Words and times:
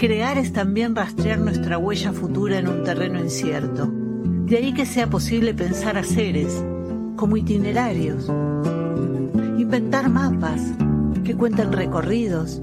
Crear 0.00 0.38
es 0.38 0.54
también 0.54 0.96
rastrear 0.96 1.38
nuestra 1.40 1.76
huella 1.76 2.14
futura 2.14 2.58
en 2.58 2.68
un 2.68 2.84
terreno 2.84 3.20
incierto. 3.20 3.86
De 4.46 4.56
ahí 4.56 4.72
que 4.72 4.86
sea 4.86 5.10
posible 5.10 5.52
pensar 5.52 5.98
a 5.98 6.02
seres 6.02 6.64
como 7.16 7.36
itinerarios, 7.36 8.26
inventar 9.58 10.08
mapas 10.08 10.62
que 11.22 11.36
cuenten 11.36 11.70
recorridos 11.70 12.62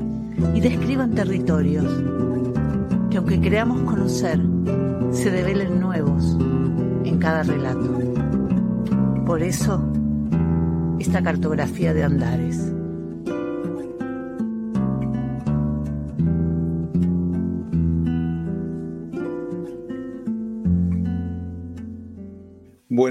y 0.55 0.61
describan 0.61 1.13
territorios, 1.13 1.85
que 3.11 3.17
aunque 3.17 3.39
creamos 3.39 3.81
conocer, 3.81 4.41
se 5.11 5.29
develen 5.29 5.79
nuevos 5.79 6.35
en 7.05 7.19
cada 7.19 7.43
relato. 7.43 7.99
Por 9.27 9.43
eso, 9.43 9.79
esta 10.97 11.21
cartografía 11.21 11.93
de 11.93 12.03
Andares. 12.03 12.73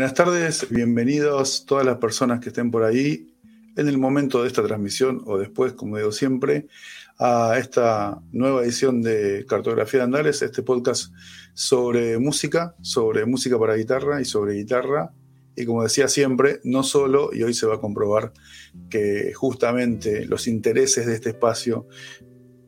Buenas 0.06 0.24
tardes, 0.24 0.66
bienvenidos 0.70 1.66
todas 1.66 1.84
las 1.84 1.96
personas 1.96 2.38
que 2.38 2.50
estén 2.50 2.70
por 2.70 2.84
ahí 2.84 3.34
en 3.76 3.88
el 3.88 3.98
momento 3.98 4.40
de 4.40 4.46
esta 4.46 4.62
transmisión 4.62 5.20
o 5.26 5.36
después, 5.36 5.72
como 5.72 5.96
digo 5.96 6.12
siempre, 6.12 6.68
a 7.18 7.58
esta 7.58 8.22
nueva 8.30 8.62
edición 8.62 9.02
de 9.02 9.44
Cartografía 9.48 9.98
de 9.98 10.04
Andares, 10.04 10.42
este 10.42 10.62
podcast 10.62 11.12
sobre 11.54 12.20
música, 12.20 12.76
sobre 12.82 13.26
música 13.26 13.58
para 13.58 13.74
guitarra 13.74 14.20
y 14.20 14.24
sobre 14.24 14.54
guitarra. 14.54 15.10
Y 15.56 15.64
como 15.64 15.82
decía 15.82 16.06
siempre, 16.06 16.60
no 16.62 16.84
solo, 16.84 17.30
y 17.32 17.42
hoy 17.42 17.52
se 17.52 17.66
va 17.66 17.74
a 17.74 17.80
comprobar 17.80 18.32
que 18.88 19.32
justamente 19.34 20.24
los 20.24 20.46
intereses 20.46 21.04
de 21.06 21.14
este 21.16 21.30
espacio 21.30 21.88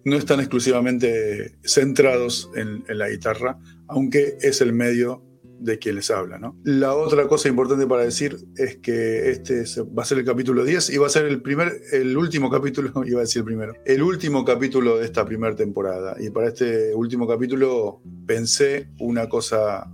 no 0.04 0.16
están 0.16 0.40
exclusivamente 0.40 1.56
centrados 1.62 2.50
en, 2.56 2.82
en 2.88 2.98
la 2.98 3.08
guitarra, 3.08 3.60
aunque 3.86 4.38
es 4.40 4.60
el 4.60 4.72
medio 4.72 5.27
de 5.58 5.78
quien 5.78 5.96
les 5.96 6.10
habla. 6.10 6.38
¿no? 6.38 6.56
La 6.64 6.94
otra 6.94 7.26
cosa 7.26 7.48
importante 7.48 7.86
para 7.86 8.04
decir 8.04 8.38
es 8.56 8.76
que 8.78 9.30
este 9.30 9.64
va 9.84 10.02
a 10.02 10.06
ser 10.06 10.18
el 10.18 10.24
capítulo 10.24 10.64
10 10.64 10.90
y 10.90 10.98
va 10.98 11.06
a 11.06 11.10
ser 11.10 11.26
el, 11.26 11.42
primer, 11.42 11.80
el 11.92 12.16
último 12.16 12.50
capítulo, 12.58 12.92
iba 13.04 13.20
a 13.20 13.22
decir 13.22 13.44
primero, 13.44 13.74
el 13.84 14.02
último 14.02 14.44
capítulo 14.44 14.98
de 14.98 15.04
esta 15.04 15.24
primera 15.24 15.54
temporada. 15.54 16.16
Y 16.18 16.30
para 16.30 16.48
este 16.48 16.94
último 16.94 17.26
capítulo 17.26 18.02
pensé 18.26 18.88
una 18.98 19.28
cosa 19.28 19.90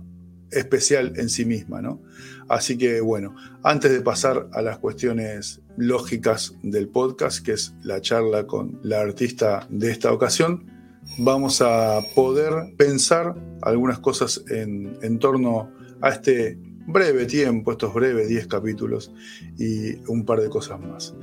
especial 0.51 1.13
en 1.17 1.29
sí 1.29 1.45
misma. 1.45 1.81
¿no? 1.81 2.01
Así 2.47 2.77
que 2.77 3.01
bueno, 3.01 3.35
antes 3.63 3.91
de 3.91 4.01
pasar 4.01 4.49
a 4.53 4.61
las 4.61 4.77
cuestiones 4.77 5.61
lógicas 5.77 6.55
del 6.63 6.87
podcast, 6.87 7.43
que 7.43 7.53
es 7.53 7.73
la 7.83 8.01
charla 8.01 8.47
con 8.47 8.79
la 8.83 9.01
artista 9.01 9.67
de 9.69 9.91
esta 9.91 10.11
ocasión, 10.11 10.74
vamos 11.17 11.61
a 11.61 12.01
poder 12.13 12.75
pensar 12.77 13.35
algunas 13.61 13.99
cosas 13.99 14.43
en, 14.49 15.19
torno 15.19 15.71
a 16.01 16.09
este 16.09 16.57
breve 16.87 17.25
tiempo, 17.25 17.71
estos 17.71 17.93
breves 17.93 18.27
10 18.27 18.47
capítulos 18.47 19.11
y 19.57 19.95
un 20.07 20.25
par 20.25 20.41
de 20.41 20.49
cosas 20.49 20.79
más. 20.79 21.15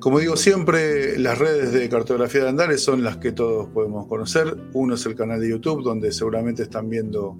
Como 0.00 0.20
digo 0.20 0.36
siempre, 0.36 1.18
las 1.18 1.38
redes 1.38 1.72
de 1.72 1.88
cartografía 1.88 2.44
de 2.44 2.50
Andares 2.50 2.82
son 2.82 3.02
las 3.02 3.16
que 3.16 3.32
todos 3.32 3.68
podemos 3.70 4.06
conocer. 4.06 4.56
Uno 4.72 4.94
es 4.94 5.04
el 5.06 5.16
canal 5.16 5.40
de 5.40 5.50
YouTube, 5.50 5.82
donde 5.82 6.12
seguramente 6.12 6.62
están 6.62 6.88
viendo 6.88 7.36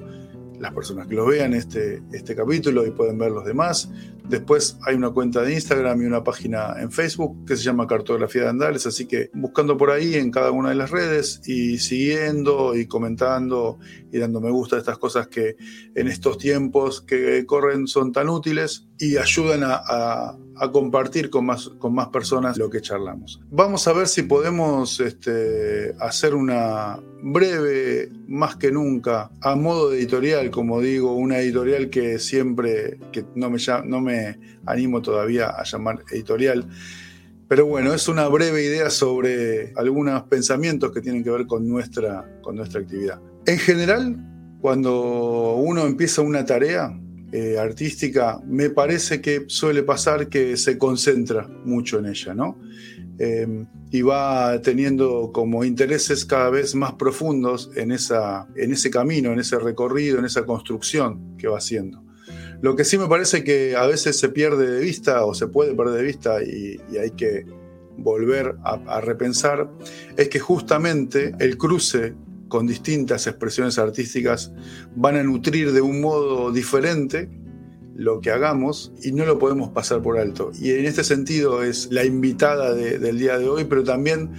las 0.58 0.74
personas 0.74 1.06
que 1.06 1.14
lo 1.14 1.24
vean 1.26 1.54
este, 1.54 2.02
este 2.12 2.34
capítulo 2.34 2.84
y 2.84 2.90
pueden 2.90 3.16
ver 3.16 3.30
los 3.30 3.44
demás. 3.44 3.88
Después 4.28 4.78
hay 4.86 4.94
una 4.94 5.10
cuenta 5.10 5.42
de 5.42 5.54
Instagram 5.54 6.02
y 6.02 6.06
una 6.06 6.22
página 6.22 6.74
en 6.78 6.92
Facebook 6.92 7.46
que 7.46 7.56
se 7.56 7.62
llama 7.62 7.86
Cartografía 7.86 8.42
de 8.42 8.48
Andales, 8.48 8.86
así 8.86 9.06
que 9.06 9.30
buscando 9.34 9.76
por 9.76 9.90
ahí 9.90 10.14
en 10.14 10.30
cada 10.30 10.50
una 10.50 10.70
de 10.70 10.74
las 10.74 10.90
redes 10.90 11.40
y 11.46 11.78
siguiendo 11.78 12.76
y 12.76 12.86
comentando 12.86 13.78
y 14.12 14.18
dando 14.18 14.40
me 14.40 14.50
gusta 14.50 14.76
a 14.76 14.78
estas 14.80 14.98
cosas 14.98 15.28
que 15.28 15.56
en 15.94 16.08
estos 16.08 16.38
tiempos 16.38 17.00
que 17.02 17.44
corren 17.46 17.86
son 17.86 18.12
tan 18.12 18.28
útiles 18.28 18.86
y 18.98 19.16
ayudan 19.16 19.62
a, 19.64 20.36
compartir 20.72 21.30
con 21.30 21.46
más, 21.46 21.68
con 21.78 21.94
más 21.94 22.08
personas 22.08 22.58
lo 22.58 22.68
que 22.68 22.80
charlamos. 22.80 23.40
Vamos 23.48 23.86
a 23.86 23.92
ver 23.92 24.08
si 24.08 24.22
podemos 24.22 24.98
este, 24.98 25.94
hacer 26.00 26.34
una 26.34 26.98
breve, 27.22 28.10
más 28.26 28.56
que 28.56 28.72
nunca, 28.72 29.30
a 29.40 29.54
modo 29.54 29.90
de 29.90 29.98
editorial, 29.98 30.50
como 30.50 30.80
digo, 30.80 31.14
una 31.14 31.38
editorial 31.38 31.90
que 31.90 32.18
siempre, 32.18 32.98
que 33.12 33.24
no 33.34 33.50
me, 33.50 33.58
no 33.84 34.00
me 34.00 34.17
animo 34.66 35.02
todavía 35.02 35.48
a 35.48 35.64
llamar 35.64 36.04
editorial, 36.10 36.66
pero 37.48 37.66
bueno, 37.66 37.94
es 37.94 38.08
una 38.08 38.28
breve 38.28 38.64
idea 38.64 38.90
sobre 38.90 39.72
algunos 39.76 40.22
pensamientos 40.24 40.92
que 40.92 41.00
tienen 41.00 41.24
que 41.24 41.30
ver 41.30 41.46
con 41.46 41.66
nuestra, 41.66 42.40
con 42.42 42.56
nuestra 42.56 42.80
actividad. 42.80 43.20
En 43.46 43.58
general, 43.58 44.16
cuando 44.60 45.54
uno 45.56 45.86
empieza 45.86 46.20
una 46.20 46.44
tarea, 46.44 46.92
eh, 47.30 47.58
artística, 47.58 48.40
me 48.46 48.70
parece 48.70 49.20
que 49.20 49.44
suele 49.48 49.82
pasar 49.82 50.28
que 50.28 50.56
se 50.56 50.78
concentra 50.78 51.46
mucho 51.46 51.98
en 51.98 52.06
ella, 52.06 52.32
¿no? 52.32 52.58
Em, 53.18 53.66
y 53.90 54.00
va 54.00 54.62
teniendo 54.62 55.30
como 55.30 55.62
intereses 55.62 56.24
cada 56.24 56.48
vez 56.48 56.74
más 56.74 56.94
profundos 56.94 57.70
en, 57.74 57.92
esa, 57.92 58.48
en 58.56 58.72
ese 58.72 58.88
camino, 58.88 59.30
en 59.30 59.40
ese 59.40 59.58
recorrido, 59.58 60.18
en 60.18 60.24
esa 60.24 60.46
construcción 60.46 61.36
que 61.36 61.48
va 61.48 61.58
haciendo. 61.58 62.02
Lo 62.60 62.74
que 62.76 62.84
sí 62.84 62.98
me 62.98 63.06
parece 63.06 63.44
que 63.44 63.76
a 63.76 63.86
veces 63.86 64.18
se 64.18 64.28
pierde 64.28 64.70
de 64.70 64.80
vista 64.80 65.24
o 65.24 65.34
se 65.34 65.46
puede 65.46 65.74
perder 65.74 65.94
de 65.96 66.02
vista 66.02 66.42
y, 66.42 66.80
hay 66.98 67.10
que 67.12 67.44
volver 67.96 68.54
a 68.62 69.00
repensar, 69.00 69.68
es 70.16 70.28
que 70.28 70.38
justamente 70.38 71.32
el 71.40 71.58
cruce 71.58 72.14
con 72.48 72.66
distintas 72.66 73.26
expresiones 73.26 73.78
artísticas 73.78 74.52
van 74.96 75.16
a 75.16 75.22
nutrir 75.22 75.72
de 75.72 75.80
un 75.80 76.00
modo 76.00 76.50
diferente 76.50 77.28
lo 77.94 78.20
que 78.20 78.30
hagamos 78.30 78.92
y 79.02 79.12
no 79.12 79.26
lo 79.26 79.38
podemos 79.38 79.70
pasar 79.70 80.02
por 80.02 80.18
alto. 80.18 80.52
Y 80.58 80.70
en 80.70 80.86
este 80.86 81.04
sentido 81.04 81.64
es 81.64 81.88
la 81.90 82.04
invitada 82.04 82.72
del 82.74 83.18
día 83.18 83.38
de 83.38 83.48
hoy, 83.48 83.64
pero 83.64 83.82
también 83.82 84.30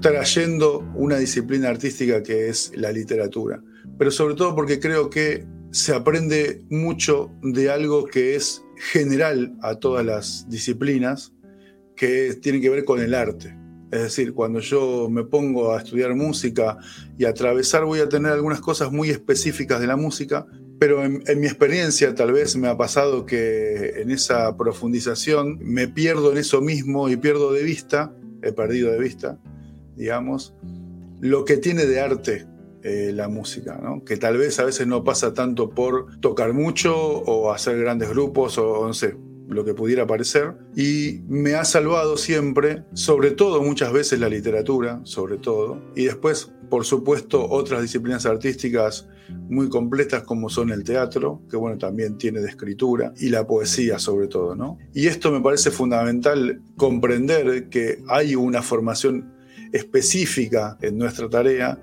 trayendo 0.00 0.80
una 0.94 1.16
disciplina 1.16 1.70
artística 1.70 2.22
que 2.22 2.48
es 2.48 2.70
la 2.76 2.92
literatura. 2.92 3.62
Pero 3.98 4.10
sobre 4.10 4.34
todo 4.34 4.54
porque 4.54 4.78
creo 4.78 5.08
que 5.08 5.46
se 5.70 5.94
aprende 5.94 6.62
mucho 6.70 7.30
de 7.42 7.70
algo 7.70 8.06
que 8.06 8.34
es 8.34 8.62
general 8.76 9.54
a 9.62 9.74
todas 9.76 10.04
las 10.04 10.48
disciplinas, 10.48 11.32
que 11.96 12.34
tiene 12.40 12.60
que 12.60 12.70
ver 12.70 12.84
con 12.84 13.00
el 13.00 13.14
arte. 13.14 13.56
Es 13.90 14.02
decir, 14.02 14.34
cuando 14.34 14.60
yo 14.60 15.08
me 15.10 15.24
pongo 15.24 15.72
a 15.72 15.78
estudiar 15.78 16.14
música 16.14 16.78
y 17.16 17.24
a 17.24 17.30
atravesar, 17.30 17.84
voy 17.84 18.00
a 18.00 18.08
tener 18.08 18.32
algunas 18.32 18.60
cosas 18.60 18.92
muy 18.92 19.10
específicas 19.10 19.80
de 19.80 19.86
la 19.86 19.96
música, 19.96 20.46
pero 20.78 21.04
en, 21.04 21.22
mi 21.40 21.46
experiencia 21.46 22.14
tal 22.14 22.32
vez 22.32 22.54
me 22.56 22.68
ha 22.68 22.76
pasado 22.76 23.26
que 23.26 24.00
en 24.00 24.10
esa 24.10 24.56
profundización 24.56 25.58
me 25.60 25.88
pierdo 25.88 26.30
en 26.32 26.38
eso 26.38 26.60
mismo 26.60 27.08
y 27.08 27.16
pierdo 27.16 27.52
de 27.52 27.62
vista, 27.62 28.14
he 28.42 28.52
perdido 28.52 28.92
de 28.92 28.98
vista, 28.98 29.38
digamos, 29.96 30.54
lo 31.20 31.44
que 31.44 31.56
tiene 31.56 31.86
de 31.86 32.00
arte 32.00 32.46
eh, 32.82 33.12
la 33.14 33.28
música, 33.28 33.80
que 34.06 34.16
tal 34.16 34.36
vez 34.36 34.58
a 34.60 34.64
veces 34.64 34.86
no 34.86 35.04
pasa 35.04 35.34
tanto 35.34 35.70
por 35.70 36.18
tocar 36.20 36.52
mucho 36.52 36.96
o 36.96 37.52
hacer 37.52 37.78
grandes 37.78 38.08
grupos 38.10 38.56
o 38.58 38.86
no 38.86 38.94
sé, 38.94 39.16
lo 39.48 39.64
que 39.64 39.74
pudiera 39.74 40.06
parecer, 40.06 40.54
y 40.76 41.22
me 41.26 41.54
ha 41.54 41.64
salvado 41.64 42.16
siempre, 42.16 42.84
sobre 42.92 43.30
todo 43.30 43.62
muchas 43.62 43.92
veces 43.92 44.20
la 44.20 44.28
literatura, 44.28 45.00
sobre 45.04 45.38
todo, 45.38 45.82
y 45.96 46.04
después, 46.04 46.52
por 46.68 46.84
supuesto, 46.84 47.48
otras 47.48 47.80
disciplinas 47.80 48.26
artísticas 48.26 49.08
muy 49.48 49.68
completas 49.68 50.22
como 50.22 50.48
son 50.50 50.70
el 50.70 50.84
teatro, 50.84 51.42
que 51.50 51.56
bueno, 51.56 51.78
también 51.78 52.18
tiene 52.18 52.40
de 52.40 52.48
escritura, 52.48 53.12
y 53.18 53.30
la 53.30 53.46
poesía 53.46 53.98
sobre 53.98 54.28
todo, 54.28 54.54
¿no? 54.54 54.78
Y 54.92 55.06
esto 55.06 55.32
me 55.32 55.40
parece 55.40 55.70
fundamental 55.70 56.60
comprender 56.76 57.68
que 57.70 58.02
hay 58.08 58.34
una 58.34 58.62
formación 58.62 59.32
específica 59.72 60.78
en 60.80 60.98
nuestra 60.98 61.28
tarea, 61.28 61.78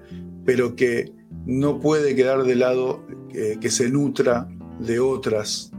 pero 0.45 0.75
que 0.75 1.11
no 1.45 1.79
puede 1.79 2.15
quedar 2.15 2.43
de 2.43 2.55
lado 2.55 3.05
eh, 3.33 3.57
que 3.59 3.69
se 3.69 3.89
nutra 3.89 4.47
de 4.79 4.99
otras 4.99 5.71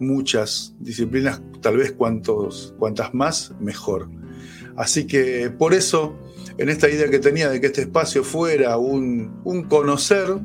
muchas 0.00 0.74
disciplinas, 0.78 1.42
tal 1.60 1.76
vez 1.76 1.92
cuantas 1.92 3.14
más, 3.14 3.52
mejor. 3.60 4.08
Así 4.76 5.06
que 5.06 5.50
por 5.50 5.74
eso, 5.74 6.18
en 6.58 6.68
esta 6.68 6.88
idea 6.88 7.08
que 7.08 7.18
tenía 7.18 7.48
de 7.48 7.60
que 7.60 7.68
este 7.68 7.82
espacio 7.82 8.22
fuera 8.24 8.76
un, 8.76 9.66
conocer 9.68 10.38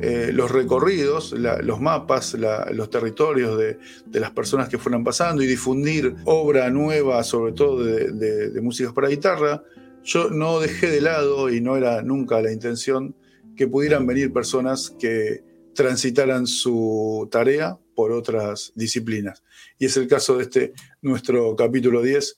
eh, 0.00 0.30
los 0.32 0.50
recorridos, 0.50 1.32
los 1.32 1.80
mapas, 1.80 2.36
los 2.72 2.90
territorios 2.90 3.56
de, 3.56 3.78
las 4.18 4.32
personas 4.32 4.68
que 4.68 4.78
fueran 4.78 5.04
pasando 5.04 5.42
y 5.42 5.46
difundir 5.46 6.16
obra 6.24 6.70
nueva, 6.70 7.22
sobre 7.22 7.52
todo 7.52 7.84
de, 7.84 8.50
de 8.50 8.60
músicas 8.60 8.92
para 8.92 9.08
guitarra, 9.08 9.62
yo 10.04 10.30
no 10.30 10.60
dejé 10.60 10.88
de 10.88 11.00
lado, 11.00 11.50
y 11.50 11.60
no 11.60 11.76
era 11.76 12.02
nunca 12.02 12.40
la 12.40 12.52
intención, 12.52 13.14
que 13.56 13.68
pudieran 13.68 14.06
venir 14.06 14.32
personas 14.32 14.90
que 14.98 15.44
transitaran 15.74 16.46
su 16.46 17.28
tarea 17.30 17.78
por 17.94 18.12
otras 18.12 18.72
disciplinas. 18.74 19.42
Y 19.78 19.86
es 19.86 19.96
el 19.96 20.06
caso 20.06 20.36
de 20.36 20.44
este, 20.44 20.72
nuestro 21.00 21.54
capítulo 21.56 22.02
10, 22.02 22.36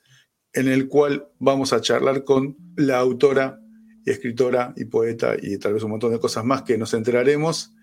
en 0.55 0.69
el 0.69 0.88
cual 0.88 1.28
vamos 1.38 1.72
a 1.72 1.81
charlar 1.81 2.25
con 2.25 2.56
la 2.76 2.99
autora 2.99 3.61
y 4.05 4.11
escritora 4.11 4.75
y 4.76 4.84
poeta 4.84 5.34
y 5.40 5.58
tal 5.58 5.75
vez 5.75 5.82
un 5.82 5.90
montón 5.90 6.12
de 6.12 6.20
cosas 6.20 6.44
más 6.44 6.62
que 6.62 6.78
nos 6.78 6.94
enteraremos, 6.94 7.75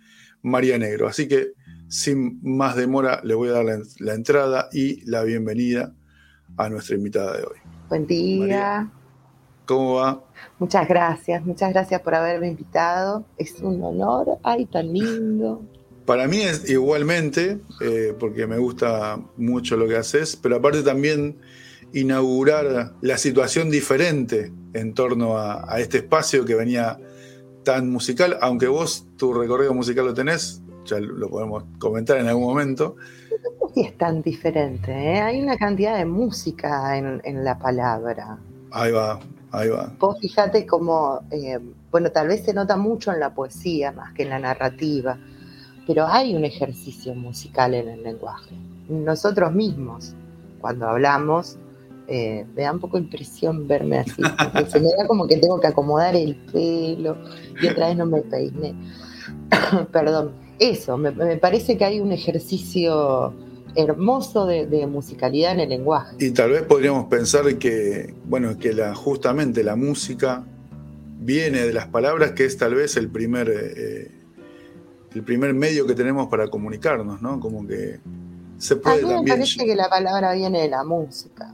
María 0.42 0.78
Negro. 0.78 1.08
Así 1.08 1.28
que 1.28 1.54
sin 1.88 2.40
más 2.42 2.76
demora 2.76 3.22
le 3.24 3.34
voy 3.34 3.50
a 3.50 3.54
dar 3.54 3.66
la, 4.00 4.14
entrada 4.14 4.70
y 4.72 5.04
la 5.10 5.24
bienvenida 5.24 5.94
a 6.58 6.70
nuestra 6.70 6.96
invitada 6.96 7.38
de 7.38 7.44
hoy. 7.44 7.58
Buen 7.90 8.08
día. 8.08 8.90
¿Cómo 9.72 9.94
va? 9.94 10.22
Muchas 10.60 10.86
gracias, 10.86 11.46
muchas 11.46 11.72
gracias 11.72 12.02
por 12.02 12.14
haberme 12.14 12.50
invitado. 12.50 13.24
Es 13.38 13.62
un 13.62 13.82
honor, 13.82 14.38
ay, 14.44 14.66
tan 14.66 14.92
lindo. 14.92 15.62
Para 16.06 16.28
mí 16.28 16.42
es 16.42 16.70
igualmente, 16.70 17.58
eh, 17.80 18.14
porque 18.20 18.48
me 18.48 18.58
gusta 18.58 19.18
mucho 19.38 19.78
lo 19.78 19.88
que 19.88 19.96
haces, 19.96 20.36
pero 20.36 20.58
aparte 20.58 20.84
también 20.84 21.38
inaugurar 21.94 22.96
la 23.00 23.18
situación 23.18 23.72
diferente 23.72 24.52
en 24.74 24.94
torno 24.94 25.38
a, 25.38 25.80
este 25.80 26.00
espacio 26.00 26.44
que 26.44 26.56
venía 26.56 27.00
tan 27.64 27.90
musical, 27.90 28.38
aunque 28.42 28.68
vos 28.68 29.08
tu 29.16 29.34
recorrido 29.34 29.74
musical 29.74 30.08
lo 30.08 30.14
tenés, 30.14 30.62
ya 30.84 31.00
lo 31.00 31.30
podemos 31.30 31.64
comentar 31.80 32.18
en 32.18 32.28
algún 32.28 32.44
momento. 32.44 32.98
No 33.62 33.70
sé 33.70 33.74
si 33.74 33.82
es 33.84 33.98
tan 33.98 34.22
diferente, 34.22 34.92
¿eh? 34.92 35.22
hay 35.22 35.42
una 35.42 35.56
cantidad 35.56 35.96
de 35.96 36.04
música 36.04 36.98
en, 36.98 37.44
la 37.46 37.58
palabra. 37.58 38.38
Ahí 38.72 38.92
va, 38.92 39.18
ahí. 39.52 39.70
Vos 40.00 40.18
fíjate 40.20 40.66
cómo, 40.66 41.22
eh, 41.32 41.60
bueno, 41.92 42.12
tal 42.12 42.28
vez 42.28 42.44
se 42.44 42.54
nota 42.54 42.78
mucho 42.78 43.12
en 43.12 43.20
la 43.20 43.34
poesía 43.34 43.92
más 43.92 44.14
que 44.14 44.24
en 44.24 44.30
la 44.30 44.40
narrativa, 44.40 45.18
pero 45.88 46.08
hay 46.08 46.36
un 46.36 46.46
ejercicio 46.46 47.14
musical 47.16 47.74
en 47.74 47.90
el 47.90 48.04
lenguaje. 48.04 48.56
Nosotros 48.90 49.54
mismos, 49.54 50.14
cuando 50.60 50.88
hablamos, 50.88 51.58
eh, 52.08 52.46
me 52.56 52.64
da 52.64 52.74
un 52.74 52.80
poco 52.80 52.98
impresión 52.98 53.68
verme 53.68 54.00
así, 54.00 54.22
porque 54.54 54.70
se 54.70 54.80
me 54.80 54.90
da 54.98 55.08
como 55.08 55.28
que 55.28 55.38
tengo 55.38 55.60
que 55.60 55.68
acomodar 55.68 56.16
el 56.16 56.36
pelo 56.36 57.18
y 57.62 57.68
otra 57.68 57.88
vez 57.88 57.98
no 57.98 58.06
me 58.06 58.22
peiné. 58.22 58.76
Perdón, 59.92 60.34
eso, 60.60 60.98
me, 60.98 61.12
parece 61.38 61.78
que 61.78 61.86
hay 61.86 62.00
un 62.00 62.12
ejercicio 62.12 63.34
hermoso 63.76 64.46
de, 64.46 64.88
musicalidad 64.88 65.54
en 65.54 65.60
el 65.62 65.70
lenguaje. 65.70 66.16
Y 66.20 66.32
tal 66.32 66.52
vez 66.52 66.64
podríamos 66.64 67.06
pensar 67.06 67.58
que, 67.58 68.14
bueno, 68.26 68.58
que 68.58 68.74
la, 68.74 68.94
justamente 68.96 69.64
la 69.64 69.76
música 69.76 70.44
viene 71.20 71.62
de 71.62 71.74
las 71.74 71.88
palabras, 71.88 72.32
que 72.32 72.46
es 72.46 72.58
tal 72.58 72.76
vez 72.76 72.98
el 72.98 73.10
primer, 73.10 73.50
eh, 73.50 74.12
el 75.14 75.24
primer 75.24 75.54
medio 75.54 75.86
que 75.86 75.94
tenemos 75.94 76.28
para 76.28 76.48
comunicarnos, 76.50 77.22
¿no? 77.22 77.40
Como 77.40 77.68
que 77.68 78.00
se 78.58 78.76
puede 78.76 79.04
A 79.04 79.08
mí 79.08 79.24
me 79.24 79.30
parece 79.30 79.66
que 79.66 79.76
la 79.76 79.90
palabra 79.90 80.34
viene 80.34 80.62
de 80.62 80.70
la 80.70 80.84
música 80.84 81.54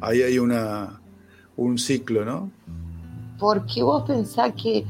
ahí 0.00 0.22
hay 0.22 0.38
una, 0.38 1.00
un 1.56 1.78
ciclo, 1.78 2.24
¿no? 2.24 2.50
Porque 3.38 3.82
vos 3.82 4.04
pensás 4.06 4.52
que 4.60 4.84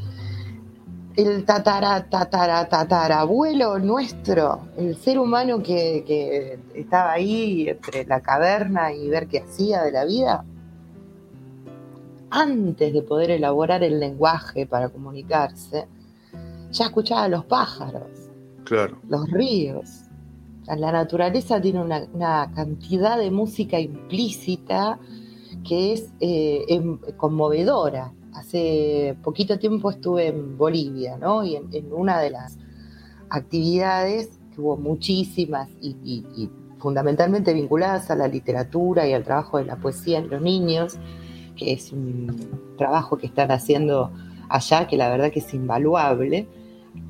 el 1.18 1.44
tatara, 1.44 2.08
tatara, 2.08 2.68
tatarabuelo 2.68 3.80
nuestro, 3.80 4.68
el 4.76 4.94
ser 4.94 5.18
humano 5.18 5.60
que, 5.60 6.60
estaba 6.74 7.10
ahí 7.10 7.68
entre 7.68 8.04
la 8.04 8.20
caverna 8.20 8.92
y 8.92 9.08
ver 9.08 9.26
qué 9.26 9.40
hacía 9.40 9.82
de 9.82 9.90
la 9.90 10.04
vida, 10.04 10.44
antes 12.30 12.92
de 12.92 13.02
poder 13.02 13.32
elaborar 13.32 13.82
el 13.82 13.98
lenguaje 13.98 14.64
para 14.64 14.90
comunicarse, 14.90 15.88
ya 16.70 16.84
escuchaba 16.84 17.24
a 17.24 17.28
los 17.28 17.44
pájaros, 17.46 18.30
claro. 18.62 18.98
los 19.08 19.28
ríos, 19.28 20.04
la 20.68 20.92
naturaleza 20.92 21.60
tiene 21.60 21.82
una, 21.82 22.52
cantidad 22.54 23.18
de 23.18 23.32
música 23.32 23.80
implícita 23.80 25.00
que 25.66 25.94
es 25.94 26.12
eh, 26.20 26.64
em, 26.68 26.98
conmovedora. 27.16 28.12
Hace 28.38 29.16
poquito 29.22 29.58
tiempo 29.58 29.90
estuve 29.90 30.28
en 30.28 30.56
Bolivia, 30.56 31.16
¿no? 31.16 31.44
Y 31.44 31.56
en, 31.56 31.92
una 31.92 32.20
de 32.20 32.30
las 32.30 32.56
actividades, 33.30 34.30
que 34.54 34.60
hubo 34.60 34.76
muchísimas 34.76 35.68
y, 35.80 36.48
fundamentalmente 36.78 37.52
vinculadas 37.52 38.08
a 38.12 38.14
la 38.14 38.28
literatura 38.28 39.08
y 39.08 39.12
al 39.12 39.24
trabajo 39.24 39.58
de 39.58 39.64
la 39.64 39.74
poesía 39.74 40.18
en 40.18 40.30
los 40.30 40.40
niños, 40.40 40.96
que 41.56 41.72
es 41.72 41.92
un 41.92 42.48
trabajo 42.76 43.18
que 43.18 43.26
están 43.26 43.50
haciendo 43.50 44.12
allá, 44.48 44.86
que 44.86 44.96
la 44.96 45.10
verdad 45.10 45.32
que 45.32 45.40
es 45.40 45.52
invaluable. 45.52 46.46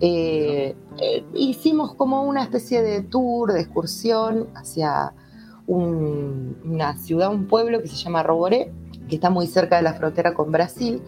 Eh, 0.00 0.74
eh, 1.02 1.24
hicimos 1.34 1.94
como 1.94 2.22
una 2.22 2.42
especie 2.42 2.80
de 2.80 3.02
tour, 3.02 3.52
de 3.52 3.60
excursión 3.60 4.48
hacia 4.54 5.12
una 5.66 6.96
ciudad, 6.96 7.30
un 7.30 7.46
pueblo 7.46 7.82
que 7.82 7.88
se 7.88 7.96
llama 7.96 8.22
Roboré, 8.22 8.72
que 9.08 9.16
está 9.16 9.30
muy 9.30 9.46
cerca 9.46 9.76
de 9.76 9.82
la 9.82 9.94
frontera 9.94 10.34
con 10.34 10.52
Brasil, 10.52 11.02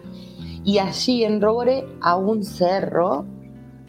y 0.64 0.78
allí 0.78 1.24
en 1.24 1.40
Roboré 1.40 1.86
a 2.00 2.16
un 2.16 2.44
cerro 2.44 3.24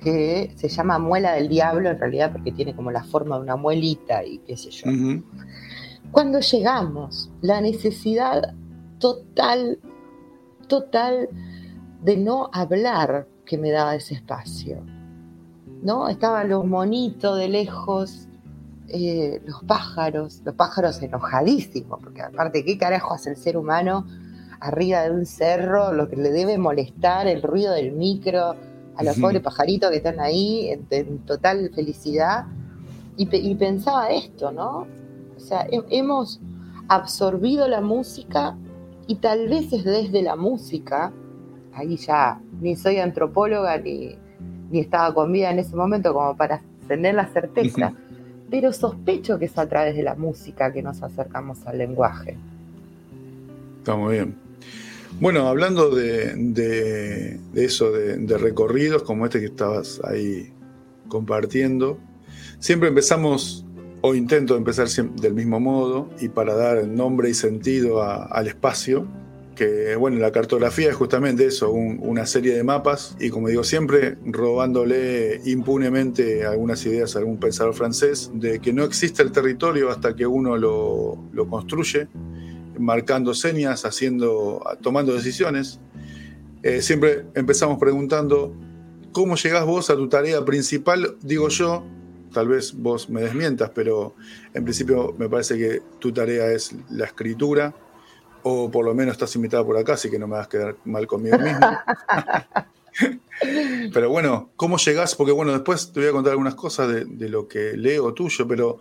que 0.02 0.52
se 0.56 0.68
llama 0.68 0.98
Muela 1.00 1.34
del 1.34 1.48
Diablo, 1.48 1.90
en 1.90 2.00
realidad 2.00 2.32
porque 2.32 2.52
tiene 2.52 2.76
como 2.76 2.92
la 2.92 3.04
forma 3.04 3.36
de 3.38 3.44
una 3.44 3.56
muelita 3.56 4.24
y 4.24 4.40
qué 4.40 4.58
sé 4.58 4.72
yo. 4.72 4.90
Cuando 6.12 6.40
llegamos, 6.40 7.32
la 7.42 7.62
necesidad 7.62 8.54
total, 9.00 9.80
total 10.68 11.30
de 12.02 12.18
no 12.18 12.50
hablar 12.52 13.28
que 13.46 13.58
me 13.58 13.72
daba 13.72 13.96
ese 13.96 14.16
espacio. 14.16 14.84
¿No? 15.84 16.10
Estaban 16.10 16.50
los 16.50 16.66
monitos 16.66 17.38
de 17.38 17.50
lejos, 17.50 18.28
eh, 18.88 19.42
los 19.46 19.64
pájaros, 19.64 20.42
los 20.44 20.56
pájaros 20.56 21.02
enojadísimos, 21.02 22.00
porque 22.04 22.22
aparte, 22.22 22.64
¿qué 22.64 22.78
carajo 22.78 23.14
hace 23.14 23.32
el 23.32 23.38
ser 23.38 23.58
humano 23.58 24.06
arriba 24.62 25.02
de 25.02 25.12
un 25.12 25.26
cerro? 25.26 25.92
Lo 25.92 26.10
que 26.10 26.16
le 26.16 26.32
debe 26.32 26.58
molestar 26.58 27.28
el 27.28 27.42
ruido 27.42 27.74
del 27.74 27.92
micro 27.92 28.56
a 28.96 29.04
los 29.04 29.20
pobres 29.20 29.42
pajaritos 29.42 29.90
que 29.90 29.98
están 29.98 30.20
ahí 30.20 30.70
en, 30.90 31.20
total 31.20 31.70
felicidad. 31.76 32.46
Y, 33.18 33.28
y, 33.36 33.56
pensaba 33.56 34.10
esto, 34.10 34.52
¿no? 34.52 34.88
O 35.36 35.40
sea, 35.40 35.68
hemos 35.70 36.40
absorbido 36.88 37.68
la 37.68 37.82
música 37.82 38.56
y 39.08 39.16
tal 39.16 39.50
vez 39.50 39.74
es 39.74 39.84
desde 39.84 40.22
la 40.22 40.36
música 40.38 41.12
ahí 41.74 41.98
ya 41.98 42.40
ni 42.60 42.76
soy 42.76 42.98
antropóloga 42.98 43.78
ni, 43.78 44.16
estaba 44.72 45.14
con 45.14 45.32
vida 45.32 45.52
en 45.52 45.60
ese 45.60 45.76
momento 45.76 46.14
como 46.14 46.36
para 46.36 46.62
tener 46.88 47.16
la 47.16 47.28
certeza, 47.28 47.94
pero 48.50 48.72
sospecho 48.72 49.38
que 49.38 49.46
es 49.46 49.58
a 49.58 49.68
través 49.68 49.96
de 49.96 50.04
la 50.04 50.16
música 50.16 50.72
que 50.72 50.82
nos 50.82 51.04
acercamos 51.04 51.66
al 51.68 51.78
lenguaje. 51.78 52.38
Está 53.80 53.98
muy 53.98 54.14
bien. 54.14 54.41
Bueno, 55.22 55.48
hablando 55.48 55.92
de, 55.92 57.40
eso, 57.54 57.92
de, 57.92 58.38
recorridos 58.40 59.04
como 59.04 59.26
este 59.26 59.40
que 59.40 59.46
estabas 59.46 60.02
ahí 60.04 60.52
compartiendo, 61.10 62.00
siempre 62.58 62.90
empezamos, 62.90 63.64
o 64.02 64.16
intento 64.16 64.58
empezar 64.58 64.88
del 64.88 65.36
mismo 65.36 65.60
modo, 65.60 66.10
y 66.20 66.30
para 66.30 66.56
dar 66.56 66.88
nombre 66.88 67.30
y 67.30 67.36
sentido 67.36 68.02
al 68.02 68.48
espacio, 68.48 69.08
que 69.56 69.96
bueno, 69.96 70.18
la 70.18 70.32
cartografía 70.32 70.90
es 70.90 70.96
justamente 70.96 71.46
eso, 71.46 71.72
una 71.72 72.26
serie 72.26 72.56
de 72.56 72.64
mapas 72.64 73.16
y 73.20 73.30
como 73.30 73.48
digo 73.48 73.64
siempre, 73.64 74.18
robándole 74.26 75.40
impunemente 75.46 76.46
algunas 76.48 76.84
ideas 76.88 77.16
a 77.16 77.20
algún 77.20 77.38
pensador 77.38 77.76
francés, 77.76 78.32
de 78.34 78.60
que 78.60 78.74
no 78.74 78.84
existe 78.84 79.22
el 79.22 79.32
territorio 79.32 79.92
hasta 79.92 80.16
que 80.16 80.26
uno 80.26 80.58
lo, 80.58 81.48
construye, 81.48 82.08
marcando 82.80 83.34
señas, 83.34 83.86
haciendo, 83.86 84.64
tomando 84.82 85.14
decisiones. 85.14 85.80
Eh, 86.64 86.82
siempre 86.82 87.26
empezamos 87.34 87.80
preguntando, 87.80 88.56
¿cómo 89.12 89.36
llegás 89.36 89.66
vos 89.66 89.90
a 89.90 89.96
tu 89.96 90.08
tarea 90.08 90.44
principal? 90.46 91.18
Digo 91.22 91.50
yo, 91.50 91.84
tal 92.34 92.48
vez 92.48 92.74
vos 92.74 93.10
me 93.10 93.22
desmientas, 93.22 93.72
pero 93.74 94.16
en 94.54 94.64
principio 94.64 95.14
me 95.18 95.30
parece 95.30 95.58
que 95.58 95.82
tu 96.00 96.12
tarea 96.12 96.52
es 96.52 96.76
la 96.90 97.06
escritura, 97.06 97.74
o 98.44 98.72
por 98.72 98.86
lo 98.86 98.94
menos 98.94 99.14
estás 99.14 99.36
invitada 99.36 99.66
por 99.66 99.78
acá, 99.78 99.94
así 99.94 100.10
que 100.10 100.18
no 100.18 100.28
me 100.28 100.36
vas 100.36 100.48
a 100.48 100.50
quedar 100.50 100.76
mal 100.86 101.06
conmigo 101.08 101.38
mismo. 101.38 101.60
pero 103.94 104.10
bueno, 104.10 104.52
¿cómo 104.56 104.78
llegás? 104.78 105.16
Porque 105.16 105.32
bueno, 105.32 105.52
después 105.52 105.92
te 105.92 106.00
voy 106.00 106.10
a 106.10 106.12
contar 106.12 106.32
algunas 106.32 106.56
cosas 106.56 107.06
de, 107.08 107.30
lo 107.30 107.48
que 107.48 107.78
leo 107.78 108.14
tuyo, 108.14 108.48
pero 108.48 108.80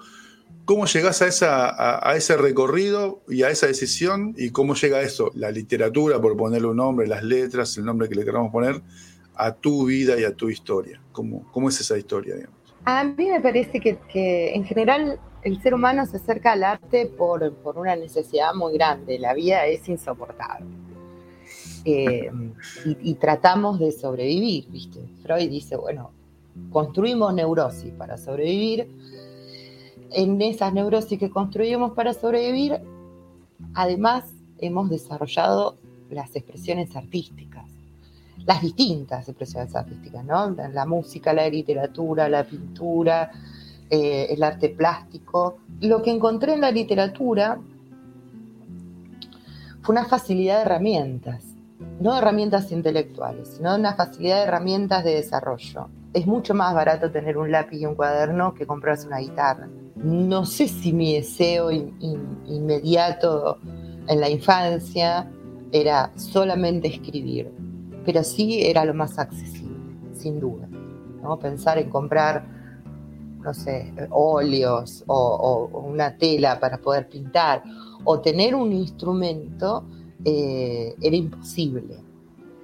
¿cómo 0.70 0.86
llegás 0.86 1.20
a, 1.42 2.14
ese 2.14 2.36
recorrido 2.36 3.22
y 3.26 3.42
a 3.42 3.50
esa 3.50 3.66
decisión? 3.66 4.36
¿Y 4.36 4.50
cómo 4.50 4.76
llega 4.76 5.00
eso? 5.00 5.32
La 5.34 5.50
literatura, 5.50 6.20
por 6.20 6.36
ponerle 6.36 6.68
un 6.68 6.76
nombre, 6.76 7.08
las 7.08 7.24
letras, 7.24 7.76
el 7.76 7.84
nombre 7.84 8.08
que 8.08 8.14
le 8.14 8.24
queramos 8.24 8.52
poner, 8.52 8.80
a 9.34 9.52
tu 9.52 9.86
vida 9.86 10.16
y 10.20 10.22
a 10.22 10.32
tu 10.32 10.48
historia. 10.48 11.02
¿Cómo, 11.10 11.68
es 11.68 11.80
esa 11.80 11.98
historia, 11.98 12.36
digamos? 12.36 12.56
A 12.84 13.02
mí 13.02 13.30
me 13.30 13.40
parece 13.40 13.80
que, 13.80 14.54
en 14.54 14.62
general 14.62 15.18
el 15.42 15.60
ser 15.60 15.74
humano 15.74 16.06
se 16.06 16.18
acerca 16.18 16.52
al 16.52 16.62
arte 16.62 17.06
por, 17.06 17.52
una 17.74 17.96
necesidad 17.96 18.54
muy 18.54 18.74
grande, 18.74 19.18
la 19.18 19.34
vida 19.34 19.66
es 19.66 19.88
insoportable. 19.88 20.68
Eh, 21.84 22.30
y, 22.84 23.14
tratamos 23.14 23.80
de 23.80 23.90
sobrevivir, 23.90 24.68
¿viste? 24.70 25.00
Freud 25.24 25.50
dice, 25.50 25.74
bueno, 25.74 26.12
construimos 26.70 27.34
neurosis 27.34 27.90
para 27.94 28.16
sobrevivir. 28.16 28.86
En 30.12 30.40
esas 30.42 30.72
neurosis 30.72 31.18
que 31.18 31.30
construimos 31.30 31.92
para 31.92 32.12
sobrevivir, 32.14 32.80
además 33.74 34.24
hemos 34.58 34.90
desarrollado 34.90 35.76
las 36.10 36.34
expresiones 36.34 36.94
artísticas, 36.96 37.66
las 38.44 38.62
distintas 38.62 39.28
expresiones 39.28 39.74
artísticas, 39.74 40.24
¿no? 40.24 40.50
La, 40.50 40.86
música, 40.86 41.32
la 41.32 41.48
literatura, 41.48 42.28
la 42.28 42.44
pintura, 42.44 43.30
eh, 43.88 44.26
el 44.30 44.42
arte 44.42 44.70
plástico. 44.70 45.58
Lo 45.80 46.02
que 46.02 46.10
encontré 46.10 46.54
en 46.54 46.62
la 46.62 46.70
literatura 46.70 47.60
fue 49.82 49.92
una 49.92 50.04
facilidad 50.04 50.56
de 50.56 50.62
herramientas, 50.62 51.44
no 52.00 52.16
herramientas 52.16 52.72
intelectuales, 52.72 53.56
sino 53.56 53.74
una 53.74 53.94
facilidad 53.94 54.36
de 54.38 54.42
herramientas 54.42 55.04
de 55.04 55.14
desarrollo. 55.14 55.88
Es 56.12 56.26
mucho 56.26 56.54
más 56.54 56.74
barato 56.74 57.10
tener 57.10 57.38
un 57.38 57.52
lápiz 57.52 57.78
y 57.78 57.86
un 57.86 57.94
cuaderno 57.94 58.54
que 58.54 58.66
comprarse 58.66 59.06
una 59.06 59.18
guitarra. 59.18 59.68
No 60.02 60.46
sé 60.46 60.66
si 60.68 60.92
mi 60.92 61.14
deseo 61.14 61.70
inmediato 61.70 63.58
en 64.08 64.20
la 64.20 64.30
infancia 64.30 65.30
era 65.72 66.10
solamente 66.16 66.88
escribir, 66.88 67.50
pero 68.04 68.24
sí 68.24 68.62
era 68.62 68.84
lo 68.84 68.94
más 68.94 69.18
accesible, 69.18 69.76
sin 70.14 70.40
duda. 70.40 70.68
¿no? 71.22 71.38
Pensar 71.38 71.78
en 71.78 71.90
comprar, 71.90 72.44
no 73.42 73.52
sé, 73.52 73.92
óleos 74.10 75.04
o, 75.06 75.70
una 75.84 76.16
tela 76.16 76.58
para 76.58 76.78
poder 76.78 77.08
pintar 77.08 77.62
o 78.04 78.20
tener 78.20 78.54
un 78.54 78.72
instrumento 78.72 79.84
eh, 80.24 80.94
era 81.00 81.16
imposible. 81.16 81.96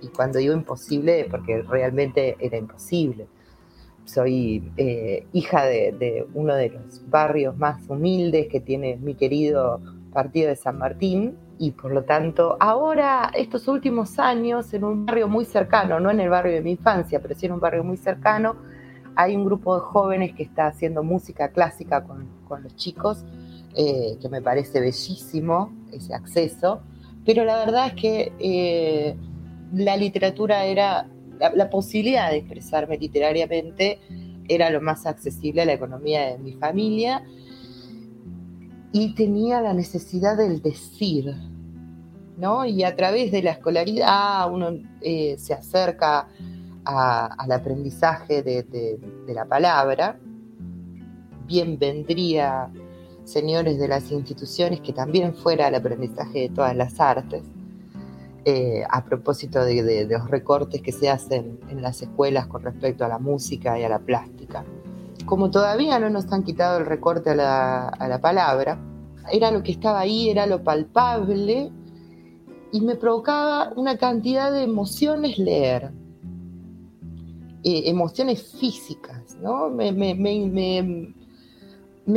Y 0.03 0.09
cuando 0.09 0.39
digo 0.39 0.55
imposible, 0.55 1.27
porque 1.31 1.63
realmente 1.63 2.37
era 2.41 2.57
imposible. 2.57 3.27
Soy 4.07 4.73
eh, 4.79 5.27
hija 5.35 5.67
de 5.67 6.27
uno 6.33 6.55
de 6.55 6.71
los 6.71 7.09
barrios 7.11 7.57
más 7.59 7.87
humildes 7.89 8.49
que 8.49 8.61
tiene 8.61 8.97
mi 8.97 9.15
querido 9.15 9.83
partido 10.13 10.49
de 10.49 10.57
San 10.57 10.79
Martín, 10.79 11.37
y 11.59 11.71
por 11.71 11.93
lo 11.93 12.05
tanto 12.05 12.57
ahora, 12.61 13.31
estos 13.35 13.67
últimos 13.69 14.19
años, 14.19 14.73
en 14.75 14.85
un 14.85 15.07
barrio 15.07 15.29
muy 15.29 15.45
cercano, 15.45 16.01
no 16.01 16.11
en 16.11 16.21
el 16.21 16.29
barrio 16.29 16.53
de 16.53 16.61
mi 16.61 16.73
infancia, 16.73 17.21
pero 17.21 17.35
sí 17.35 17.47
en 17.47 17.53
un 17.53 17.61
barrio 17.61 17.83
muy 17.83 17.97
cercano, 17.97 18.57
hay 19.15 19.35
un 19.35 19.45
grupo 19.45 19.75
de 19.75 19.81
jóvenes 19.81 20.35
que 20.35 20.43
está 20.43 20.67
haciendo 20.67 21.03
música 21.03 21.49
clásica 21.49 22.05
con, 22.05 22.29
los 22.63 22.77
chicos, 22.77 23.25
eh, 23.75 24.19
que 24.21 24.29
me 24.29 24.43
parece 24.43 24.81
bellísimo 24.81 25.73
ese 25.93 26.15
acceso, 26.15 26.83
pero 27.25 27.45
la 27.45 27.57
verdad 27.57 27.89
es 27.89 27.95
que 27.95 28.33
eh, 28.39 29.17
la 29.73 29.97
literatura 29.97 30.65
era, 30.65 31.09
la 31.39 31.71
posibilidad 31.71 32.31
de 32.31 32.39
expresarme 32.39 32.99
literariamente 32.99 33.99
era 34.49 34.71
lo 34.71 34.81
más 34.81 35.07
accesible 35.07 35.63
a 35.63 35.65
la 35.67 35.73
economía 35.73 36.33
de 36.33 36.39
mi 36.39 36.53
familia 36.53 37.23
y 38.93 39.15
tenía 39.15 39.61
la 39.61 39.75
necesidad 39.75 40.37
del 40.37 40.63
decir, 40.63 41.35
¿no? 42.39 42.65
Y 42.65 42.83
a 42.83 42.97
través 42.97 43.31
de 43.31 43.43
la 43.43 43.53
escolaridad 43.53 44.51
uno 44.51 44.71
eh, 45.01 45.37
se 45.39 45.55
acerca 45.55 46.29
al 46.85 47.53
aprendizaje 47.53 48.43
de, 48.43 48.99
la 49.27 49.45
palabra. 49.45 50.19
Bien 51.47 51.79
vendría, 51.79 52.71
señores 53.25 53.79
de 53.79 53.89
las 53.89 54.11
instituciones, 54.13 54.81
que 54.81 54.93
también 54.93 55.35
fuera 55.35 55.69
el 55.69 55.75
aprendizaje 55.75 56.43
de 56.43 56.49
todas 56.49 56.77
las 56.77 56.99
artes. 57.01 57.43
Eh, 58.49 58.85
a 58.89 59.05
propósito 59.05 59.65
de, 59.65 60.07
los 60.09 60.31
recortes 60.31 60.81
que 60.81 60.93
se 60.93 61.11
hacen 61.11 61.59
en 61.69 61.83
las 61.83 62.01
escuelas 62.01 62.47
con 62.47 62.63
respecto 62.63 63.05
a 63.05 63.09
la 63.09 63.19
música 63.19 63.77
y 63.77 63.83
a 63.83 63.89
la 63.89 63.99
plástica 63.99 64.65
como 65.27 65.51
todavía 65.51 65.99
no 65.99 66.09
nos 66.09 66.33
han 66.33 66.45
quitado 66.45 66.79
el 66.79 66.87
recorte 66.87 67.31
a 67.31 67.35
la, 67.35 68.21
palabra, 68.23 68.79
era 69.31 69.51
lo 69.51 69.63
que 69.63 69.73
estaba 69.73 70.01
ahí, 70.01 70.31
era 70.31 70.47
lo 70.47 70.63
palpable, 70.63 71.71
y 72.73 72.81
me 72.81 72.95
provocaba 72.95 73.73
una 73.77 73.99
cantidad 73.99 74.53
de 74.53 74.63
emociones 74.63 75.39
leer, 75.39 75.93
eh, 77.65 77.83
emociones 77.87 78.55
físicas, 78.59 79.37
¿no? 79.43 79.69
Me, 79.69 79.85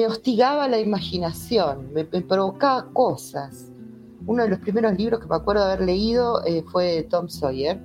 hostigaba 0.05 0.67
la 0.67 0.79
imaginación, 0.79 1.91
me, 1.93 2.05
provocaba 2.05 2.91
cosas. 2.93 3.71
Uno 4.25 4.43
de 4.43 4.49
los 4.49 4.59
primeros 4.59 4.97
libros 4.97 5.19
que 5.19 5.27
me 5.27 5.35
acuerdo 5.35 5.65
de 5.65 5.73
haber 5.73 5.85
leído 5.85 6.43
eh, 6.45 6.63
fue 6.71 7.07
Tom 7.09 7.29
Sawyer. 7.29 7.79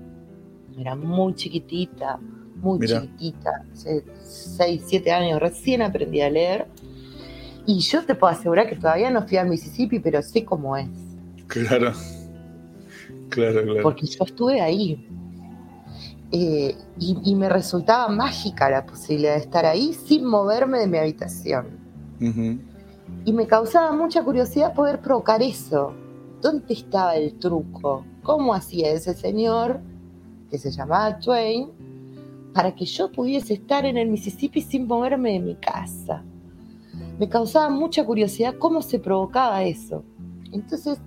Era 0.79 0.97
muy 0.97 1.35
chiquitita, 1.35 2.19
muy 2.57 2.87
chiquitita, 2.87 3.65
hace 3.73 4.05
6, 4.23 4.83
7 4.85 5.13
años 5.13 5.41
recién 5.41 5.83
aprendí 5.83 6.21
a 6.21 6.31
leer. 6.31 6.67
Y 7.67 7.79
yo 7.79 8.05
te 8.05 8.15
puedo 8.15 8.33
asegurar 8.33 8.69
que 8.69 8.77
todavía 8.77 9.11
no 9.11 9.27
fui 9.27 9.39
a 9.39 9.45
Mississippi, 9.45 9.99
pero 10.01 10.21
sé 10.23 10.45
cómo 10.45 10.77
es. 10.77 10.89
Claro, 11.47 11.93
claro, 13.29 13.63
claro. 13.63 13.83
Porque 13.83 14.07
yo 14.07 14.25
estuve 14.25 14.61
ahí. 14.61 15.09
Eh, 16.33 16.75
y, 16.99 17.35
me 17.37 17.49
resultaba 17.49 18.09
mágica 18.09 18.69
la 18.69 18.85
posibilidad 18.85 19.35
de 19.35 19.41
estar 19.41 19.65
ahí 19.65 19.93
sin 19.93 20.25
moverme 20.25 20.81
de 20.81 20.87
mi 20.89 20.99
habitación. 20.99 21.79
Y 23.25 23.33
me 23.33 23.47
causaba 23.47 23.93
mucha 23.93 24.25
curiosidad 24.25 24.75
poder 24.75 25.01
provocar 25.01 25.43
eso. 25.43 25.95
¿Dónde 26.45 26.75
estaba 26.75 27.17
el 27.17 27.39
truco? 27.39 28.05
¿Cómo 28.23 28.53
hacía 28.53 28.91
ese 28.91 29.15
señor 29.15 29.81
que 30.51 30.59
se 30.59 30.71
llamaba 30.71 31.19
Twain 31.19 31.71
para 32.53 32.75
que 32.75 32.85
yo 32.85 33.11
pudiese 33.11 33.55
estar 33.55 33.87
en 33.87 33.97
el 33.97 34.09
Mississippi 34.11 34.61
sin 34.61 34.87
moverme 34.87 35.33
de 35.33 35.41
mi 35.41 35.55
casa. 35.55 36.23
Me 37.19 37.31
causaba 37.31 37.71
mucha 37.71 38.05
curiosidad 38.05 38.57
cómo 38.59 38.83
se 38.83 38.99
provocaba 38.99 39.65
eso. 39.65 40.05
Entonces, 40.53 40.99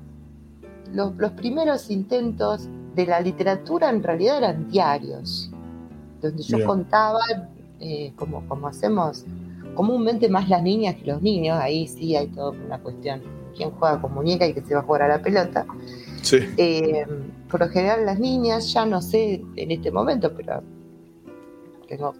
los, 0.91 1.13
primeros 1.33 1.91
intentos 1.91 2.67
de 2.95 3.05
la 3.05 3.21
literatura 3.21 3.91
en 3.91 4.01
realidad 4.01 4.39
eran 4.39 4.67
diarios, 4.67 5.51
donde 6.19 6.41
yo 6.41 6.65
contaba, 6.65 7.19
eh, 7.79 8.11
como, 8.15 8.43
como 8.47 8.69
hacemos 8.69 9.23
comúnmente 9.75 10.29
más 10.29 10.49
las 10.49 10.63
niñas 10.63 10.95
que 10.95 11.11
los 11.11 11.21
niños, 11.21 11.59
ahí 11.61 11.87
sí 11.87 12.15
hay 12.15 12.25
toda 12.29 12.49
una 12.49 12.79
cuestión, 12.79 13.21
quién 13.57 13.71
juega 13.71 13.99
con 13.99 14.13
muñeca 14.13 14.45
y 14.45 14.53
que 14.53 14.61
se 14.61 14.73
va 14.73 14.81
a 14.81 14.83
jugar 14.83 15.01
a 15.01 15.07
la 15.07 15.21
pelota. 15.21 15.65
Sí. 16.21 16.37
Eh, 16.57 17.05
por 17.49 17.59
lo 17.59 17.69
general 17.69 18.05
las 18.05 18.19
niñas, 18.19 18.71
ya 18.71 18.85
no 18.85 19.01
sé 19.01 19.43
en 19.55 19.71
este 19.71 19.91
momento, 19.91 20.33
pero 20.35 20.61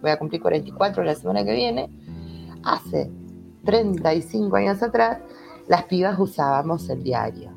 voy 0.00 0.10
a 0.10 0.18
cumplir 0.18 0.40
44 0.40 1.04
la 1.04 1.14
semana 1.14 1.44
que 1.44 1.52
viene, 1.52 1.90
hace 2.64 3.10
35 3.64 4.56
años 4.56 4.82
atrás, 4.82 5.18
las 5.68 5.84
pibas 5.84 6.18
usábamos 6.18 6.88
el 6.88 7.02
diario. 7.02 7.52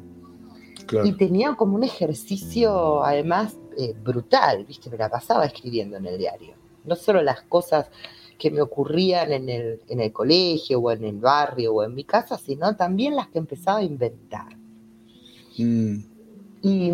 Y 1.05 1.13
tenía 1.13 1.55
como 1.55 1.75
un 1.75 1.85
ejercicio, 1.85 3.01
además, 3.01 3.55
eh, 3.77 3.95
brutal, 4.03 4.65
¿viste? 4.65 4.89
Me 4.89 4.97
la 4.97 5.07
pasaba 5.07 5.45
escribiendo 5.45 5.95
en 5.95 6.05
el 6.05 6.17
diario. 6.17 6.55
No 6.83 6.97
solo 6.97 7.21
las 7.21 7.43
cosas 7.43 7.89
que 8.41 8.49
me 8.49 8.59
ocurrían 8.59 9.31
en 9.33 9.49
el, 9.49 9.81
en 9.87 9.99
el 9.99 10.11
colegio 10.11 10.79
o 10.79 10.89
en 10.89 11.03
el 11.03 11.17
barrio 11.17 11.75
o 11.75 11.83
en 11.83 11.93
mi 11.93 12.05
casa, 12.05 12.39
sino 12.39 12.75
también 12.75 13.15
las 13.15 13.27
que 13.27 13.37
empezaba 13.37 13.77
a 13.77 13.83
inventar. 13.83 14.57
Mm. 15.59 15.97
Y, 16.63 16.91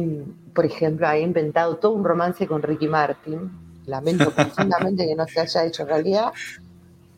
por 0.53 0.65
ejemplo, 0.65 1.09
he 1.09 1.21
inventado 1.21 1.77
todo 1.77 1.93
un 1.93 2.03
romance 2.03 2.45
con 2.47 2.61
Ricky 2.61 2.89
Martin, 2.89 3.49
Lamento 3.85 4.29
profundamente 4.35 5.07
que 5.07 5.15
no 5.15 5.25
se 5.25 5.39
haya 5.39 5.63
hecho 5.63 5.85
realidad. 5.85 6.33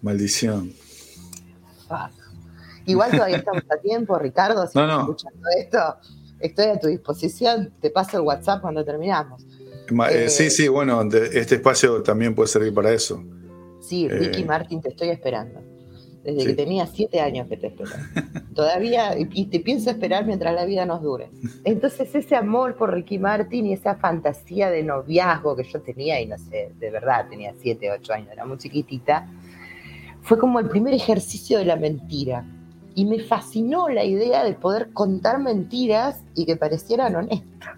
Maldición. 0.03 0.74
Igual 2.86 3.09
todavía 3.09 3.38
estamos 3.38 3.63
a 3.67 3.77
tiempo, 3.77 4.19
Ricardo, 4.19 4.62
si 4.67 4.77
estás 4.77 5.00
escuchando 5.00 5.48
esto, 5.57 5.95
estoy 6.39 6.65
a 6.65 6.79
tu 6.79 6.88
disposición, 6.88 7.74
te 7.81 7.89
paso 7.89 8.17
el 8.17 8.24
WhatsApp 8.24 8.62
cuando 8.62 8.86
terminamos. 8.86 9.43
Eh, 10.12 10.29
sí, 10.29 10.43
eh, 10.43 10.50
sí, 10.51 10.67
bueno, 10.67 11.01
este 11.01 11.55
espacio 11.55 12.03
también 12.03 12.36
puede 12.36 12.48
servir 12.48 12.75
para 12.75 12.91
eso. 12.91 13.24
Sí, 13.89 14.08
Ricky 14.08 14.43
eh, 14.43 14.46
Martin, 14.46 14.81
te 14.81 14.89
estoy 14.89 15.10
esperando. 15.10 15.62
Desde 16.24 16.46
que 16.46 16.53
tenía 16.53 16.86
siete 16.86 17.22
años 17.22 17.48
que 17.48 17.58
te 17.58 17.67
espero. 17.67 17.89
Todavía, 18.53 19.17
y 19.17 19.46
te 19.46 19.60
pienso 19.62 19.89
esperar 19.89 20.27
mientras 20.27 20.53
la 20.53 20.65
vida 20.65 20.86
nos 20.86 21.01
dure. 21.01 21.31
Entonces, 21.63 22.13
ese 22.13 22.36
amor 22.36 22.75
por 22.75 22.93
Ricky 22.93 23.17
Martin 23.17 23.65
y 23.65 23.74
esa 23.74 23.96
fantasía 23.96 24.69
de 24.69 24.84
noviazgo 24.84 25.55
que 25.55 25.63
yo 25.63 25.81
tenía, 25.81 26.22
y 26.22 26.27
no 26.27 26.38
sé, 26.38 26.72
de 26.77 26.91
verdad, 26.91 27.27
tenía 27.29 27.55
siete, 27.60 27.89
ocho 27.89 28.13
años, 28.13 28.29
era 28.31 28.46
muy 28.46 28.60
chiquitita, 28.60 29.27
fue 30.22 30.38
como 30.38 30.60
el 30.60 30.69
primer 30.69 30.93
ejercicio 30.93 31.58
de 31.58 31.65
la 31.65 31.75
mentira. 31.75 32.46
Y 32.93 33.05
me 33.05 33.22
fascinó 33.22 33.89
la 33.89 34.03
idea 34.03 34.43
de 34.43 34.53
poder 34.53 34.91
contar 34.93 35.39
mentiras 35.39 36.22
y 36.36 36.46
que 36.46 36.55
parecieran 36.58 37.15
honestas. 37.15 37.75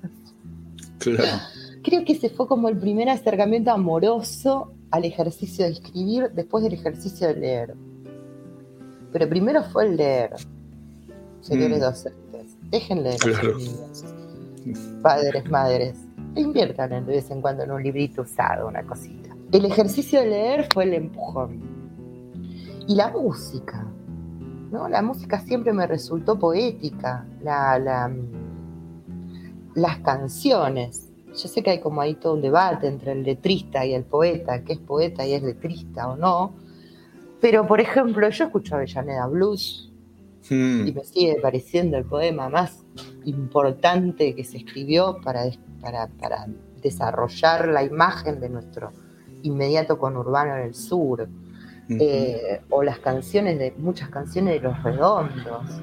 Claro. 0.97 1.41
Creo 1.83 2.03
que 2.03 2.13
ese 2.13 2.29
fue 2.29 2.47
como 2.47 2.67
el 2.67 2.77
primer 2.77 3.07
acercamiento 3.07 3.71
amoroso 3.71 4.73
al 4.91 5.05
ejercicio 5.05 5.65
de 5.65 5.71
escribir 5.71 6.31
después 6.33 6.63
del 6.63 6.73
ejercicio 6.73 7.27
de 7.27 7.35
leer. 7.35 7.75
Pero 9.11 9.27
primero 9.27 9.63
fue 9.63 9.87
el 9.87 9.97
leer, 9.97 10.35
señores 11.41 11.79
mm. 11.79 11.81
docentes. 11.81 12.57
Déjenle 12.69 13.17
niños, 13.25 14.05
padres, 15.01 15.49
madres, 15.49 15.97
inviertan 16.35 16.89
de 16.89 17.01
vez 17.01 17.29
en 17.31 17.41
cuando 17.41 17.63
en 17.63 17.71
un 17.71 17.83
librito 17.83 18.21
usado, 18.21 18.67
una 18.67 18.83
cosita. 18.83 19.35
El 19.51 19.65
ejercicio 19.65 20.21
de 20.21 20.27
leer 20.27 20.67
fue 20.73 20.85
el 20.85 20.93
empujón. 20.93 21.59
Y 22.87 22.95
la 22.95 23.09
música, 23.09 23.85
¿no? 24.71 24.87
La 24.87 25.01
música 25.01 25.39
siempre 25.41 25.73
me 25.73 25.87
resultó 25.87 26.39
poética. 26.39 27.25
La, 27.43 28.09
las 29.75 29.97
canciones. 29.99 31.10
Yo 31.33 31.47
sé 31.47 31.63
que 31.63 31.71
hay 31.71 31.79
como 31.79 32.01
ahí 32.01 32.15
todo 32.15 32.33
un 32.33 32.41
debate 32.41 32.87
entre 32.87 33.13
el 33.13 33.23
letrista 33.23 33.85
y 33.85 33.93
el 33.93 34.03
poeta, 34.03 34.63
que 34.63 34.73
es 34.73 34.79
poeta 34.79 35.25
y 35.25 35.33
es 35.33 35.41
letrista 35.41 36.09
o 36.09 36.17
no, 36.17 36.53
pero 37.39 37.65
por 37.65 37.81
ejemplo, 37.81 38.29
yo 38.29 38.45
escucho 38.45 38.75
Avellaneda 38.75 39.27
Blues 39.27 39.91
hmm. 40.49 40.87
y 40.87 40.91
me 40.91 41.03
sigue 41.03 41.39
pareciendo 41.41 41.97
el 41.97 42.05
poema 42.05 42.49
más 42.49 42.83
importante 43.25 44.35
que 44.35 44.43
se 44.43 44.57
escribió 44.57 45.17
para, 45.23 45.45
para, 45.81 46.07
para 46.07 46.47
desarrollar 46.81 47.67
la 47.69 47.83
imagen 47.83 48.39
de 48.39 48.49
nuestro 48.49 48.91
inmediato 49.43 49.97
conurbano 49.97 50.55
en 50.57 50.63
el 50.63 50.75
sur. 50.75 51.27
Eh, 51.99 52.61
o 52.69 52.83
las 52.83 52.99
canciones 52.99 53.59
de 53.59 53.73
muchas 53.77 54.07
canciones 54.07 54.53
de 54.53 54.59
los 54.61 54.81
redondos, 54.81 55.81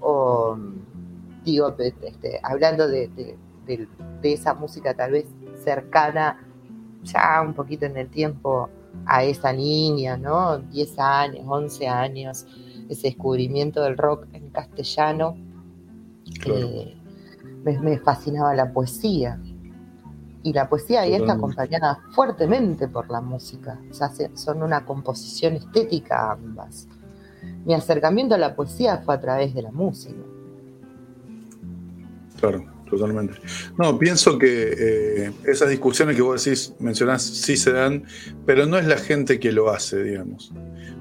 o 0.00 0.58
digo, 1.44 1.76
este, 1.78 2.40
hablando 2.42 2.88
de, 2.88 3.36
esa 4.22 4.54
música 4.54 4.94
tal 4.94 5.12
vez 5.12 5.26
cercana 5.62 6.38
ya 7.02 7.42
un 7.42 7.54
poquito 7.54 7.86
en 7.86 7.96
el 7.96 8.08
tiempo 8.08 8.68
a 9.06 9.22
esa 9.24 9.52
niña, 9.52 10.16
¿no? 10.16 10.58
10 10.58 10.98
años, 10.98 11.44
11 11.46 11.88
años, 11.88 12.46
ese 12.88 13.08
descubrimiento 13.08 13.82
del 13.82 13.96
rock 13.96 14.26
en 14.32 14.50
castellano, 14.50 15.36
eh, 16.46 16.96
me, 17.64 17.98
fascinaba 17.98 18.54
la 18.54 18.72
poesía. 18.72 19.38
Y 20.42 20.52
la 20.52 20.68
poesía 20.68 21.02
ahí 21.02 21.14
está 21.14 21.34
acompañada 21.34 22.00
fuertemente 22.12 22.86
por 22.86 23.10
la 23.10 23.22
música, 23.22 23.80
o 23.90 23.94
sea, 23.94 24.10
son 24.34 24.62
una 24.62 24.84
composición 24.84 25.54
estética 25.54 26.32
ambas. 26.32 26.86
Mi 27.64 27.72
acercamiento 27.72 28.34
a 28.34 28.38
la 28.38 28.54
poesía 28.54 28.98
fue 28.98 29.14
a 29.14 29.20
través 29.20 29.54
de 29.54 29.62
la 29.62 29.70
música. 29.72 30.20
Claro, 32.38 32.73
totalmente. 32.88 33.34
No, 33.78 33.98
pienso 33.98 34.38
que 34.38 34.74
eh, 34.78 35.32
esas 35.46 35.70
discusiones 35.70 36.16
que 36.16 36.22
vos 36.22 36.44
decís, 36.44 36.74
mencionás, 36.78 37.22
sí 37.22 37.56
se 37.56 37.72
dan, 37.72 38.04
pero 38.46 38.66
no 38.66 38.78
es 38.78 38.86
la 38.86 38.98
gente 38.98 39.38
que 39.38 39.52
lo 39.52 39.70
hace, 39.70 40.02
digamos. 40.02 40.52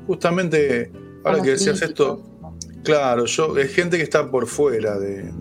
Justamente, 0.08 0.92
ahora 1.24 1.42
que 1.42 1.52
decías 1.52 1.82
esto, 1.82 2.24
claro, 2.84 3.26
yo, 3.26 3.58
es 3.58 3.74
gente 3.74 3.98
que 3.98 4.04
está 4.04 4.30
por 4.30 4.48
fuera 4.48 5.00
de, 5.00 5.32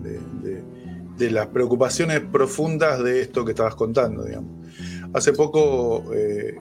las 1.19 1.47
preocupaciones 1.47 2.19
profundas 2.19 3.01
de 3.01 3.21
esto 3.21 3.45
que 3.45 3.51
estabas 3.51 3.75
contando, 3.75 4.25
digamos. 4.25 4.51
Hace 5.13 5.31
poco, 5.31 6.13
eh, 6.13 6.55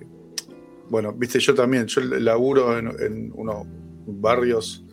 bueno, 0.89 1.13
viste, 1.13 1.41
yo 1.41 1.55
también, 1.55 1.87
yo 1.87 2.01
laburo 2.01 2.79
en, 2.79 3.33
unos 3.35 3.67
barrios 4.07 4.85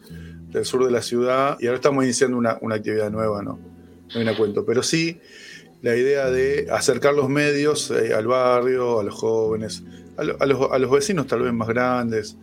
del 0.47 0.65
sur 0.65 0.85
de 0.85 0.91
la 0.91 1.03
ciudad 1.03 1.57
y 1.59 1.67
ahora 1.67 1.75
estamos 1.75 2.03
iniciando 2.03 2.37
una, 2.37 2.57
una 2.61 2.75
actividad 2.75 3.11
nueva, 3.11 3.43
¿no? 3.43 3.68
No 4.15 4.25
me 4.25 4.35
cuento, 4.35 4.65
pero 4.65 4.83
sí 4.83 5.19
la 5.81 5.95
idea 5.95 6.29
de 6.29 6.67
acercar 6.71 7.13
los 7.13 7.29
medios 7.29 7.91
eh, 7.91 8.13
al 8.13 8.27
barrio, 8.27 8.99
a 8.99 9.03
los 9.03 9.15
jóvenes, 9.15 9.83
a, 10.17 10.45
los, 10.45 10.91
vecinos 10.91 11.27
tal 11.27 11.43
vez 11.43 11.53
más 11.53 11.69
grandes, 11.69 12.35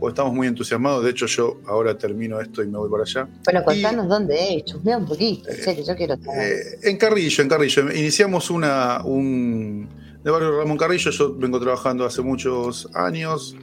o 0.00 0.08
estamos 0.08 0.32
muy 0.32 0.48
entusiasmados, 0.48 1.04
de 1.04 1.10
hecho 1.10 1.26
yo 1.26 1.60
ahora 1.66 1.96
termino 1.96 2.40
esto 2.40 2.62
y 2.62 2.66
me 2.66 2.78
voy 2.78 2.90
para 2.90 3.04
allá. 3.04 3.28
Bueno, 3.44 3.62
contanos 3.64 4.08
dónde 4.08 4.56
es, 4.56 4.64
chusmea 4.64 4.96
un 4.96 5.06
poquito, 5.06 5.48
que 5.48 5.84
yo 5.84 5.94
quiero 5.94 6.14
eh, 6.14 6.78
en 6.82 6.96
Carrillo, 6.96 7.42
en 7.42 7.48
Carrillo, 7.48 7.92
iniciamos 7.92 8.50
una, 8.50 9.02
un, 9.04 9.88
de 10.24 10.30
barrio 10.30 10.58
Ramón 10.58 10.76
Carrillo, 10.76 11.10
yo 11.10 11.34
vengo 11.36 11.60
trabajando 11.60 12.04
hace 12.04 12.22
muchos 12.22 12.88
años 12.94 13.56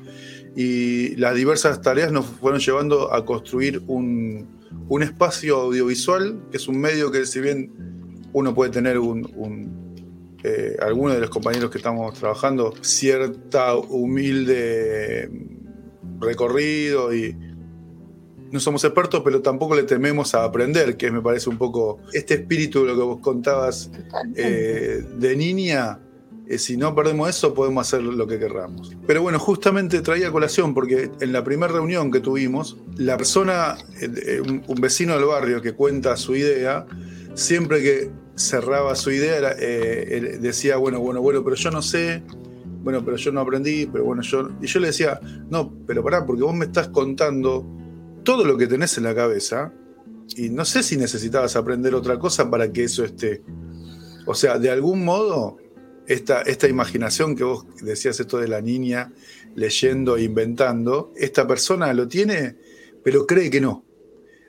y 0.56 1.16
las 1.18 1.36
diversas 1.36 1.82
tareas 1.82 2.12
nos 2.12 2.26
fueron 2.26 2.62
llevando 2.62 3.14
a 3.14 3.26
construir 3.26 3.82
un, 3.88 4.57
un 4.90 5.04
espacio 5.04 5.58
audiovisual, 5.58 6.40
que 6.52 6.58
es 6.58 6.68
un 6.68 6.80
medio 6.80 7.12
que 7.12 7.26
si 7.26 7.40
bien 7.40 7.72
uno 8.34 8.54
puede 8.54 8.72
tener 8.72 9.00
un, 9.00 10.38
eh, 10.44 10.78
alguno 10.82 11.14
de 11.14 11.20
los 11.22 11.30
compañeros 11.30 11.72
que 11.72 11.78
estamos 11.78 12.14
trabajando, 12.14 12.74
cierta 12.82 13.76
humilde 13.76 15.30
recorrido 16.20 17.14
y 17.14 17.36
no 18.52 18.60
somos 18.60 18.84
expertos, 18.84 19.22
pero 19.24 19.42
tampoco 19.42 19.76
le 19.76 19.84
tememos 19.84 20.34
a 20.34 20.44
aprender, 20.44 20.96
que 20.96 21.12
me 21.12 21.22
parece 21.22 21.50
un 21.50 21.58
poco 21.58 22.00
este 22.14 22.36
espíritu 22.36 22.82
de 22.82 22.88
lo 22.88 22.96
que 22.96 23.04
vos 23.04 23.20
contabas 23.20 23.92
eh, 24.36 25.04
de 25.18 25.36
niña, 25.36 26.00
eh, 26.50 26.58
si 26.58 26.78
no 26.78 26.96
perdemos 26.96 27.30
eso, 27.30 27.54
podemos 27.54 27.86
hacer 27.86 28.02
lo 28.04 28.26
que 28.26 28.40
querramos. 28.40 28.96
Pero 29.06 29.22
bueno, 29.22 29.38
justamente 29.38 30.02
traía 30.02 30.32
colación 30.32 30.74
porque 30.74 31.12
en 31.20 31.34
la 31.34 31.44
primera 31.44 31.74
reunión 31.74 32.10
que 32.10 32.22
tuvimos, 32.22 32.78
la 32.96 33.18
persona, 33.18 33.76
eh, 34.00 34.10
eh, 34.26 34.42
un, 34.42 34.82
vecino 34.82 35.14
del 35.14 35.26
barrio 35.26 35.62
que 35.62 35.74
cuenta 35.74 36.16
su 36.16 36.36
idea, 36.36 36.86
siempre 37.34 37.82
que 37.82 38.12
cerraba 38.36 38.96
su 38.96 39.12
idea 39.12 39.56
decía, 40.40 40.78
bueno, 40.78 41.00
bueno, 41.00 41.22
bueno, 41.22 41.44
pero 41.44 41.56
yo 41.56 41.72
no 41.72 41.82
sé, 41.82 42.24
bueno, 42.82 43.04
pero 43.04 43.18
yo 43.18 43.32
no 43.32 43.42
aprendí, 43.42 43.88
pero 43.88 44.06
bueno, 44.06 44.22
yo... 44.22 44.50
Y 44.62 44.68
yo 44.68 44.80
le 44.80 44.88
decía, 44.88 45.20
no, 45.50 45.74
pero 45.86 46.04
pará, 46.04 46.26
porque 46.26 46.44
vos 46.44 46.54
me 46.54 46.66
estás 46.66 46.88
contando 46.90 47.66
todo 48.24 48.46
lo 48.46 48.58
que 48.58 48.68
tenés 48.68 48.98
en 48.98 49.04
la 49.06 49.16
cabeza 49.16 49.74
y 50.36 50.50
no 50.50 50.64
sé 50.66 50.84
si 50.84 50.98
necesitabas 50.98 51.56
aprender 51.56 51.96
otra 51.96 52.20
cosa 52.20 52.50
para 52.50 52.72
que 52.72 52.84
eso 52.84 53.04
esté. 53.04 53.42
O 54.26 54.36
sea, 54.36 54.60
de 54.60 54.70
algún 54.70 55.04
modo 55.04 55.58
esta, 56.08 56.42
esta 56.42 56.68
imaginación 56.68 57.36
que 57.36 57.44
vos 57.44 57.66
decías, 57.82 58.20
esto 58.20 58.38
de 58.38 58.48
la 58.48 58.62
niña 58.62 59.12
leyendo 59.56 60.18
e 60.18 60.24
inventando, 60.24 61.12
esta 61.16 61.46
persona 61.46 61.94
lo 61.94 62.08
tiene, 62.08 62.56
pero 63.04 63.26
cree 63.26 63.50
que 63.50 63.60
no. 63.60 63.84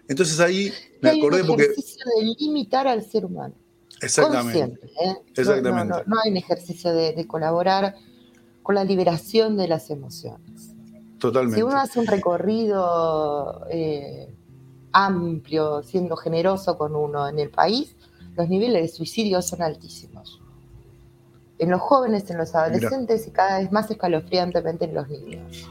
Entonces 0.06 0.38
ahí 0.40 0.72
me 1.00 1.10
acordé 1.10 1.44
porque... 1.44 1.64
un 1.64 1.70
ejercicio 1.72 2.04
de 2.16 2.34
limitar 2.38 2.86
al 2.86 3.04
ser 3.04 3.24
humano. 3.24 3.54
Exactamente. 4.00 4.86
¿eh? 5.04 5.16
Exactamente. 5.34 6.04
No, 6.06 6.16
hay 6.22 6.30
un 6.30 6.36
ejercicio 6.36 6.92
de, 6.92 7.26
colaborar 7.26 7.96
con 8.62 8.74
la 8.74 8.84
liberación 8.84 9.56
de 9.56 9.66
las 9.66 9.90
emociones. 9.90 10.74
Totalmente. 11.18 11.56
Si 11.56 11.62
uno 11.62 11.78
hace 11.78 11.98
un 11.98 12.06
recorrido 12.06 13.66
eh, 13.70 14.28
amplio, 14.92 15.82
siendo 15.82 16.16
generoso 16.16 16.78
con 16.78 16.94
uno 16.94 17.28
en 17.28 17.40
el 17.40 17.50
país, 17.50 17.96
los 18.36 18.48
niveles 18.48 18.82
de 18.82 18.88
suicidio 18.88 19.42
son 19.42 19.62
altísimos 19.62 20.17
en 21.58 21.70
los 21.70 21.80
jóvenes, 21.80 22.30
en 22.30 22.38
los 22.38 22.54
adolescentes 22.54 23.26
y 23.26 23.30
cada 23.30 23.58
vez 23.58 23.72
más 23.72 23.90
escalofriantemente 23.90 24.84
en 24.84 24.94
los 24.94 25.08
niños. 25.08 25.68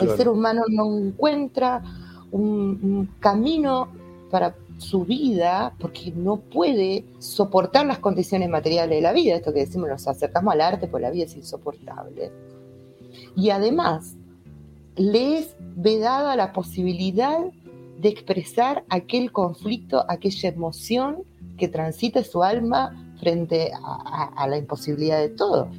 El 0.00 0.16
ser 0.16 0.28
humano 0.28 0.62
no 0.68 0.96
encuentra 0.96 1.82
un, 2.30 3.10
camino 3.20 3.88
para 4.30 4.56
su 4.78 5.04
vida 5.04 5.72
porque 5.78 6.12
no 6.16 6.36
puede 6.36 7.04
soportar 7.18 7.86
las 7.86 7.98
condiciones 8.00 8.48
materiales 8.48 8.96
de 8.96 9.02
la 9.02 9.12
vida. 9.12 9.36
Esto 9.36 9.52
que 9.52 9.60
decimos, 9.60 9.88
nos 9.88 10.08
acercamos 10.08 10.52
al 10.52 10.60
arte, 10.60 10.88
porque 10.88 11.02
la 11.02 11.10
vida 11.10 11.24
es 11.24 11.36
insoportable. 11.36 12.32
Y 13.36 13.50
además, 13.50 14.16
le 14.96 15.38
es 15.38 15.56
vedada 15.76 16.34
la 16.34 16.52
posibilidad 16.52 17.38
de 18.00 18.08
expresar 18.08 18.84
aquel 18.88 19.30
conflicto, 19.30 20.04
aquella 20.08 20.48
emoción 20.48 21.22
que 21.56 21.68
transita 21.68 22.24
su 22.24 22.42
alma 22.42 23.03
frente 23.24 23.72
a, 23.72 24.46
la 24.46 24.58
imposibilidad 24.58 25.18
de 25.18 25.30
todo. 25.30 25.70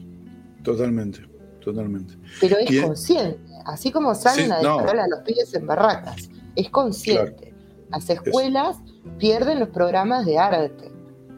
Totalmente, 0.63 1.19
totalmente. 1.63 2.15
Pero 2.41 2.57
es 2.57 2.81
consciente, 2.81 3.39
así 3.65 3.91
como 3.91 4.15
salen 4.15 4.51
a 4.51 4.57
descargar 4.57 4.99
a 4.99 5.07
los 5.07 5.19
pibes 5.19 5.53
en 5.53 5.67
barracas, 5.67 6.29
es 6.55 6.69
consciente. 6.71 7.53
Las 7.91 8.09
escuelas 8.09 8.77
pierden 9.19 9.59
los 9.59 9.69
programas 9.69 10.25
de 10.25 10.39
arte, 10.39 10.91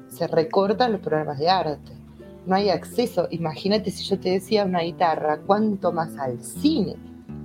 se 0.08 0.28
recortan 0.28 0.93
los 0.93 1.02
programas 1.02 1.39
de 1.39 1.50
arte. 1.50 1.91
No 2.46 2.56
hay 2.56 2.70
acceso. 2.70 3.28
Imagínate 3.32 3.91
si 3.91 4.06
yo 4.06 4.17
te 4.17 4.30
decía 4.30 4.63
una 4.63 4.80
guitarra, 4.80 5.41
cuánto 5.46 5.91
más 5.91 6.15
al 6.17 6.41
cine 6.41 6.96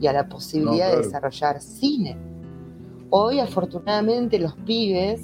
y 0.01 0.07
a 0.07 0.13
la 0.13 0.29
posibilidad 0.29 0.93
de 0.93 0.99
desarrollar 0.99 1.61
cine. 1.61 2.17
Hoy, 3.11 3.41
afortunadamente, 3.41 4.39
los 4.39 4.55
pibes 4.65 5.23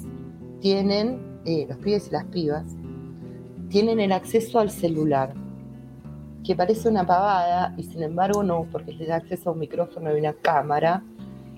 tienen, 0.59 1.41
eh, 1.45 1.65
los 1.69 1.77
pibes 1.77 2.09
y 2.09 2.11
las 2.11 2.25
pibas, 2.25 2.65
tienen 3.69 3.99
el 3.99 4.11
acceso 4.11 4.59
al 4.59 4.71
celular, 4.71 5.33
que 6.43 6.55
parece 6.55 6.89
una 6.89 7.05
pavada 7.05 7.73
y 7.77 7.83
sin 7.83 8.03
embargo 8.03 8.43
no, 8.43 8.67
porque 8.71 8.93
les 8.93 9.07
da 9.07 9.17
acceso 9.17 9.49
a 9.49 9.53
un 9.53 9.59
micrófono 9.59 10.15
y 10.15 10.19
una 10.19 10.33
cámara 10.33 11.03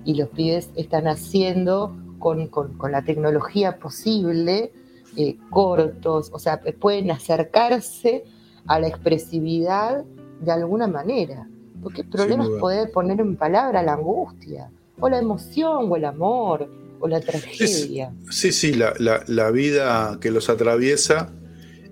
y 0.03 0.15
los 0.15 0.29
pibes 0.29 0.69
están 0.75 1.07
haciendo 1.07 1.95
con, 2.19 2.49
la 2.91 3.01
tecnología 3.03 3.77
posible 3.77 4.71
eh, 5.17 5.37
cortos, 5.49 6.29
o 6.33 6.39
sea, 6.39 6.61
pueden 6.79 7.11
acercarse 7.11 8.23
a 8.67 8.79
la 8.79 8.87
expresividad 8.87 10.03
de 10.39 10.51
alguna 10.51 10.87
manera. 10.87 11.47
Porque 11.81 12.01
el 12.01 12.09
problema 12.09 12.43
es 12.43 12.49
poder 12.59 12.91
poner 12.91 13.19
en 13.19 13.35
palabra 13.35 13.81
la 13.81 13.93
angustia, 13.93 14.69
o 14.99 15.09
la 15.09 15.17
emoción, 15.17 15.91
o 15.91 15.95
el 15.95 16.05
amor, 16.05 16.69
o 16.99 17.07
la 17.07 17.19
tragedia. 17.19 18.13
Sí, 18.29 18.51
sí, 18.51 18.73
la, 18.73 18.93
la 18.99 19.51
vida 19.51 20.19
que 20.21 20.29
los 20.29 20.49
atraviesa 20.49 21.33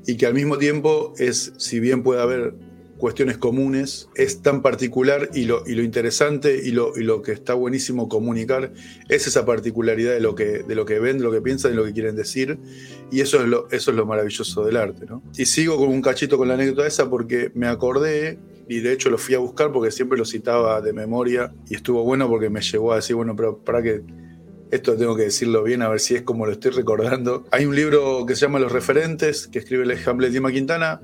y 0.10 0.18
que 0.18 0.26
al 0.26 0.34
mismo 0.34 0.58
tiempo 0.58 1.14
es, 1.20 1.54
si 1.58 1.80
bien 1.80 2.02
puede 2.02 2.20
haber 2.20 2.56
cuestiones 2.98 3.38
comunes, 3.38 4.10
es 4.16 4.42
tan 4.42 4.64
particular 4.64 5.30
y 5.36 5.46
lo, 5.46 5.62
y 5.68 5.76
lo 5.76 5.84
interesante 5.84 6.60
y 6.64 6.72
lo, 6.72 6.98
y 6.98 7.04
lo, 7.04 7.22
que 7.22 7.32
está 7.32 7.54
buenísimo 7.54 8.10
comunicar 8.10 8.74
es 9.08 9.28
esa 9.28 9.46
particularidad 9.46 10.14
de 10.14 10.20
lo 10.20 10.34
que, 10.34 10.64
de 10.64 10.74
lo 10.74 10.86
que 10.86 10.98
ven, 10.98 11.20
de 11.20 11.26
lo 11.26 11.32
que 11.32 11.42
piensan, 11.42 11.72
de 11.72 11.78
lo 11.78 11.86
que 11.86 11.94
quieren 11.94 12.16
decir. 12.16 12.58
Y 13.12 13.22
eso 13.22 13.40
es 13.40 13.48
lo, 13.48 13.70
eso 13.70 13.92
es 13.92 13.98
lo 13.98 14.08
maravilloso 14.08 14.66
del 14.66 14.78
arte. 14.78 15.06
¿no? 15.06 15.22
Y 15.38 15.46
sigo 15.46 15.78
con 15.78 15.90
un 15.90 16.02
cachito 16.02 16.40
con 16.40 16.48
la 16.48 16.56
anécdota 16.56 16.88
esa 16.88 17.08
porque 17.08 17.52
me 17.54 17.68
acordé, 17.68 18.40
y 18.68 18.80
de 18.80 18.92
hecho 18.92 19.12
lo 19.12 19.20
fui 19.20 19.36
a 19.36 19.40
buscar 19.40 19.72
porque 19.72 19.92
siempre 19.92 20.18
lo 20.18 20.26
citaba 20.26 20.82
de 20.82 20.92
memoria, 20.92 21.54
y 21.70 21.76
estuvo 21.76 22.04
bueno 22.04 22.28
porque 22.28 22.50
me 22.50 22.62
llevó 22.62 22.94
a 22.94 22.96
decir, 22.96 23.16
bueno, 23.16 23.36
pero 23.36 23.60
para 23.60 23.84
que 23.84 24.02
esto 24.72 24.96
tengo 24.96 25.16
que 25.16 25.24
decirlo 25.24 25.64
bien, 25.64 25.82
a 25.82 25.90
ver 25.90 26.00
si 26.00 26.16
es 26.16 26.22
como 26.22 26.46
lo 26.46 26.52
estoy 26.52 26.72
recordando. 26.72 27.46
Hay 27.52 27.66
un 27.66 27.76
libro 27.76 28.26
que 28.26 28.36
se 28.36 28.42
llama 28.42 28.60
Los 28.60 28.72
Referentes, 28.72 29.48
que 29.48 29.60
escribe 29.60 29.84
el 29.84 29.98
Hamlet 30.08 30.32
Dima 30.32 30.52
Quintana, 30.52 31.02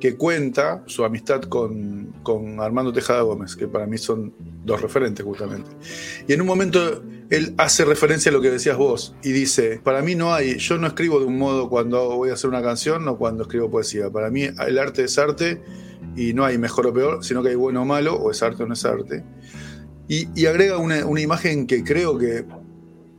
que 0.00 0.16
cuenta 0.16 0.82
su 0.86 1.04
amistad 1.04 1.42
con, 1.42 2.14
con, 2.22 2.60
Armando 2.60 2.92
Tejada 2.92 3.22
Gómez, 3.22 3.56
que 3.56 3.66
para 3.66 3.86
mí 3.86 3.98
son 3.98 4.32
dos 4.64 4.80
referentes 4.80 5.24
justamente. 5.24 5.70
Y 6.26 6.32
en 6.32 6.40
un 6.40 6.46
momento 6.46 7.02
él 7.30 7.54
hace 7.58 7.84
referencia 7.84 8.30
a 8.30 8.32
lo 8.32 8.40
que 8.40 8.50
decías 8.50 8.76
vos 8.76 9.14
y 9.22 9.32
dice, 9.32 9.80
para 9.82 10.02
mí 10.02 10.14
no 10.14 10.32
hay, 10.32 10.58
yo 10.58 10.78
no 10.78 10.86
escribo 10.86 11.18
de 11.18 11.26
un 11.26 11.38
modo 11.38 11.68
cuando 11.68 12.16
voy 12.16 12.30
a 12.30 12.34
hacer 12.34 12.48
una 12.48 12.62
canción 12.62 13.06
o 13.08 13.18
cuando 13.18 13.42
escribo 13.42 13.70
poesía, 13.70 14.10
para 14.10 14.30
mí 14.30 14.44
el 14.44 14.78
arte 14.78 15.04
es 15.04 15.18
arte 15.18 15.60
y 16.16 16.32
no 16.32 16.44
hay 16.44 16.58
mejor 16.58 16.86
o 16.86 16.94
peor, 16.94 17.24
sino 17.24 17.42
que 17.42 17.50
hay 17.50 17.54
bueno 17.54 17.82
o 17.82 17.84
malo, 17.84 18.14
o 18.14 18.30
es 18.30 18.42
arte 18.42 18.62
o 18.62 18.66
no 18.66 18.74
es 18.74 18.84
arte. 18.84 19.24
Y, 20.08 20.28
y 20.40 20.46
agrega 20.46 20.78
una, 20.78 21.04
una, 21.04 21.20
imagen 21.20 21.66
que 21.66 21.84
creo 21.84 22.16
que 22.16 22.46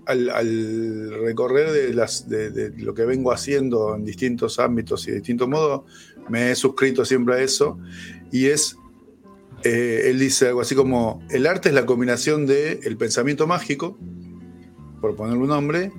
al, 0.10 1.12
recorrer 1.22 1.72
de, 1.72 1.94
las, 1.94 2.28
de, 2.28 2.74
lo 2.78 2.94
que 2.94 3.06
vengo 3.06 3.32
haciendo 3.32 3.96
en 3.96 4.04
distintos 4.04 4.60
ámbitos 4.60 5.08
y 5.08 5.12
de 5.12 5.18
distintos 5.18 5.48
modos, 5.48 5.84
me 6.30 6.52
he 6.52 6.56
suscrito 6.56 7.06
siempre 7.06 7.36
a 7.36 7.42
eso, 7.42 7.80
y 8.32 8.48
es, 8.48 8.76
eh, 9.64 10.04
él 10.06 10.20
dice 10.20 10.48
algo 10.48 10.62
así 10.62 10.76
como, 10.76 11.24
el 11.30 11.46
arte 11.48 11.70
es 11.70 11.76
la 11.76 11.86
combinación 11.86 12.46
de 12.46 12.80
el 12.84 12.98
pensamiento 12.98 13.48
mágico, 13.48 13.98
por 15.02 15.16
ponerle 15.16 15.44
un 15.44 15.50
nombre, 15.50 15.92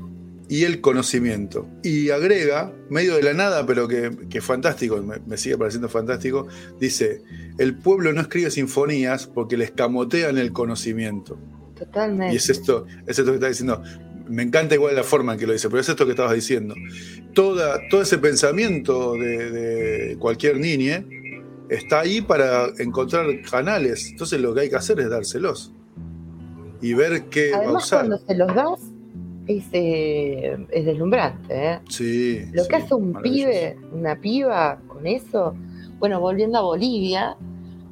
y 0.49 0.65
el 0.65 0.81
conocimiento. 0.81 1.69
Y 1.85 2.11
agrega, 2.11 2.75
medio 2.89 3.15
de 3.15 3.23
la 3.23 3.35
nada, 3.35 3.65
pero 3.67 3.87
que, 3.87 4.11
es 4.33 4.45
fantástico, 4.45 5.01
me, 5.01 5.21
me, 5.25 5.37
sigue 5.37 5.57
pareciendo 5.57 5.89
fantástico, 5.89 6.49
dice, 6.81 7.23
el 7.59 7.77
pueblo 7.77 8.13
no 8.13 8.21
escribe 8.21 8.51
sinfonías 8.51 9.29
porque 9.29 9.57
le 9.57 9.67
escamotean 9.67 10.39
el 10.39 10.53
conocimiento. 10.53 11.39
Totalmente. 11.81 12.35
Y 12.35 12.37
es 12.37 12.49
esto, 12.49 12.87
es 13.07 13.19
esto 13.19 13.33
que 13.33 13.37
está 13.37 13.49
diciendo. 13.49 13.83
Me 14.29 14.45
encanta 14.45 14.77
igual 14.77 14.95
la 14.95 15.03
forma 15.03 15.33
en 15.33 15.41
que 15.41 15.47
lo 15.47 15.53
dice, 15.53 15.69
pero 15.69 15.81
es 15.81 15.89
esto 15.89 16.05
que 16.05 16.13
estabas 16.13 16.35
diciendo. 16.35 16.75
Toda, 17.35 17.81
todo 17.91 18.03
ese 18.03 18.19
pensamiento 18.19 19.15
de, 19.15 19.51
de 19.51 20.17
cualquier 20.19 20.59
niña 20.59 21.05
está 21.69 22.01
ahí 22.01 22.21
para 22.21 22.67
encontrar 22.79 23.27
canales. 23.51 24.11
Entonces 24.11 24.41
lo 24.41 24.55
que 24.55 24.61
hay 24.61 24.71
que 24.71 24.77
hacer 24.77 25.01
es 25.01 25.11
dárselos. 25.11 25.73
Y 26.83 26.95
ver 26.95 27.25
qué 27.25 27.53
Además, 27.55 27.67
va 27.67 27.79
a 27.79 27.83
usar. 27.83 28.07
cuando 28.07 28.27
se 28.27 28.35
los 28.37 28.55
das, 28.55 28.81
es, 29.47 29.65
eh, 29.73 30.67
es 30.71 30.85
deslumbrante. 30.85 31.73
¿eh? 31.73 31.81
Sí. 31.89 32.43
Lo 32.53 32.63
sí, 32.65 32.69
que 32.69 32.77
hace 32.77 32.95
un 32.95 33.21
pibe, 33.23 33.77
una 33.93 34.17
piba 34.21 34.81
con 34.87 35.07
eso, 35.07 35.55
bueno, 35.99 36.21
volviendo 36.21 36.59
a 36.59 36.63
Bolivia, 36.63 37.37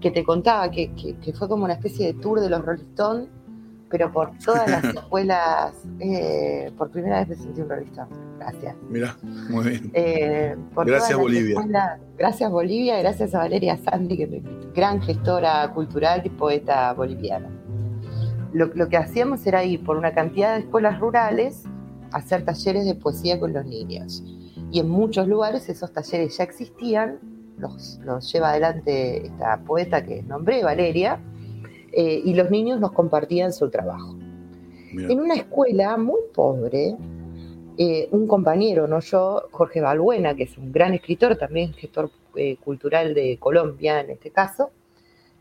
que 0.01 0.11
te 0.11 0.23
contaba 0.25 0.71
que, 0.71 0.93
que, 0.95 1.17
que 1.17 1.33
fue 1.33 1.49
como 1.49 1.65
una 1.65 1.75
especie 1.75 2.07
de 2.07 2.15
tour 2.15 2.41
de 2.41 2.49
los 2.49 2.65
Rolling 2.65 2.85
Stones, 2.91 3.29
pero 3.91 4.13
por 4.13 4.31
todas 4.45 4.69
las 4.71 4.85
escuelas, 4.85 5.73
eh, 6.01 6.71
por 6.77 6.91
primera 6.91 7.21
vez 7.21 7.29
me 7.29 7.35
sentí 7.37 7.61
un 7.61 7.73
Stone. 7.73 8.09
Gracias. 8.39 8.77
Mira, 8.89 9.17
muy 9.23 9.69
bien. 9.69 9.91
Eh, 9.95 10.57
por 10.75 10.87
gracias 10.87 11.11
todas 11.11 11.25
las 11.25 11.35
Bolivia. 11.35 11.55
escuelas- 11.61 12.01
gracias 12.17 12.51
Bolivia, 12.51 12.99
gracias 12.99 13.35
a 13.35 13.39
Valeria 13.39 13.77
Sandy, 13.77 14.17
que 14.17 14.25
es 14.25 14.75
gran 14.75 15.01
gestora 15.03 15.71
cultural 15.73 16.23
y 16.25 16.29
poeta 16.31 16.93
boliviana. 16.93 17.49
Lo, 18.53 18.67
lo 18.75 18.89
que 18.89 18.97
hacíamos 18.97 19.47
era 19.47 19.65
ir 19.65 19.85
por 19.85 19.97
una 19.97 20.13
cantidad 20.15 20.55
de 20.55 20.61
escuelas 20.61 20.99
rurales 21.01 21.65
a 22.13 22.19
hacer 22.19 22.45
talleres 22.45 22.87
de 22.87 22.95
poesía 22.95 23.39
con 23.39 23.53
los 23.53 23.65
niños. 23.67 24.23
Y 24.71 24.81
en 24.81 24.89
muchos 24.89 25.29
lugares 25.29 25.69
esos 25.69 25.93
talleres 25.93 26.37
ya 26.39 26.45
existían, 26.45 27.19
los, 27.59 27.99
los 28.05 28.33
lleva 28.33 28.51
adelante 28.51 29.27
esta 29.27 29.59
poeta 29.59 30.05
que 30.05 30.23
nombré, 30.23 30.63
Valeria, 30.63 31.19
eh, 31.93 32.23
y 32.25 32.35
los 32.35 32.51
niños 32.51 32.81
nos 32.81 32.93
compartían 32.93 33.53
su 33.53 33.71
trabajo. 33.71 34.15
Mira. 34.93 35.13
En 35.13 35.21
una 35.21 35.35
escuela 35.35 35.97
muy 35.97 36.21
pobre, 36.35 36.97
eh, 37.81 38.09
un 38.11 38.27
compañero, 38.27 38.89
no 38.89 38.99
yo, 38.99 39.45
Jorge 39.53 39.81
Balbuena, 39.81 40.35
que 40.35 40.43
es 40.43 40.59
un 40.59 40.73
gran 40.73 40.95
escritor, 40.95 41.37
también 41.37 41.73
gestor 41.73 42.11
eh, 42.35 42.57
cultural 42.57 43.15
de 43.15 43.39
Colombia 43.39 44.01
en 44.01 44.11
este 44.11 44.31
caso, 44.31 44.71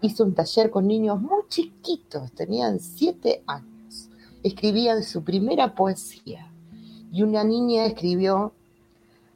hizo 0.02 0.24
un 0.24 0.36
taller 0.36 0.70
con 0.70 0.88
niños 0.88 1.20
muy 1.20 1.42
chiquitos, 1.50 2.32
tenían 2.34 2.80
siete 2.80 3.42
años, 3.48 4.10
escribían 4.44 5.02
su 5.04 5.24
primera 5.24 5.74
poesía 5.74 6.52
y 7.12 7.24
una 7.24 7.44
niña 7.44 7.86
escribió, 7.86 8.54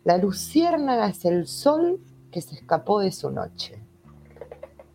La 0.03 0.17
luciérnaga 0.17 1.09
es 1.09 1.25
el 1.25 1.47
sol 1.47 1.99
que 2.31 2.41
se 2.41 2.55
escapó 2.55 2.99
de 2.99 3.11
su 3.11 3.31
noche. 3.31 3.79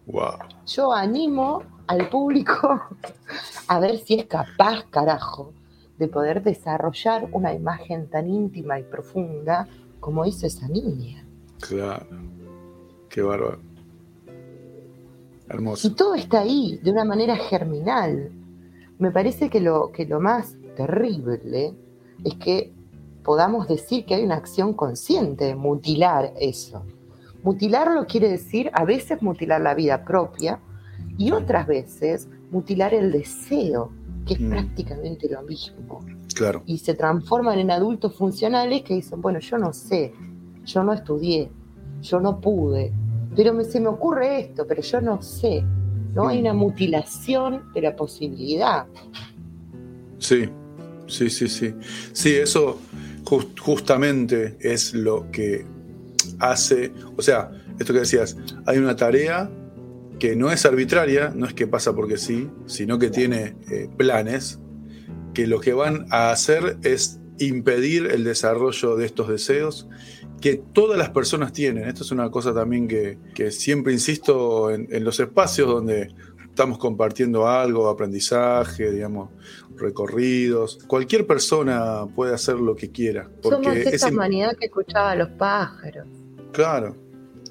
Wow. 0.06 0.38
Yo 0.66 0.92
animo 0.92 1.62
al 1.86 2.08
público 2.08 2.80
a 3.68 3.80
ver 3.80 3.98
si 3.98 4.14
es 4.14 4.26
capaz, 4.26 4.84
carajo, 4.90 5.52
de 5.98 6.08
poder 6.08 6.42
desarrollar 6.42 7.28
una 7.32 7.54
imagen 7.54 8.08
tan 8.08 8.28
íntima 8.28 8.78
y 8.78 8.82
profunda 8.82 9.66
como 10.00 10.24
hizo 10.26 10.46
esa 10.46 10.68
niña. 10.68 11.24
Claro. 11.60 12.06
Qué 13.08 13.22
bárbaro. 13.22 13.58
Y 14.26 15.52
Hermoso. 15.52 15.94
todo 15.94 16.14
está 16.14 16.40
ahí, 16.40 16.78
de 16.82 16.90
una 16.90 17.04
manera 17.04 17.36
germinal. 17.36 18.30
Me 18.98 19.10
parece 19.10 19.48
que 19.48 19.60
lo, 19.60 19.90
que 19.92 20.04
lo 20.06 20.20
más 20.20 20.56
terrible 20.76 21.74
es 22.24 22.34
que 22.34 22.72
podamos 23.22 23.68
decir 23.68 24.04
que 24.04 24.14
hay 24.14 24.24
una 24.24 24.36
acción 24.36 24.74
consciente 24.74 25.46
de 25.46 25.54
mutilar 25.54 26.32
eso. 26.40 26.84
Mutilarlo 27.42 28.06
quiere 28.06 28.28
decir 28.28 28.70
a 28.72 28.84
veces 28.84 29.22
mutilar 29.22 29.60
la 29.60 29.74
vida 29.74 30.04
propia 30.04 30.60
y 31.18 31.30
otras 31.32 31.66
veces 31.66 32.28
mutilar 32.50 32.94
el 32.94 33.10
deseo, 33.12 33.90
que 34.26 34.34
es 34.34 34.40
Mm. 34.40 34.50
prácticamente 34.50 35.28
lo 35.30 35.42
mismo. 35.42 36.04
Claro. 36.34 36.62
Y 36.66 36.78
se 36.78 36.94
transforman 36.94 37.58
en 37.58 37.70
adultos 37.70 38.14
funcionales 38.16 38.82
que 38.82 38.94
dicen, 38.94 39.20
bueno, 39.22 39.38
yo 39.38 39.56
no 39.58 39.72
sé, 39.72 40.12
yo 40.64 40.82
no 40.82 40.92
estudié, 40.92 41.50
yo 42.02 42.20
no 42.20 42.40
pude, 42.40 42.92
pero 43.34 43.52
me, 43.54 43.64
se 43.64 43.80
me 43.80 43.88
ocurre 43.88 44.40
esto, 44.40 44.66
pero 44.66 44.82
yo 44.82 45.00
no 45.00 45.22
sé. 45.22 45.64
¿no? 46.14 46.28
Hay 46.28 46.40
una 46.40 46.54
mutilación 46.54 47.64
de 47.74 47.82
la 47.82 47.94
posibilidad. 47.94 48.86
Sí, 50.18 50.48
sí, 51.06 51.28
sí, 51.30 51.46
sí. 51.48 51.74
Sí, 52.12 52.34
eso 52.34 52.78
jus- 53.24 53.48
justamente 53.60 54.56
es 54.60 54.94
lo 54.94 55.30
que 55.30 55.66
hace, 56.38 56.92
o 57.16 57.22
sea, 57.22 57.50
esto 57.78 57.92
que 57.92 57.98
decías, 58.00 58.36
hay 58.64 58.78
una 58.78 58.96
tarea 58.96 59.50
que 60.18 60.34
no 60.36 60.50
es 60.50 60.64
arbitraria, 60.66 61.32
no 61.34 61.46
es 61.46 61.54
que 61.54 61.66
pasa 61.66 61.94
porque 61.94 62.16
sí, 62.16 62.48
sino 62.66 62.98
que 62.98 63.10
tiene 63.10 63.56
eh, 63.70 63.88
planes, 63.96 64.58
que 65.34 65.46
lo 65.46 65.60
que 65.60 65.72
van 65.74 66.06
a 66.10 66.30
hacer 66.30 66.78
es 66.82 67.20
impedir 67.38 68.06
el 68.06 68.24
desarrollo 68.24 68.96
de 68.96 69.04
estos 69.06 69.28
deseos 69.28 69.88
que 70.40 70.56
todas 70.72 70.98
las 70.98 71.10
personas 71.10 71.52
tienen. 71.52 71.86
Esto 71.88 72.02
es 72.02 72.10
una 72.10 72.30
cosa 72.30 72.54
también 72.54 72.88
que, 72.88 73.18
que 73.34 73.50
siempre 73.50 73.92
insisto 73.92 74.70
en, 74.70 74.86
en 74.90 75.04
los 75.04 75.20
espacios 75.20 75.68
donde 75.68 76.08
estamos 76.46 76.78
compartiendo 76.78 77.46
algo, 77.48 77.88
aprendizaje, 77.88 78.90
digamos, 78.90 79.30
recorridos. 79.76 80.78
Cualquier 80.86 81.26
persona 81.26 82.06
puede 82.14 82.34
hacer 82.34 82.56
lo 82.56 82.74
que 82.74 82.90
quiera. 82.90 83.28
Porque 83.42 83.64
Somos 83.64 83.76
es 83.76 83.92
esa 83.94 84.08
humanidad 84.08 84.56
que 84.58 84.66
escuchaba 84.66 85.10
a 85.12 85.16
los 85.16 85.28
pájaros, 85.30 86.06
Claro, 86.52 86.96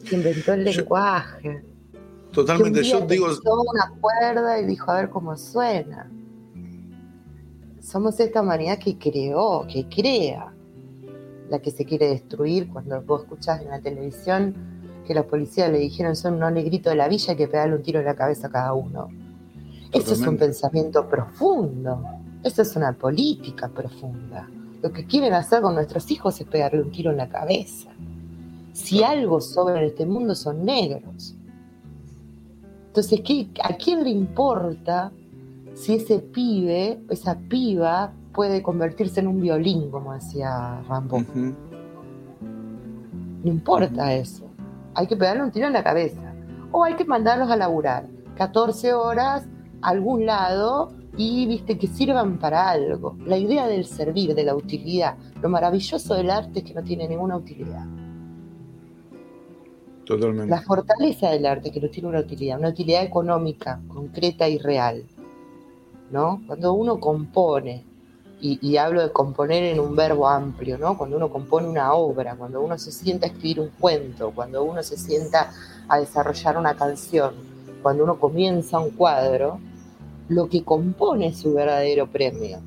que 0.10 0.15
inventó 0.15 0.54
el 0.54 0.65
Yo- 0.65 0.82
lenguaje. 0.82 1.63
Totalmente. 2.36 2.84
Yo 2.84 3.02
digo, 3.02 3.28
una 3.28 3.93
cuerda 4.00 4.60
y 4.60 4.65
dijo 4.65 4.91
a 4.91 4.95
ver 4.98 5.10
cómo 5.10 5.36
suena. 5.38 6.12
Somos 7.82 8.19
esta 8.19 8.41
humanidad 8.41 8.78
que 8.78 8.98
creó, 8.98 9.65
que 9.67 9.88
crea, 9.88 10.54
la 11.50 11.60
que 11.60 11.71
se 11.71 11.86
quiere 11.86 12.10
destruir 12.10 12.67
cuando 12.69 13.02
vos 13.02 13.24
escuchás 13.24 13.62
en 13.62 13.69
la 13.69 13.80
televisión 13.80 14.56
que 15.06 15.13
los 15.13 15.26
policías 15.26 15.71
le 15.71 15.78
dijeron 15.78 16.15
son 16.15 16.41
un 16.41 16.54
negrito 16.54 16.89
de 16.89 16.95
la 16.95 17.08
villa 17.08 17.32
hay 17.32 17.38
que 17.38 17.48
pegarle 17.48 17.76
un 17.76 17.84
tiro 17.84 18.00
en 18.00 18.06
la 18.06 18.15
cabeza 18.15 18.48
a 18.48 18.50
cada 18.50 18.74
uno. 18.74 19.08
Eso 19.91 20.13
es 20.13 20.21
un 20.21 20.38
pensamiento 20.38 21.08
profundo, 21.08 22.04
eso 22.43 22.62
es 22.63 22.76
una 22.76 22.91
política 22.93 23.69
profunda. 23.69 24.50
Lo 24.82 24.91
que 24.91 25.06
quieren 25.06 25.34
hacer 25.34 25.62
con 25.62 25.76
nuestros 25.76 26.10
hijos 26.12 26.41
es 26.41 26.48
pegarle 26.48 26.82
un 26.82 26.91
tiro 26.91 27.12
en 27.12 27.17
la 27.17 27.30
cabeza. 27.30 27.91
Si 28.74 29.04
algo 29.04 29.39
sobra 29.39 29.80
en 29.80 29.86
este 29.86 30.06
mundo 30.06 30.36
son 30.36 30.65
negros. 30.65 31.36
Entonces, 32.95 33.19
¿qué, 33.25 33.49
¿a 33.62 33.73
quién 33.73 34.05
le 34.05 34.10
importa 34.10 35.12
si 35.73 35.95
ese 35.95 36.19
pibe, 36.19 37.01
esa 37.10 37.38
piba, 37.38 38.13
puede 38.34 38.63
convertirse 38.63 39.19
en 39.19 39.27
un 39.27 39.41
violín, 39.41 39.91
como 39.91 40.13
decía 40.13 40.81
Rambo? 40.88 41.21
No 43.43 43.51
importa 43.51 44.13
eso. 44.13 44.45
Hay 44.93 45.08
que 45.08 45.17
pegarle 45.17 45.43
un 45.43 45.51
tiro 45.51 45.67
en 45.67 45.73
la 45.73 45.84
cabeza. 45.84 46.21
o 46.71 46.86
hay 46.86 46.93
que 46.93 47.03
mandarlos 47.03 47.51
a 47.51 47.58
laburar 47.58 48.08
14 48.38 48.93
horas 48.93 49.45
a 49.81 49.89
algún 49.89 50.25
lado 50.25 50.93
y 51.17 51.47
viste 51.47 51.77
que 51.77 51.88
sirvan 51.88 52.39
para 52.39 52.69
algo. 52.69 53.17
La 53.25 53.38
idea 53.38 53.67
del 53.67 53.84
servir, 53.84 54.34
de 54.36 54.45
la 54.45 54.55
utilidad, 54.55 55.17
lo 55.41 55.49
maravilloso 55.49 56.13
del 56.13 56.29
arte 56.29 56.60
es 56.60 56.65
que 56.65 56.73
no 56.73 56.81
tiene 56.81 57.10
ninguna 57.10 57.36
utilidad. 57.36 57.86
La 60.48 60.62
fortaleza 60.62 61.30
del 61.30 61.46
arte 61.46 61.72
que 61.72 61.82
no 61.82 61.89
tiene 61.89 62.10
una 62.10 62.20
utilidad, 62.20 62.60
una 62.60 62.70
utilidad 62.70 63.04
económica, 63.04 63.80
concreta 63.88 64.48
y 64.48 64.58
real. 64.58 65.04
¿no? 66.12 66.41
Cuando 66.48 66.74
uno 66.74 67.00
compone, 67.00 67.84
y, 68.41 68.60
y, 68.62 68.78
hablo 68.78 69.02
de 69.02 69.12
componer 69.12 69.63
en 69.63 69.80
un 69.80 69.96
verbo 69.96 70.28
amplio, 70.28 70.78
¿no? 70.78 70.98
Cuando 70.98 71.15
uno 71.15 71.30
compone 71.30 71.68
una 71.68 71.94
obra, 71.94 72.36
cuando 72.36 72.62
uno 72.62 72.78
se 72.78 72.91
sienta 72.91 73.26
a 73.26 73.30
escribir 73.30 73.62
un 73.62 73.70
cuento, 73.80 74.32
cuando 74.36 74.63
uno 74.63 74.84
se 74.84 74.98
sienta 74.98 75.52
a 75.88 76.00
desarrollar 76.00 76.58
una 76.58 76.76
canción, 76.76 77.34
cuando 77.82 78.04
uno 78.04 78.20
comienza 78.20 78.78
un 78.78 78.91
cuadro, 78.91 79.60
lo 80.28 80.50
que 80.50 80.63
compone 80.63 81.28
es 81.28 81.38
su 81.38 81.54
verdadero 81.54 82.08
premio. 82.08 82.60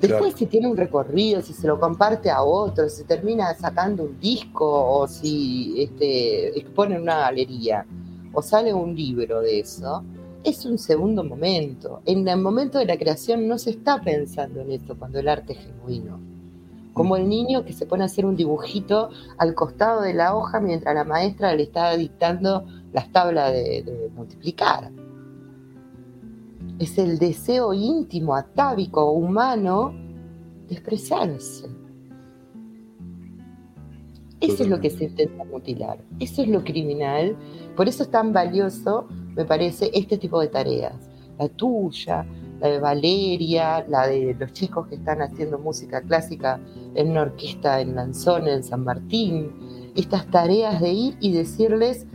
Después 0.00 0.20
claro. 0.20 0.36
si 0.38 0.46
tiene 0.46 0.66
un 0.66 0.78
recorrido, 0.78 1.42
si 1.42 1.52
se 1.52 1.66
lo 1.66 1.78
comparte 1.78 2.30
a 2.30 2.42
otro, 2.42 2.88
si 2.88 3.04
termina 3.04 3.52
sacando 3.54 4.04
un 4.04 4.18
disco 4.18 4.66
o 4.66 5.06
si 5.06 5.74
este, 5.76 6.58
expone 6.58 6.94
en 6.94 7.02
una 7.02 7.18
galería 7.18 7.84
o 8.32 8.40
sale 8.40 8.72
un 8.72 8.94
libro 8.96 9.42
de 9.42 9.60
eso, 9.60 10.02
es 10.42 10.64
un 10.64 10.78
segundo 10.78 11.22
momento. 11.22 12.00
En 12.06 12.26
el 12.26 12.40
momento 12.40 12.78
de 12.78 12.86
la 12.86 12.96
creación 12.96 13.46
no 13.46 13.58
se 13.58 13.70
está 13.70 14.00
pensando 14.00 14.62
en 14.62 14.72
eso 14.72 14.96
cuando 14.98 15.18
el 15.18 15.28
arte 15.28 15.52
es 15.52 15.58
genuino. 15.58 16.18
Como 16.94 17.16
el 17.16 17.28
niño 17.28 17.66
que 17.66 17.74
se 17.74 17.84
pone 17.84 18.02
a 18.02 18.06
hacer 18.06 18.24
un 18.24 18.36
dibujito 18.36 19.10
al 19.36 19.54
costado 19.54 20.00
de 20.00 20.14
la 20.14 20.34
hoja 20.34 20.60
mientras 20.60 20.94
la 20.94 21.04
maestra 21.04 21.54
le 21.54 21.64
está 21.64 21.94
dictando 21.94 22.64
las 22.94 23.12
tablas 23.12 23.52
de, 23.52 23.82
de 23.82 24.10
multiplicar. 24.14 24.90
Es 26.80 26.98
el 26.98 27.18
deseo 27.18 27.72
íntimo, 27.72 28.34
atávico, 28.34 29.12
humano 29.12 29.94
de 30.66 30.74
expresarse. 30.74 31.68
Eso 34.40 34.62
es 34.64 34.68
lo 34.68 34.80
que 34.80 34.90
se 34.90 35.04
intenta 35.04 35.44
mutilar. 35.44 36.02
Eso 36.18 36.42
es 36.42 36.48
lo 36.48 36.64
criminal. 36.64 37.36
Por 37.76 37.86
eso 37.86 38.02
es 38.02 38.10
tan 38.10 38.32
valioso 38.32 39.06
me 39.34 39.44
parece, 39.44 39.90
este 39.94 40.18
tipo 40.18 40.40
de 40.40 40.48
tareas. 40.48 40.94
La 41.38 41.48
tuya, 41.48 42.26
la 42.60 42.68
de 42.68 42.78
Valeria, 42.78 43.84
la 43.88 44.06
de 44.06 44.36
los 44.38 44.52
chicos 44.52 44.86
que 44.88 44.96
están 44.96 45.22
haciendo 45.22 45.58
música 45.58 46.02
clásica 46.02 46.60
en 46.94 47.10
una 47.10 47.22
orquesta 47.22 47.80
en 47.80 47.94
Lanzón, 47.94 48.48
en 48.48 48.62
San 48.62 48.84
Martín. 48.84 49.92
Estas 49.96 50.26
tareas 50.30 50.80
de 50.80 50.92
ir 50.92 51.16
y 51.20 51.32
decirles, 51.32 52.06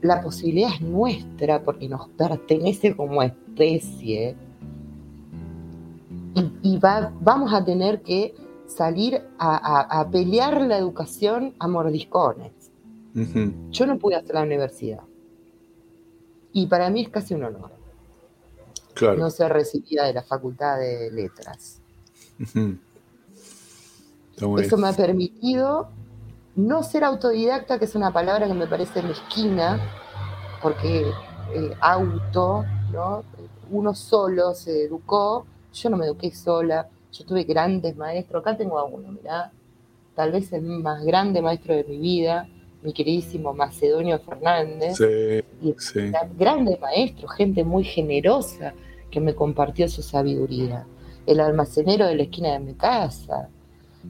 la 0.00 0.22
posibilidad 0.22 0.72
es 0.74 0.80
nuestra 0.80 1.62
porque 1.62 1.88
nos 1.88 2.08
pertenece 2.10 2.94
como 2.94 3.22
especie. 3.22 4.36
Y, 6.34 6.74
y 6.74 6.78
va, 6.78 7.12
vamos 7.20 7.52
a 7.52 7.64
tener 7.64 8.02
que 8.02 8.34
salir 8.66 9.22
a, 9.38 9.56
a, 9.56 10.00
a, 10.00 10.10
pelear 10.10 10.60
la 10.62 10.78
educación 10.78 11.54
a 11.58 11.66
mordiscones. 11.66 12.52
Uh 13.14 13.20
-huh. 13.20 13.70
Yo 13.70 13.86
no 13.86 13.98
pude 13.98 14.16
hacer 14.16 14.34
la 14.34 14.42
universidad 14.42 15.00
y 16.52 16.66
para 16.66 16.90
mí 16.90 17.02
es 17.02 17.08
casi 17.08 17.34
un 17.34 17.44
honor. 17.44 17.70
Claro. 18.94 19.18
No 19.18 19.30
ser 19.30 19.52
recibida 19.52 20.06
de 20.06 20.14
la 20.14 20.22
Facultad 20.22 20.78
de 20.78 21.10
Letras. 21.12 21.80
Eso 24.58 24.76
me 24.76 24.88
ha 24.88 24.92
permitido 24.92 25.88
no 26.58 26.82
ser 26.82 27.04
autodidacta, 27.04 27.78
que 27.78 27.84
es 27.84 27.94
una 27.94 28.12
palabra 28.12 28.48
que 28.48 28.54
me 28.54 28.66
parece 28.66 29.00
mezquina, 29.00 29.80
porque 30.60 31.02
eh, 31.54 31.70
auto, 31.80 32.64
¿no? 32.92 33.22
uno 33.70 33.94
solo 33.94 34.54
se 34.54 34.84
educó, 34.84 35.46
yo 35.72 35.88
no 35.88 35.96
me 35.96 36.06
eduqué 36.06 36.32
sola, 36.32 36.88
yo 37.12 37.24
tuve 37.24 37.44
grandes 37.44 37.96
maestros, 37.96 38.40
acá 38.40 38.56
tengo 38.56 38.76
a 38.76 38.84
uno, 38.84 39.12
mirá, 39.12 39.52
tal 40.16 40.32
vez 40.32 40.52
el 40.52 40.62
más 40.62 41.04
grande 41.04 41.40
maestro 41.40 41.76
de 41.76 41.84
mi 41.84 41.98
vida, 41.98 42.48
mi 42.82 42.92
queridísimo 42.92 43.54
Macedonio 43.54 44.18
Fernández, 44.18 44.96
sí, 44.96 45.44
y 45.62 45.74
sí. 45.78 46.10
grandes 46.36 46.80
maestros, 46.80 47.30
gente 47.34 47.62
muy 47.62 47.84
generosa 47.84 48.74
que 49.12 49.20
me 49.20 49.32
compartió 49.34 49.88
su 49.88 50.02
sabiduría. 50.02 50.86
El 51.24 51.38
almacenero 51.38 52.06
de 52.06 52.16
la 52.16 52.22
esquina 52.24 52.52
de 52.52 52.60
mi 52.60 52.74
casa, 52.74 53.48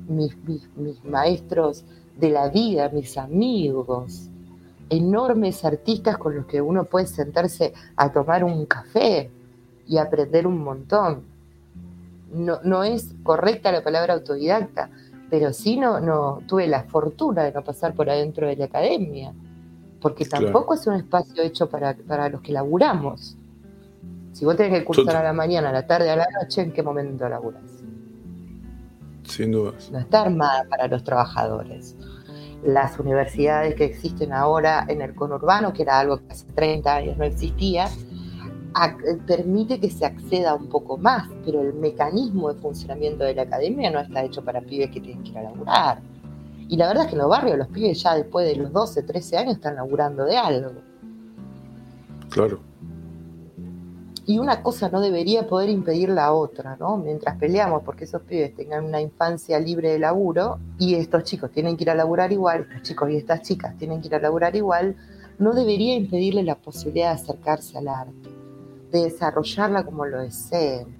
mis, 0.09 0.37
mis, 0.45 0.69
mis 0.77 1.05
maestros 1.05 1.85
de 2.18 2.31
la 2.31 2.48
vida, 2.48 2.88
mis 2.90 3.16
amigos, 3.16 4.28
enormes 4.90 5.64
artistas 5.64 6.18
con 6.18 6.37
los 6.37 6.46
que 6.46 6.61
uno 6.61 6.85
puede 6.85 7.07
sentarse 7.07 7.72
a 7.96 8.11
tomar 8.11 8.44
un 8.44 8.66
café 8.66 9.31
y 9.87 9.98
aprender 9.98 10.46
un 10.46 10.59
montón. 10.59 11.22
No, 12.33 12.59
no 12.62 12.85
es 12.85 13.14
correcta 13.22 13.72
la 13.72 13.83
palabra 13.83 14.14
autodidacta, 14.14 14.90
pero 15.31 15.52
sí 15.52 15.76
no, 15.76 16.00
no 16.00 16.40
tuve 16.46 16.66
la 16.66 16.85
fortuna 16.85 17.44
de 17.44 17.52
no 17.52 17.62
pasar 17.62 17.94
por 17.94 18.11
adentro 18.11 18.46
de 18.46 18.57
la 18.57 18.66
academia, 18.66 19.33
porque 20.00 20.24
tampoco 20.24 20.74
claro. 20.74 20.81
es 20.81 20.87
un 20.87 20.94
espacio 20.94 21.42
hecho 21.42 21.68
para, 21.68 21.94
para, 21.94 22.28
los 22.28 22.40
que 22.40 22.52
laburamos. 22.52 23.37
Si 24.33 24.44
vos 24.44 24.57
tenés 24.57 24.78
que 24.78 24.85
cursar 24.85 25.16
a 25.16 25.22
la 25.22 25.33
mañana, 25.33 25.70
a 25.70 25.72
la 25.72 25.87
tarde, 25.87 26.11
a 26.11 26.16
la 26.16 26.26
noche, 26.40 26.62
¿en 26.62 26.72
qué 26.72 26.83
momento 26.83 27.28
laburas? 27.28 27.78
Sin 29.29 29.53
dudas. 29.53 29.91
No 29.91 29.99
está 29.99 30.23
armada 30.23 30.64
para 30.69 30.88
los 30.88 31.05
trabajadores. 31.05 31.95
Las 32.64 32.99
universidades 32.99 33.75
que 33.75 33.85
existen 33.85 34.33
ahora 34.33 34.85
en 34.88 35.01
el 35.01 35.14
conurbano, 35.14 35.73
que 35.73 35.83
era 35.83 36.01
algo 36.01 36.19
que 36.19 36.33
hace 36.33 36.47
30 36.55 36.95
años 36.95 37.17
no 37.19 37.25
existía, 37.25 37.88
permite 39.27 39.79
que 39.81 39.91
se 39.91 40.07
acceda 40.07 40.55
un 40.55 40.69
poco 40.69 40.97
más, 40.97 41.29
pero 41.45 41.61
el 41.61 41.75
mecanismo 41.75 42.53
de 42.53 42.61
funcionamiento 42.61 43.25
de 43.25 43.35
la 43.35 43.43
academia 43.43 43.91
no 43.91 44.01
está 44.01 44.25
hecho 44.25 44.43
para 44.45 44.61
pibes 44.61 44.91
que 44.91 45.01
tienen 45.01 45.23
que 45.23 45.31
ir 45.31 45.38
a 45.38 45.43
laburar. 45.43 46.01
Y 46.69 46.77
la 46.77 46.88
verdad 46.88 47.05
es 47.05 47.11
que 47.11 47.14
en 47.17 47.23
los 47.23 47.31
barrios 47.31 47.59
los 47.59 47.69
pibes 47.69 48.03
ya 48.03 48.14
después 48.14 48.47
de 48.47 48.57
los 48.57 48.73
12, 48.73 49.03
13 49.03 49.37
años 49.38 49.55
están 49.55 49.77
laburando 49.77 50.25
de 50.25 50.37
algo. 50.37 50.73
Claro. 52.31 52.61
Y 54.29 54.38
una 54.38 54.62
cosa 54.62 54.88
no 54.88 55.01
debería 55.01 55.49
poder 55.49 55.71
impedir 55.71 56.11
la 56.11 56.33
otra, 56.33 56.77
¿no? 56.77 56.99
Mientras 56.99 57.37
peleamos 57.37 57.83
porque 57.83 58.05
esos 58.05 58.23
pibes 58.23 58.55
tengan 58.55 58.85
una 58.85 59.01
infancia 59.01 59.59
libre 59.59 59.91
de 59.91 59.99
laburo 59.99 60.61
y 60.79 60.95
estos 60.95 61.25
chicos 61.25 61.51
tienen 61.51 61.77
que 61.77 61.83
ir 61.83 61.91
a 61.91 61.97
laburar 61.97 62.31
igual, 62.31 62.61
estos 62.69 62.83
chicos 62.83 63.11
y 63.11 63.17
estas 63.17 63.43
chicas 63.43 63.77
tienen 63.77 64.01
que 64.01 64.07
ir 64.07 64.14
a 64.14 64.21
laburar 64.21 64.55
igual, 64.55 64.95
no 65.41 65.53
debería 65.53 65.97
impedirle 65.97 66.45
la 66.45 66.55
posibilidad 66.55 67.09
de 67.09 67.23
acercarse 67.23 67.79
al 67.79 67.88
arte 67.88 68.38
de 68.91 69.05
desarrollarla 69.05 69.85
como 69.85 70.07
lo 70.07 70.23
deseen, 70.23 70.97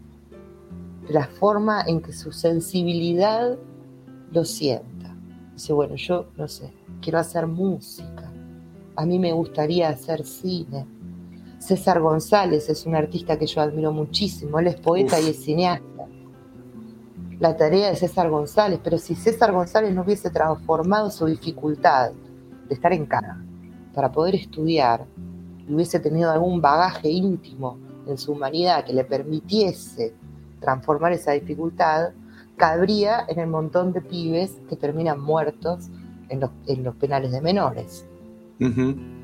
de 1.07 1.14
la 1.14 1.27
forma 1.27 1.83
en 1.87 2.01
que 2.01 2.12
su 2.12 2.33
sensibilidad 2.33 3.57
lo 4.31 4.45
sienta. 4.45 5.14
Dice, 5.55 5.73
bueno, 5.73 5.95
yo 5.97 6.27
no 6.37 6.49
sé, 6.49 6.73
quiero 7.01 7.19
hacer 7.19 7.47
música, 7.47 8.31
a 8.97 9.07
mí 9.07 9.19
me 9.19 9.33
gustaría 9.33 9.88
hacer 9.88 10.25
cine. 10.25 10.87
César 11.59 12.01
González 12.01 12.68
es 12.68 12.87
un 12.87 12.94
artista 12.94 13.38
que 13.38 13.47
yo 13.47 13.61
admiro 13.61 13.92
muchísimo, 13.92 14.59
él 14.59 14.68
es 14.68 14.77
poeta 14.77 15.18
Uf. 15.18 15.27
y 15.27 15.31
es 15.31 15.42
cineasta. 15.42 16.07
La 17.40 17.57
tarea 17.57 17.90
de 17.90 17.97
César 17.97 18.31
González, 18.31 18.81
pero 18.83 18.99
si 18.99 19.14
César 19.14 19.53
González 19.53 19.94
no 19.94 20.03
hubiese 20.03 20.31
transformado 20.31 21.11
su 21.11 21.27
dificultad 21.27 22.11
de 22.68 22.75
estar 22.75 22.92
en 22.92 23.07
casa 23.07 23.40
para 23.94 24.11
poder 24.11 24.35
estudiar 24.35 25.05
y 25.68 25.75
hubiese 25.75 26.01
tenido 26.01 26.31
algún 26.31 26.61
bagaje 26.61 27.09
íntimo 27.09 27.79
en 28.07 28.18
su 28.18 28.33
humanidad 28.33 28.85
que 28.85 28.92
le 28.92 29.05
permitiese 29.05 30.14
transformar 30.61 31.12
esa 31.12 31.33
dificultad, 31.33 32.11
cabría 32.57 33.25
en 33.29 33.38
el 33.38 33.47
montón 33.47 33.92
de 33.92 34.01
pibes 34.01 34.59
que 34.68 34.77
terminan 34.77 35.21
muertos 35.21 35.88
en 36.29 36.40
los, 36.40 36.51
en 36.66 36.83
los 36.83 36.94
penales 36.97 37.33
de 37.33 37.40
menores. 37.40 38.05
Uh 38.61 38.64
-huh. 38.64 39.17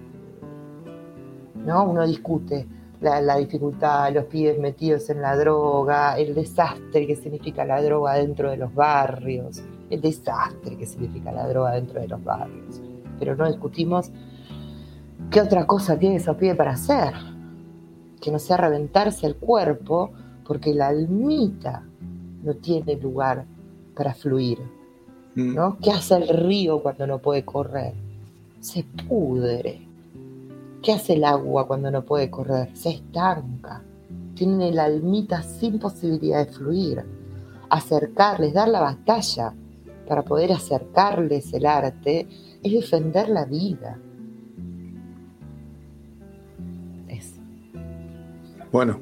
¿No? 1.64 1.84
Uno 1.84 2.06
discute 2.06 2.66
la, 3.00 3.20
la, 3.20 3.36
dificultad, 3.36 4.12
los 4.12 4.24
pibes 4.26 4.58
metidos 4.58 5.08
en 5.10 5.20
la 5.20 5.36
droga, 5.36 6.18
el 6.18 6.34
desastre 6.34 7.06
que 7.06 7.16
significa 7.16 7.64
la 7.64 7.82
droga 7.82 8.14
dentro 8.14 8.50
de 8.50 8.56
los 8.56 8.74
barrios, 8.74 9.62
el 9.90 10.00
desastre 10.00 10.76
que 10.76 10.86
significa 10.86 11.32
la 11.32 11.48
droga 11.48 11.72
dentro 11.72 12.00
de 12.00 12.08
los 12.08 12.22
barrios. 12.22 12.80
Pero 13.18 13.36
no 13.36 13.46
discutimos 13.48 14.10
¿Qué 15.30 15.40
otra 15.40 15.66
cosa 15.66 15.98
tiene 15.98 16.16
esos 16.16 16.36
pibes 16.36 16.56
para 16.56 16.72
hacer? 16.72 17.12
Que 18.20 18.30
no 18.30 18.38
sea 18.38 18.56
reventarse 18.56 19.26
el 19.26 19.36
cuerpo 19.36 20.12
porque 20.46 20.72
la 20.74 20.88
almita 20.88 21.82
no 22.42 22.54
tiene 22.54 22.96
lugar 22.96 23.44
para 23.96 24.14
fluir. 24.14 24.58
¿no? 25.34 25.78
¿Qué 25.78 25.90
hace 25.90 26.16
el 26.16 26.28
río 26.28 26.82
cuando 26.82 27.06
no 27.06 27.18
puede 27.18 27.44
correr? 27.44 27.94
Se 28.60 28.84
pudre. 29.08 29.83
¿Qué 30.84 30.92
hace 30.92 31.14
el 31.14 31.24
agua 31.24 31.66
cuando 31.66 31.90
no 31.90 32.04
puede 32.04 32.28
correr? 32.28 32.76
Se 32.76 32.90
estanca. 32.90 33.82
Tienen 34.34 34.60
el 34.60 34.78
almita 34.78 35.42
sin 35.42 35.78
posibilidad 35.78 36.46
de 36.46 36.52
fluir. 36.52 37.02
Acercarles, 37.70 38.52
dar 38.52 38.68
la 38.68 38.82
batalla 38.82 39.54
para 40.06 40.22
poder 40.22 40.52
acercarles 40.52 41.54
el 41.54 41.64
arte 41.64 42.28
es 42.62 42.70
defender 42.70 43.30
la 43.30 43.46
vida. 43.46 43.98
Eso. 47.08 47.40
Bueno. 48.70 49.00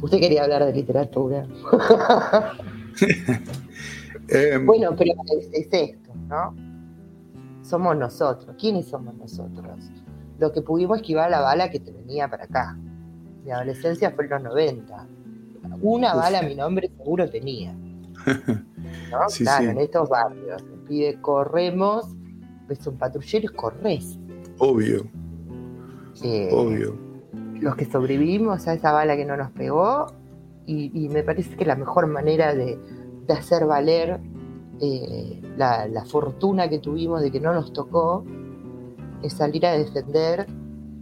Usted 0.00 0.20
quería 0.20 0.44
hablar 0.44 0.64
de 0.64 0.72
literatura. 0.72 1.46
Em. 4.30 4.66
bueno, 4.66 4.94
pero 4.96 5.12
es 5.38 5.68
esto, 5.70 6.14
¿no? 6.28 6.67
Somos 7.68 7.96
nosotros. 7.96 8.56
¿Quiénes 8.58 8.86
somos 8.86 9.14
nosotros? 9.14 9.90
Lo 10.38 10.52
que 10.52 10.62
pudimos 10.62 10.98
esquivar 10.98 11.30
la 11.30 11.40
bala 11.40 11.70
que 11.70 11.80
te 11.80 11.92
venía 11.92 12.26
para 12.26 12.44
acá. 12.44 12.78
Mi 13.44 13.50
adolescencia 13.50 14.10
fue 14.12 14.24
en 14.24 14.30
los 14.30 14.42
90. 14.44 15.06
Una 15.82 16.14
bala 16.14 16.38
a 16.38 16.42
mi 16.42 16.54
nombre 16.54 16.88
seguro 16.96 17.28
tenía. 17.28 17.74
¿no? 19.10 19.18
claro, 19.36 19.70
en 19.70 19.78
estos 19.78 20.08
barrios. 20.08 20.62
Me 20.62 20.76
pide, 20.88 21.20
corremos, 21.20 22.06
ves 22.66 22.86
un 22.86 22.96
patrullero 22.96 23.50
y 23.52 23.54
corres. 23.54 24.18
Obvio. 24.58 25.06
Eh, 26.22 26.48
Obvio. 26.50 26.96
Los 27.60 27.76
que 27.76 27.84
sobrevivimos 27.84 28.66
a 28.66 28.72
esa 28.72 28.92
bala 28.92 29.14
que 29.14 29.26
no 29.26 29.36
nos 29.36 29.50
pegó, 29.50 30.06
y, 30.64 31.08
me 31.08 31.22
parece 31.22 31.56
que 31.56 31.64
la 31.64 31.76
mejor 31.76 32.06
manera 32.06 32.54
de, 32.54 32.78
hacer 33.28 33.66
valer 33.66 34.20
eh, 34.80 35.40
la, 35.56 36.04
fortuna 36.06 36.68
que 36.68 36.78
tuvimos 36.78 37.22
de 37.22 37.30
que 37.30 37.40
no 37.40 37.52
nos 37.52 37.72
tocó 37.72 38.24
es 39.22 39.32
salir 39.32 39.66
a 39.66 39.72
defender 39.72 40.46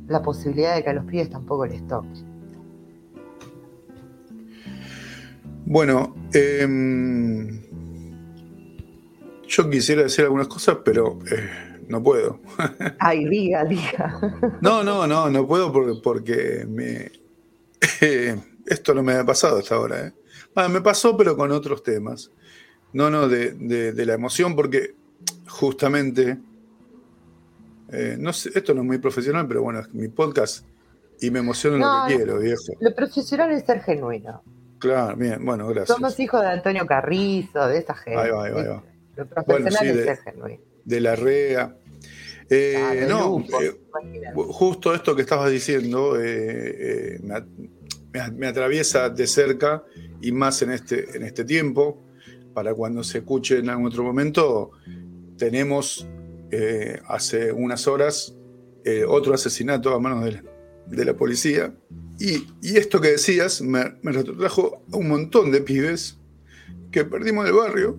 la 0.08 0.22
posibilidad 0.22 0.76
de 0.76 0.84
que 0.84 0.90
a 0.90 0.92
los 0.94 1.04
pibes 1.04 1.30
tampoco 1.30 1.66
les 1.66 1.86
toque. 1.86 2.08
Bueno, 5.66 6.14
em, 6.32 7.60
yo 9.48 9.68
quisiera 9.68 10.04
decir 10.04 10.24
algunas 10.24 10.46
cosas, 10.46 10.78
pero 10.84 11.18
eh, 11.30 11.76
no 11.88 12.02
puedo. 12.02 12.40
Ay, 12.98 13.24
diga, 13.26 13.64
diga. 13.64 14.20
No, 14.60 14.84
no, 14.84 15.06
no, 15.06 15.28
no 15.28 15.46
puedo 15.46 15.72
porque, 16.02 16.64
me, 16.68 17.10
esto 18.66 18.94
no 18.94 19.02
me 19.02 19.14
ha 19.14 19.24
pasado 19.24 19.58
hasta 19.58 19.74
ahora. 19.74 20.06
¿eh? 20.06 20.12
me 20.68 20.80
pasó, 20.80 21.16
pero 21.16 21.36
con 21.36 21.50
otros 21.52 21.82
temas. 21.82 22.30
No, 22.92 23.10
no, 23.10 23.28
de, 23.28 23.92
la 24.06 24.14
emoción, 24.14 24.56
porque 24.56 24.94
justamente, 25.48 26.38
eh, 27.90 28.16
no 28.18 28.32
sé, 28.32 28.50
esto 28.54 28.74
no 28.74 28.80
es 28.80 28.86
muy 28.86 28.98
profesional, 28.98 29.46
pero 29.46 29.62
bueno, 29.62 29.80
es 29.80 29.92
mi 29.92 30.08
podcast 30.08 30.64
y 31.20 31.30
me 31.30 31.40
emociona 31.40 31.76
lo 31.78 32.08
que 32.08 32.16
quiero, 32.16 32.38
viejo. 32.38 32.62
Lo 32.80 32.94
profesional 32.94 33.50
es 33.52 33.64
ser 33.64 33.80
genuino. 33.82 34.42
Claro, 34.78 35.16
bien, 35.16 35.44
bueno, 35.44 35.66
gracias. 35.68 35.96
Somos 35.96 36.18
hijos 36.20 36.40
de 36.42 36.48
Antonio 36.48 36.86
Carrizo, 36.86 37.66
de 37.66 37.78
esa 37.78 37.94
gente. 37.94 38.20
Ahí 38.20 38.30
va, 38.30 38.44
ahí 38.44 38.52
va, 38.52 38.60
ahí 38.60 38.68
va. 38.68 38.82
Lo 39.16 39.26
profesional 39.26 39.86
es 39.86 40.04
ser 40.04 40.18
genuino. 40.18 40.62
De 40.84 41.00
la 41.00 41.16
REA. 41.16 41.76
Eh, 42.48 43.06
no, 43.08 43.44
eh, 43.60 43.76
justo 44.34 44.94
esto 44.94 45.16
que 45.16 45.22
estabas 45.22 45.50
diciendo 45.50 46.16
eh, 46.20 47.18
me, 48.36 48.46
atraviesa 48.46 49.08
de 49.08 49.26
cerca 49.26 49.82
y 50.20 50.30
más 50.30 50.62
en 50.62 50.70
este, 50.70 51.16
en 51.16 51.24
este 51.24 51.44
tiempo. 51.44 52.05
Para 52.56 52.72
cuando 52.72 53.04
se 53.04 53.18
escuche 53.18 53.58
en 53.58 53.68
algún 53.68 53.88
otro 53.88 54.02
momento, 54.02 54.70
tenemos 55.36 56.08
hace 57.06 57.52
unas 57.52 57.86
horas 57.86 58.34
otro 59.08 59.34
asesinato 59.34 59.94
a 59.94 60.00
manos 60.00 60.24
de 60.86 61.04
la 61.04 61.12
policía 61.12 61.74
y, 62.18 62.46
esto 62.62 62.98
que 63.02 63.08
decías 63.08 63.60
me, 63.60 63.96
me 64.00 64.12
retrotrajo 64.12 64.80
a 64.90 64.96
un 64.96 65.08
montón 65.08 65.52
de 65.52 65.60
pibes 65.60 66.18
que 66.90 67.04
perdimos 67.04 67.46
el 67.46 67.52
barrio. 67.52 67.98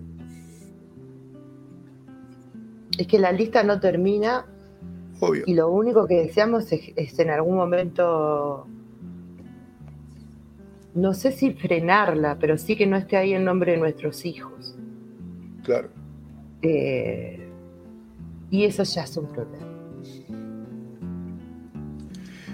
Es 2.98 3.06
que 3.06 3.20
la 3.20 3.30
lista 3.30 3.62
no 3.62 3.78
termina. 3.78 4.44
Obvio. 5.20 5.44
Y 5.46 5.54
lo 5.54 5.70
único 5.70 6.08
que 6.08 6.16
deseamos 6.16 6.72
es, 6.72 7.18
en 7.20 7.30
algún 7.30 7.54
momento, 7.54 8.66
no 10.94 11.14
sé 11.14 11.32
si 11.32 11.52
frenarla, 11.52 12.38
pero 12.38 12.58
sí 12.58 12.76
que 12.76 12.86
no 12.86 12.96
esté 12.96 13.16
ahí 13.16 13.34
en 13.34 13.44
nombre 13.44 13.72
de 13.72 13.78
nuestros 13.78 14.24
hijos. 14.24 14.76
Claro. 15.64 15.90
Eh, 16.62 17.48
y 18.50 18.64
eso 18.64 18.82
ya 18.82 19.04
es 19.04 19.16
un 19.16 19.26
problema 19.28 19.68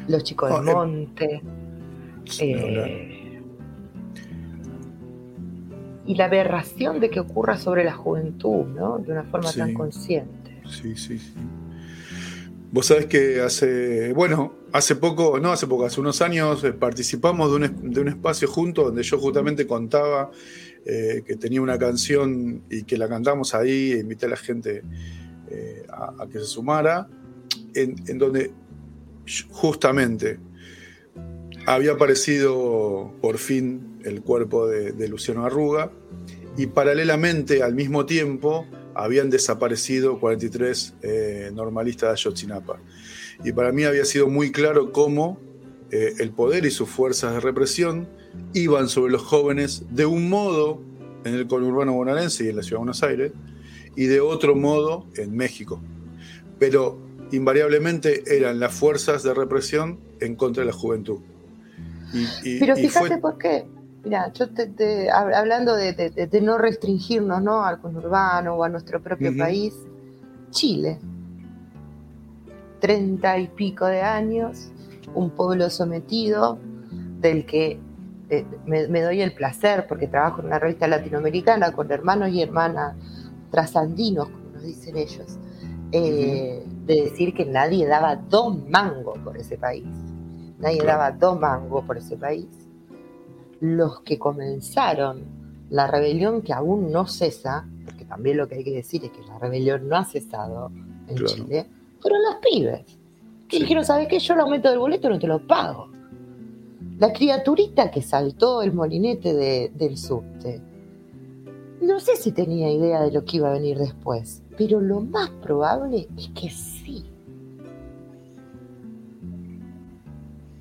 los 0.08 0.24
chicos 0.24 0.50
del 0.50 0.68
eh, 0.68 0.72
monte. 0.72 1.42
Eh, 2.40 3.40
y 6.06 6.14
la 6.16 6.26
aberración 6.26 7.00
de 7.00 7.10
que 7.10 7.20
ocurra 7.20 7.56
sobre 7.56 7.84
la 7.84 7.94
juventud, 7.94 8.66
¿no? 8.66 8.98
De 8.98 9.12
una 9.12 9.24
forma 9.24 9.50
tan 9.52 9.72
consciente. 9.74 10.60
Sí, 10.68 10.96
sí, 10.96 11.18
sí. 11.18 11.34
Vos 12.70 12.86
sabés 12.86 13.06
que 13.06 13.40
hace, 13.40 14.12
bueno, 14.12 14.54
hace 14.74 14.96
poco, 14.96 15.40
no 15.40 15.52
hace 15.52 15.66
poco, 15.66 15.86
hace 15.86 16.00
unos 16.00 16.20
años 16.20 16.62
eh, 16.64 16.74
participamos 16.74 17.50
de 17.50 18.00
un, 18.00 18.08
espacio 18.08 18.46
junto 18.46 18.84
donde 18.84 19.02
yo 19.02 19.18
justamente 19.18 19.66
contaba 19.66 20.30
que 20.84 21.36
tenía 21.36 21.62
una 21.62 21.78
canción 21.78 22.64
y 22.68 22.82
que 22.82 22.98
la 22.98 23.08
cantamos 23.08 23.54
ahí, 23.54 23.92
e 23.92 24.00
invité 24.00 24.26
a 24.26 24.28
la 24.28 24.36
gente 24.36 24.82
a, 25.88 26.26
que 26.30 26.40
se 26.40 26.44
sumara, 26.44 27.08
en 27.74 28.18
donde 28.18 28.52
justamente 29.50 30.38
había 31.66 31.92
aparecido 31.92 33.12
por 33.20 33.38
fin 33.38 33.98
el 34.04 34.22
cuerpo 34.22 34.66
de, 34.66 35.08
Luciano 35.08 35.44
Arruga 35.44 35.90
y 36.56 36.66
paralelamente 36.66 37.62
al 37.62 37.74
mismo 37.74 38.06
tiempo 38.06 38.66
habían 38.94 39.30
desaparecido 39.30 40.20
43 40.20 40.94
eh, 41.02 41.50
normalistas 41.52 42.10
de 42.10 42.12
Ayotzinapa. 42.12 42.78
Y 43.42 43.52
para 43.52 43.72
mí 43.72 43.84
había 43.84 44.04
sido 44.04 44.28
muy 44.28 44.52
claro 44.52 44.92
cómo 44.92 45.38
eh, 45.90 46.14
el 46.18 46.30
poder 46.30 46.64
y 46.66 46.70
sus 46.70 46.88
fuerzas 46.88 47.34
de 47.34 47.40
represión 47.40 48.08
iban 48.52 48.88
sobre 48.88 49.12
los 49.12 49.22
jóvenes 49.22 49.84
de 49.90 50.06
un 50.06 50.28
modo 50.28 50.80
en 51.24 51.34
el 51.34 51.46
conurbano 51.46 51.92
bonaerense 51.92 52.44
y 52.44 52.48
en 52.48 52.56
la 52.56 52.62
ciudad 52.62 52.76
de 52.76 52.78
Buenos 52.78 53.02
Aires 53.02 53.32
y 53.96 54.06
de 54.06 54.20
otro 54.20 54.54
modo 54.54 55.06
en 55.16 55.36
México. 55.36 55.80
Pero 56.58 56.98
invariablemente 57.32 58.22
eran 58.36 58.60
las 58.60 58.74
fuerzas 58.74 59.22
de 59.22 59.34
represión 59.34 59.98
en 60.20 60.36
contra 60.36 60.62
de 60.62 60.66
la 60.66 60.72
juventud. 60.72 61.20
Pero 62.42 62.76
fíjate 62.76 63.18
por 63.18 63.38
qué. 63.38 63.66
Mira, 64.04 64.32
yo 64.34 64.48
te, 64.50 65.10
hablando 65.10 65.74
de, 65.74 66.40
no 66.42 66.58
restringirnos 66.58 67.42
¿no? 67.42 67.64
al 67.64 67.80
conurbano 67.80 68.54
o 68.54 68.64
a 68.64 68.68
nuestro 68.68 69.02
propio 69.02 69.34
país, 69.36 69.74
Chile, 70.50 70.98
treinta 72.84 73.38
y 73.38 73.48
pico 73.48 73.86
de 73.86 74.02
años, 74.02 74.70
un 75.14 75.30
pueblo 75.30 75.70
sometido 75.70 76.58
del 77.18 77.46
que 77.46 77.80
eh, 78.28 78.44
me, 78.66 79.00
doy 79.00 79.22
el 79.22 79.32
placer, 79.32 79.86
porque 79.88 80.06
trabajo 80.06 80.42
en 80.42 80.48
una 80.48 80.58
revista 80.58 80.86
latinoamericana 80.86 81.72
con 81.72 81.90
hermanos 81.90 82.28
y 82.28 82.42
hermanas 82.42 82.94
trasandinos, 83.50 84.28
como 84.28 84.50
nos 84.50 84.64
dicen 84.64 84.98
ellos, 84.98 85.38
eh, 85.92 86.62
de 86.84 86.94
decir 87.04 87.32
que 87.32 87.46
nadie 87.46 87.86
daba 87.86 88.16
dos 88.16 88.54
mangos 88.68 89.16
por 89.20 89.38
ese 89.38 89.56
país. 89.56 89.86
Nadie 90.58 90.82
daba 90.84 91.10
dos 91.10 91.40
mangos 91.40 91.86
por 91.86 91.96
ese 91.96 92.18
país. 92.18 92.48
Los 93.60 94.02
que 94.02 94.18
comenzaron 94.18 95.24
la 95.70 95.86
rebelión 95.86 96.42
que 96.42 96.52
aún 96.52 96.92
no 96.92 97.06
cesa, 97.06 97.66
porque 97.86 98.04
también 98.04 98.36
lo 98.36 98.46
que 98.46 98.56
hay 98.56 98.64
que 98.64 98.74
decir 98.74 99.06
es 99.06 99.10
que 99.10 99.22
la 99.22 99.38
rebelión 99.38 99.88
no 99.88 99.96
ha 99.96 100.04
cesado 100.04 100.70
en 101.08 101.24
Chile, 101.24 101.66
fueron 102.04 102.22
los 102.22 102.36
pibes. 102.36 102.84
Que 103.48 103.58
dijeron, 103.58 103.84
¿sabes 103.84 104.06
qué? 104.06 104.20
Yo 104.20 104.34
el 104.34 104.40
aumento 104.40 104.68
del 104.68 104.78
boleto 104.78 105.08
no 105.08 105.18
te 105.18 105.26
lo 105.26 105.44
pago. 105.44 105.88
La 106.98 107.12
criaturita 107.12 107.90
que 107.90 108.02
saltó 108.02 108.62
el 108.62 108.72
molinete 108.72 109.34
del 109.72 109.96
subte, 109.96 110.60
no 111.80 111.98
sé 111.98 112.14
si 112.16 112.30
tenía 112.30 112.70
idea 112.70 113.02
de 113.02 113.10
lo 113.10 113.24
que 113.24 113.38
iba 113.38 113.48
a 113.48 113.54
venir 113.54 113.78
después 113.78 114.44
pero 114.56 114.80
lo 114.80 115.00
más 115.00 115.30
probable 115.30 116.08
es 116.16 116.28
que 116.28 116.50
sí. 116.50 117.04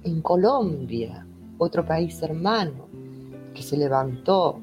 En 0.03 0.21
Colombia, 0.21 1.25
otro 1.57 1.85
país 1.85 2.21
hermano 2.21 2.87
que 3.53 3.61
se 3.61 3.77
levantó 3.77 4.59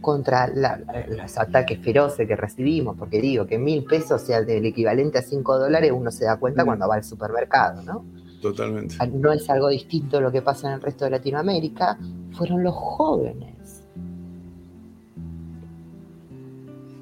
contra 0.00 0.48
los 0.48 1.38
ataques 1.38 1.78
feroces 1.80 2.26
que 2.26 2.36
recibimos, 2.36 2.96
porque 2.96 3.20
digo 3.20 3.46
que 3.46 3.58
mil 3.58 3.84
pesos 3.84 4.22
sea 4.22 4.42
del 4.42 4.64
equivalente 4.66 5.18
a 5.18 5.22
cinco 5.22 5.58
dólares, 5.58 5.92
uno 5.94 6.10
se 6.10 6.24
da 6.24 6.38
cuenta 6.38 6.62
mm. 6.62 6.66
cuando 6.66 6.88
va 6.88 6.94
al 6.96 7.04
supermercado, 7.04 7.82
¿no? 7.82 8.04
Totalmente. 8.40 8.96
No 9.08 9.32
es 9.32 9.48
algo 9.50 9.68
distinto 9.68 10.18
a 10.18 10.20
lo 10.20 10.32
que 10.32 10.40
pasa 10.40 10.68
en 10.68 10.74
el 10.74 10.80
resto 10.80 11.04
de 11.04 11.10
Latinoamérica, 11.10 11.98
fueron 12.32 12.62
los 12.62 12.74
jóvenes 12.74 13.60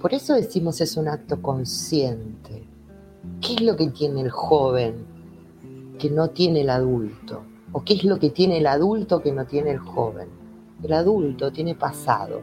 Por 0.00 0.14
eso 0.14 0.34
decimos 0.34 0.80
es 0.80 0.96
un 0.96 1.08
acto 1.08 1.42
consciente. 1.42 2.62
¿Qué 3.40 3.54
es 3.54 3.60
lo 3.62 3.76
que 3.76 3.88
tiene 3.88 4.20
el 4.20 4.30
joven 4.30 5.04
que 5.98 6.08
no 6.08 6.30
tiene 6.30 6.60
el 6.60 6.70
adulto? 6.70 7.42
¿O 7.72 7.82
qué 7.82 7.94
es 7.94 8.04
lo 8.04 8.20
que 8.20 8.30
tiene 8.30 8.58
el 8.58 8.68
adulto 8.68 9.20
que 9.20 9.32
no 9.32 9.44
tiene 9.44 9.72
el 9.72 9.80
joven? 9.80 10.28
El 10.84 10.92
adulto 10.92 11.50
tiene 11.50 11.74
pasado. 11.74 12.40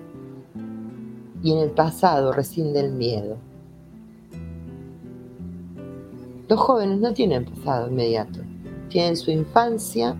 Y 1.46 1.52
en 1.52 1.60
el 1.60 1.70
pasado 1.70 2.32
reside 2.32 2.80
el 2.80 2.91
miedo. 2.91 3.38
Los 6.50 6.60
jóvenes 6.60 7.00
no 7.00 7.14
tienen 7.14 7.46
pasado 7.46 7.88
inmediato, 7.88 8.39
tienen 8.89 9.16
su 9.16 9.30
infancia 9.30 10.16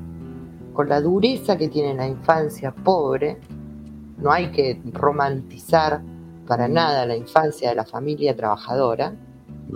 con 0.73 0.88
la 0.88 1.01
dureza 1.01 1.57
que 1.57 1.67
tiene 1.67 1.95
la 1.95 2.07
infancia 2.07 2.71
pobre. 2.71 3.39
No 4.19 4.32
hay 4.32 4.51
que 4.51 4.80
romantizar 4.93 6.03
para 6.45 6.67
nada 6.67 7.07
la 7.07 7.15
infancia 7.15 7.69
de 7.69 7.76
la 7.76 7.86
familia 7.86 8.36
trabajadora, 8.36 9.15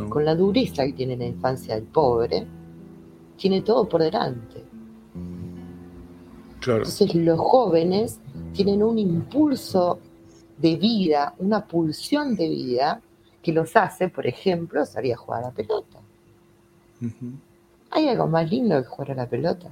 con 0.08 0.24
la 0.24 0.36
dureza 0.36 0.86
que 0.86 0.94
tiene 0.94 1.18
la 1.18 1.26
infancia 1.26 1.74
del 1.74 1.86
pobre, 1.86 2.46
tiene 3.38 3.64
todo 3.64 3.90
por 3.90 4.04
delante. 4.04 4.64
Entonces 6.54 7.16
los 7.16 7.40
jóvenes 7.40 8.20
tienen 8.54 8.84
un 8.84 9.00
impulso 9.00 9.98
de 10.60 10.76
vida, 10.76 11.34
una 11.40 11.66
pulsión 11.66 12.36
de 12.36 12.50
vida 12.50 13.02
que 13.42 13.54
los 13.54 13.76
hace, 13.76 14.10
por 14.10 14.28
ejemplo, 14.28 14.86
salir 14.86 15.14
a 15.14 15.18
jugar 15.18 15.44
a 15.44 15.48
la 15.48 15.52
pelota. 15.52 15.98
¿Hay 17.92 18.08
algo 18.10 18.28
más 18.28 18.50
lindo 18.50 18.82
que 18.82 18.88
jugar 18.88 19.12
a 19.12 19.16
la 19.16 19.28
pelota? 19.28 19.70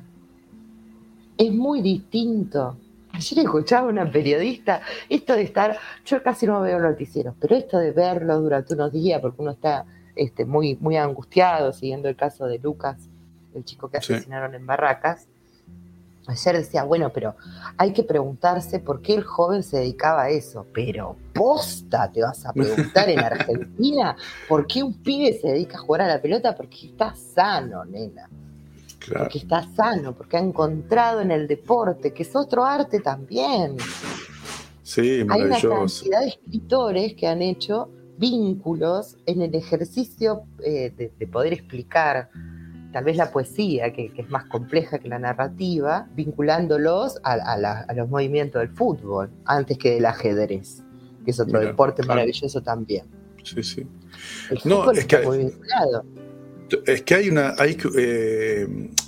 Es 1.37 1.53
muy 1.53 1.81
distinto. 1.81 2.77
Ayer 3.11 3.39
escuchaba 3.39 3.87
a 3.87 3.91
una 3.91 4.09
periodista, 4.09 4.81
esto 5.09 5.33
de 5.33 5.41
estar, 5.41 5.77
yo 6.05 6.23
casi 6.23 6.45
no 6.45 6.61
veo 6.61 6.79
noticieros, 6.79 7.35
pero 7.39 7.55
esto 7.55 7.79
de 7.79 7.91
verlo 7.91 8.39
durante 8.39 8.73
unos 8.73 8.91
días, 8.91 9.19
porque 9.21 9.41
uno 9.41 9.51
está 9.51 9.85
este, 10.15 10.45
muy, 10.45 10.77
muy 10.79 10.97
angustiado, 10.97 11.73
siguiendo 11.73 12.07
el 12.09 12.15
caso 12.15 12.45
de 12.45 12.59
Lucas, 12.59 13.09
el 13.53 13.65
chico 13.65 13.89
que 13.89 13.97
asesinaron 13.97 14.55
en 14.55 14.65
Barracas, 14.65 15.27
Ayer 16.27 16.57
decía, 16.57 16.83
bueno, 16.83 17.09
pero 17.13 17.35
hay 17.77 17.93
que 17.93 18.03
preguntarse 18.03 18.79
por 18.79 19.01
qué 19.01 19.15
el 19.15 19.23
joven 19.23 19.63
se 19.63 19.77
dedicaba 19.77 20.23
a 20.23 20.29
eso. 20.29 20.65
Pero 20.73 21.15
posta, 21.33 22.11
te 22.11 22.21
vas 22.21 22.45
a 22.45 22.51
preguntar 22.51 23.09
en 23.09 23.19
Argentina, 23.23 24.15
¿por 24.49 24.67
qué 24.67 24.83
un 24.83 24.93
pibe 25.01 25.39
se 25.39 25.47
dedica 25.47 25.77
a 25.77 25.79
jugar 25.79 26.01
a 26.01 26.07
la 26.07 26.21
pelota? 26.21 26.53
Porque 26.53 26.87
está 26.87 27.15
sano, 27.15 27.85
nena. 27.85 28.29
Porque 29.07 29.37
está 29.37 29.65
sano, 29.73 30.13
porque 30.13 30.35
ha 30.35 30.41
encontrado 30.41 31.21
en 31.21 31.31
el 31.31 31.47
deporte, 31.47 32.11
que 32.11 32.23
es 32.23 32.35
otro 32.35 32.65
arte 32.65 32.99
también. 32.99 33.77
Sí, 34.83 35.25
Hay 35.29 35.41
una 35.43 35.61
cantidad 35.61 36.19
de 36.19 36.27
escritores 36.27 37.13
que 37.13 37.25
han 37.27 37.41
hecho 37.41 37.89
vínculos 38.17 39.15
en 39.25 39.43
el 39.43 39.55
ejercicio 39.55 40.43
eh, 40.61 41.13
de 41.17 41.27
poder 41.27 41.53
explicar 41.53 42.29
tal 42.91 43.03
vez 43.03 43.17
la 43.17 43.31
poesía, 43.31 43.91
que, 43.93 44.11
es 44.15 44.29
más 44.29 44.45
compleja 44.45 44.99
que 44.99 45.07
la 45.07 45.19
narrativa, 45.19 46.07
vinculándolos 46.15 47.19
a, 47.23 47.93
los 47.95 48.09
movimientos 48.09 48.61
del 48.61 48.69
fútbol, 48.69 49.29
antes 49.45 49.77
que 49.77 49.95
del 49.95 50.05
ajedrez, 50.05 50.83
que 51.25 51.31
es 51.31 51.39
otro 51.39 51.59
deporte 51.59 52.03
maravilloso 52.03 52.61
también. 52.61 53.05
Sí, 53.43 53.63
sí. 53.63 53.87
no, 54.65 54.91
es 54.91 55.05
que, 55.05 55.19
muy 55.19 55.37
vinculado. 55.37 56.05
Es 56.85 57.01
que 57.03 57.15
hay 57.15 57.29
una, 57.29 57.53
hay, 57.57 57.77
eh, 57.97 58.67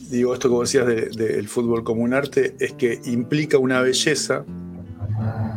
digo 0.09 0.33
esto 0.33 0.47
como 0.49 0.61
decías 0.61 0.85
del 0.85 1.47
fútbol 1.47 1.83
como 1.83 2.03
un 2.03 2.13
arte, 2.13 2.55
es 2.59 2.73
que 2.73 3.01
implica 3.05 3.57
una 3.57 3.81
belleza 3.81 4.45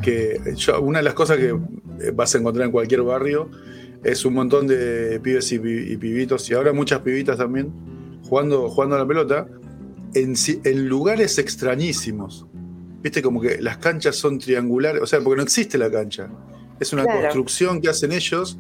que 0.03 0.41
una 0.81 0.99
de 0.99 1.05
las 1.05 1.15
cosas 1.15 1.39
que 1.39 1.57
vas 2.13 2.35
a 2.35 2.39
encontrar 2.39 2.67
en 2.67 2.73
cualquier 2.73 3.03
barrio 3.03 3.49
es 4.03 4.25
un 4.25 4.35
montón 4.35 4.67
de 4.67 5.21
pibes 5.23 5.53
y, 5.53 5.57
y 5.57 5.97
pibitos, 5.97 6.51
y 6.51 6.55
ahora 6.55 6.73
muchas 6.73 7.01
pibitas 7.01 7.39
también, 7.39 7.73
jugando, 8.33 8.71
jugando 8.71 8.97
a 8.97 9.01
la 9.01 9.07
pelota 9.07 9.47
en, 10.15 10.35
en 10.65 10.89
lugares 10.89 11.37
extrañísimos. 11.37 12.47
Viste, 13.03 13.21
como 13.21 13.43
que 13.43 13.61
las 13.61 13.77
canchas 13.77 14.17
son 14.17 14.39
triangulares, 14.39 15.03
o 15.03 15.07
sea, 15.07 15.21
porque 15.21 15.37
no 15.37 15.43
existe 15.43 15.77
la 15.77 15.91
cancha. 15.91 16.31
Es 16.81 16.95
una 16.95 17.05
construcción 17.05 17.83
que 17.83 17.91
hacen 17.91 18.11
ellos 18.11 18.57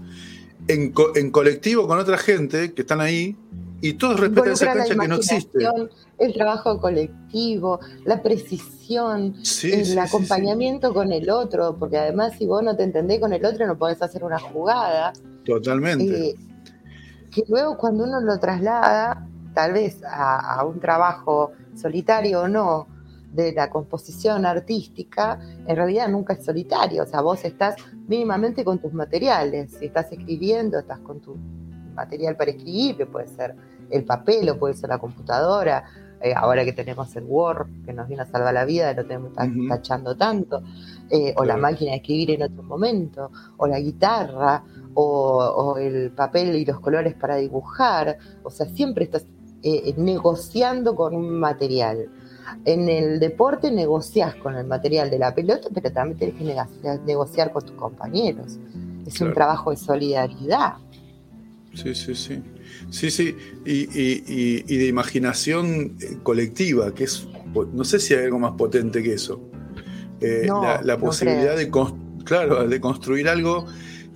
en, 0.68 0.92
en, 1.14 1.30
colectivo 1.30 1.86
con 1.88 1.98
otra 1.98 2.18
gente 2.18 2.74
que 2.74 2.82
están 2.82 3.00
ahí 3.00 3.34
y 3.80 3.94
todos 3.94 4.20
respetan 4.20 4.52
esa 4.52 4.74
cancha 4.74 4.94
que 4.94 5.08
no 5.08 5.14
existe. 5.14 5.66
El 6.18 6.34
trabajo 6.34 6.78
colectivo, 6.78 7.80
la 8.04 8.22
precisión, 8.22 9.36
el 9.62 9.98
acompañamiento 9.98 10.92
con 10.92 11.12
el 11.12 11.30
otro, 11.30 11.76
porque 11.78 11.96
además 11.96 12.34
si 12.36 12.44
vos 12.44 12.62
no 12.62 12.76
te 12.76 12.82
entendés 12.82 13.20
con 13.20 13.32
el 13.32 13.42
otro 13.42 13.66
no 13.66 13.78
podés 13.78 14.02
hacer 14.02 14.22
una 14.22 14.38
jugada. 14.38 15.14
Totalmente. 15.46 16.28
Eh, 16.28 16.34
que 17.30 17.44
luego 17.48 17.78
cuando 17.78 18.04
uno 18.04 18.20
lo 18.20 18.38
traslada 18.38 19.30
tal 19.52 19.72
vez 19.72 20.00
a, 20.04 20.64
un 20.64 20.80
trabajo 20.80 21.52
solitario 21.74 22.42
o 22.42 22.48
no 22.48 22.86
de 23.32 23.52
la 23.52 23.70
composición 23.70 24.44
artística, 24.44 25.40
en 25.66 25.76
realidad 25.76 26.08
nunca 26.08 26.34
es 26.34 26.44
solitario, 26.44 27.02
o 27.02 27.06
sea, 27.06 27.22
vos 27.22 27.44
estás 27.44 27.76
mínimamente 28.06 28.64
con 28.64 28.78
tus 28.78 28.92
materiales, 28.92 29.72
si 29.78 29.86
estás 29.86 30.12
escribiendo, 30.12 30.78
estás 30.78 30.98
con 30.98 31.20
tu 31.20 31.36
material 31.94 32.36
para 32.36 32.50
escribir, 32.50 32.96
que 32.96 33.06
puede 33.06 33.28
ser 33.28 33.54
el 33.90 34.04
papel 34.04 34.50
o 34.50 34.58
puede 34.58 34.74
ser 34.74 34.90
la 34.90 34.98
computadora, 34.98 35.84
eh, 36.22 36.34
ahora 36.36 36.64
que 36.64 36.72
tenemos 36.72 37.14
el 37.16 37.24
Word, 37.24 37.84
que 37.84 37.92
nos 37.92 38.06
viene 38.06 38.22
a 38.22 38.26
salvar 38.26 38.54
la 38.54 38.64
vida, 38.64 38.94
no 38.94 39.02
tenemos 39.04 39.32
que 39.32 39.68
tachando 39.68 40.16
tanto, 40.16 40.62
eh, 41.10 41.34
o 41.36 41.44
la 41.44 41.56
máquina 41.56 41.90
de 41.92 41.96
escribir 41.96 42.30
en 42.30 42.42
otro 42.42 42.62
momento, 42.62 43.30
o 43.56 43.66
la 43.66 43.80
guitarra, 43.80 44.62
o, 44.94 45.02
o, 45.02 45.78
el 45.78 46.12
papel 46.12 46.54
y 46.54 46.64
los 46.64 46.78
colores 46.78 47.14
para 47.14 47.36
dibujar, 47.36 48.18
o 48.44 48.50
sea, 48.50 48.66
siempre 48.66 49.04
estás 49.04 49.26
eh, 49.62 49.94
negociando 49.96 50.94
con 50.94 51.14
un 51.14 51.38
material. 51.38 52.08
En 52.64 52.88
el 52.88 53.20
deporte 53.20 53.70
negocias 53.70 54.34
con 54.36 54.56
el 54.56 54.66
material 54.66 55.10
de 55.10 55.18
la 55.18 55.34
pelota, 55.34 55.68
pero 55.72 55.90
también 55.92 56.18
tienes 56.18 56.36
que 56.36 56.98
negociar 57.06 57.52
con 57.52 57.64
tus 57.64 57.76
compañeros. 57.76 58.58
Es 59.06 59.20
un 59.20 59.32
trabajo 59.32 59.70
de 59.70 59.76
solidaridad. 59.76 60.74
Sí, 61.74 61.94
sí, 61.94 62.14
sí. 62.14 62.42
Sí, 62.90 63.10
sí. 63.10 63.36
Y, 63.64 64.76
de 64.76 64.86
imaginación 64.86 65.96
eh, 66.00 66.18
colectiva, 66.22 66.92
que 66.94 67.04
es, 67.04 67.26
no 67.72 67.84
sé 67.84 67.98
si 67.98 68.14
hay 68.14 68.24
algo 68.24 68.38
más 68.38 68.52
potente 68.52 69.02
que 69.02 69.14
eso. 69.14 69.40
Eh, 70.20 70.46
la, 70.82 70.98
posibilidad 70.98 71.56
de, 71.56 71.70
claro, 72.24 72.68
de 72.68 72.80
construir 72.80 73.28
algo, 73.28 73.66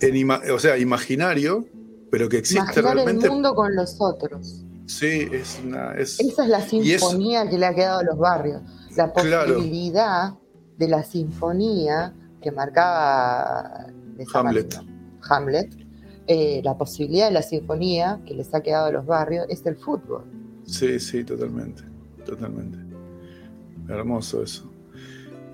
en, 0.01 0.31
o 0.31 0.59
sea, 0.59 0.79
imaginario, 0.79 1.67
pero 2.11 2.29
que 2.29 2.39
existe 2.39 2.63
Imaginar 2.63 2.95
realmente. 2.95 3.27
el 3.27 3.33
mundo 3.33 3.55
con 3.55 3.75
los 3.75 3.97
otros. 3.99 4.66
Sí, 4.87 5.29
es 5.33 5.61
una. 5.65 5.95
Esa 5.95 6.23
es 6.23 6.49
la 6.49 6.61
sinfonía 6.63 7.49
que 7.49 7.59
le 7.59 7.67
ha 7.67 7.75
quedado 7.75 8.01
a 8.01 8.03
los 8.05 8.19
barrios. 8.19 8.63
La 8.97 9.13
posibilidad 9.13 10.35
de 10.79 10.89
la 10.89 11.03
sinfonía 11.03 12.15
que 12.41 12.51
marcaba 12.53 13.87
Hamlet. 14.33 14.81
Hamlet 15.29 15.87
eh, 16.29 16.61
la 16.65 16.77
posibilidad 16.77 17.29
de 17.29 17.35
la 17.35 17.43
sinfonía 17.43 18.21
que 18.27 18.35
les 18.35 18.53
ha 18.53 18.61
quedado 18.61 18.87
a 18.87 18.93
los 18.93 19.07
barrios 19.07 19.47
es 19.49 19.65
el 19.65 19.77
fútbol. 19.77 20.25
Sí, 20.65 20.99
sí, 20.99 21.23
totalmente. 21.23 21.85
Totalmente. 22.25 22.79
Hermoso 23.89 24.43
eso. 24.43 24.69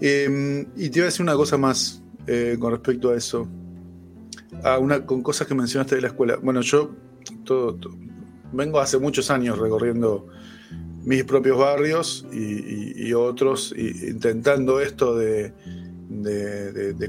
Em, 0.01 0.66
y 0.74 0.89
te 0.89 0.99
iba 0.99 1.05
a 1.05 1.11
decir 1.11 1.22
una 1.22 1.35
cosa 1.35 1.59
más 1.59 2.03
eh, 2.26 2.57
con 2.59 2.72
respecto 2.72 3.11
a 3.11 3.16
eso. 3.16 3.47
Ah, 4.64 4.78
una, 4.78 5.05
con 5.05 5.22
cosas 5.22 5.47
que 5.47 5.55
mencionaste 5.55 5.97
de 5.97 6.01
la 6.01 6.09
escuela. 6.09 6.39
Bueno, 6.43 6.62
yo 6.62 6.91
todo 7.45 7.78
vengo 8.53 8.80
hace 8.80 8.98
muchos 8.98 9.30
años 9.30 9.59
recorriendo 9.59 10.26
mis 11.05 11.24
propios 11.24 11.59
barrios 11.59 12.26
y, 12.32 13.12
otros, 13.12 13.74
intentando 13.76 14.80
esto 14.80 15.16
de, 15.16 15.53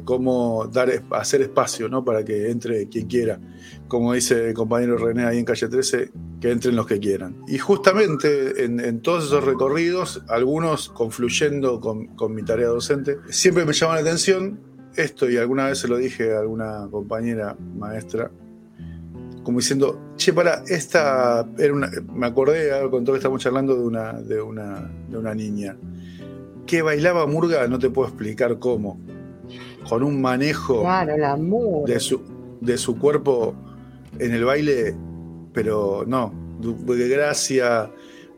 cómo 0.04 0.68
dar, 0.68 0.92
hacer 1.12 1.42
espacio 1.42 1.88
¿no? 1.90 2.04
para 2.04 2.26
que 2.26 2.50
entre 2.50 2.88
quien 2.90 3.08
quiera. 3.08 3.40
Como 3.88 4.14
dice 4.14 4.50
el 4.50 4.54
compañero 4.54 4.98
René 4.98 5.26
ahí 5.26 5.38
en 5.38 5.46
calle 5.46 5.68
13, 5.68 6.12
que 6.42 6.52
entren 6.52 6.76
los 6.76 6.88
que 6.88 7.00
quieran. 7.00 7.38
Y 7.48 7.60
justamente 7.60 8.64
en, 8.64 9.02
todos 9.02 9.26
esos 9.26 9.44
recorridos, 9.44 10.24
algunos 10.28 10.90
confluyendo 10.90 11.80
con, 11.80 12.08
con, 12.16 12.34
mi 12.34 12.44
tarea 12.44 12.68
docente, 12.68 13.18
siempre 13.30 13.66
me 13.66 13.74
llama 13.74 13.96
la 13.96 14.02
atención 14.02 14.60
esto, 14.96 15.30
y 15.30 15.38
alguna 15.38 15.68
vez 15.68 15.80
se 15.80 15.88
lo 15.88 15.98
dije 15.98 16.36
a 16.36 16.40
alguna 16.40 16.88
compañera 16.92 17.56
maestra, 17.76 18.32
como 19.44 19.60
diciendo, 19.60 20.00
che, 20.16 20.34
para, 20.34 20.64
esta 20.68 21.46
era 21.58 21.74
una, 21.74 21.92
me 22.14 22.26
acordé 22.26 22.70
con 22.90 23.04
todo 23.04 23.14
que 23.14 23.20
estamos 23.20 23.42
charlando 23.42 23.76
de 23.76 23.82
una, 23.82 24.14
de 24.14 24.42
una, 24.42 24.90
de 25.10 25.18
una 25.18 25.36
niña 25.36 25.78
que 26.66 26.82
bailaba 26.82 27.28
murga, 27.28 27.68
no 27.68 27.78
te 27.78 27.90
puedo 27.90 28.08
explicar 28.08 28.58
cómo, 28.58 29.00
con 29.88 30.02
un 30.02 30.22
manejo 30.22 30.84
de, 31.86 32.00
su, 32.00 32.22
de 32.62 32.78
su 32.78 32.98
cuerpo 32.98 33.54
en 34.18 34.34
el 34.34 34.46
baile, 34.46 34.96
pero 35.52 36.06
no, 36.08 36.34
de 36.60 37.10
gracia, 37.10 37.92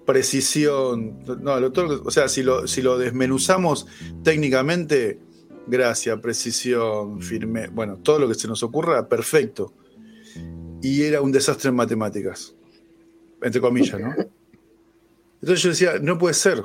precisión, 0.06 1.20
no, 1.42 1.60
lo, 1.60 1.72
o 2.04 2.12
sea, 2.12 2.28
si 2.28 2.42
lo, 2.42 2.68
si 2.68 2.82
lo 2.82 2.98
desmenuzamos 2.98 3.86
técnicamente, 4.24 5.20
gracia, 5.68 6.20
precisión, 6.20 7.22
firme, 7.22 7.68
bueno, 7.68 7.98
todo 7.98 8.18
lo 8.18 8.28
que 8.28 8.36
se 8.36 8.48
nos 8.48 8.64
ocurra, 8.64 9.08
perfecto 9.08 9.74
y 10.82 11.04
era 11.04 11.22
un 11.22 11.32
desastre 11.32 11.70
en 11.70 11.76
matemáticas, 11.76 12.56
entre 13.42 13.62
comillas, 13.62 14.00
¿no? 14.00 14.14
Entonces 15.42 15.62
yo 15.62 15.70
decía, 15.70 15.94
no 16.02 16.18
puede 16.18 16.34
ser, 16.34 16.64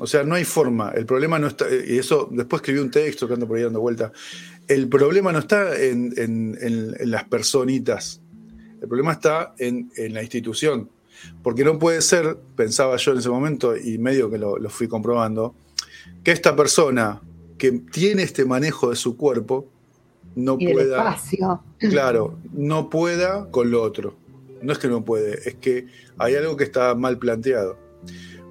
o 0.00 0.06
sea, 0.06 0.22
no 0.22 0.34
hay 0.34 0.44
forma, 0.44 0.90
el 0.90 1.06
problema 1.06 1.38
no 1.38 1.46
está, 1.46 1.66
y 1.70 1.98
eso 1.98 2.28
después 2.30 2.60
escribí 2.60 2.78
un 2.78 2.90
texto 2.90 3.26
que 3.26 3.34
ando 3.34 3.48
por 3.48 3.56
ahí 3.56 3.62
dando 3.62 3.80
vuelta, 3.80 4.12
el 4.68 4.88
problema 4.88 5.32
no 5.32 5.38
está 5.38 5.74
en, 5.82 6.56
las 7.04 7.24
personitas, 7.24 8.20
el 8.80 8.86
problema 8.86 9.12
está 9.12 9.54
en, 9.58 9.90
la 10.12 10.22
institución. 10.22 10.90
Porque 11.42 11.64
no 11.64 11.80
puede 11.80 12.00
ser, 12.00 12.38
pensaba 12.54 12.96
yo 12.96 13.12
en 13.12 13.18
ese 13.18 13.28
momento, 13.28 13.76
y 13.76 13.98
medio 13.98 14.30
que 14.30 14.38
lo, 14.38 14.56
fui 14.68 14.86
comprobando, 14.86 15.54
que 16.22 16.30
esta 16.30 16.54
persona 16.54 17.20
que 17.56 17.72
tiene 17.72 18.22
este 18.22 18.44
manejo 18.44 18.90
de 18.90 18.96
su 18.96 19.16
cuerpo 19.16 19.68
no 20.38 20.56
pueda. 20.56 21.16
Claro, 21.78 22.38
no 22.52 22.88
pueda 22.88 23.50
con 23.50 23.70
lo 23.70 23.82
otro. 23.82 24.16
No 24.62 24.72
es 24.72 24.78
que 24.78 24.88
no 24.88 25.04
puede, 25.04 25.48
es 25.48 25.56
que 25.56 25.86
hay 26.16 26.34
algo 26.34 26.56
que 26.56 26.64
está 26.64 26.94
mal 26.94 27.18
planteado. 27.18 27.76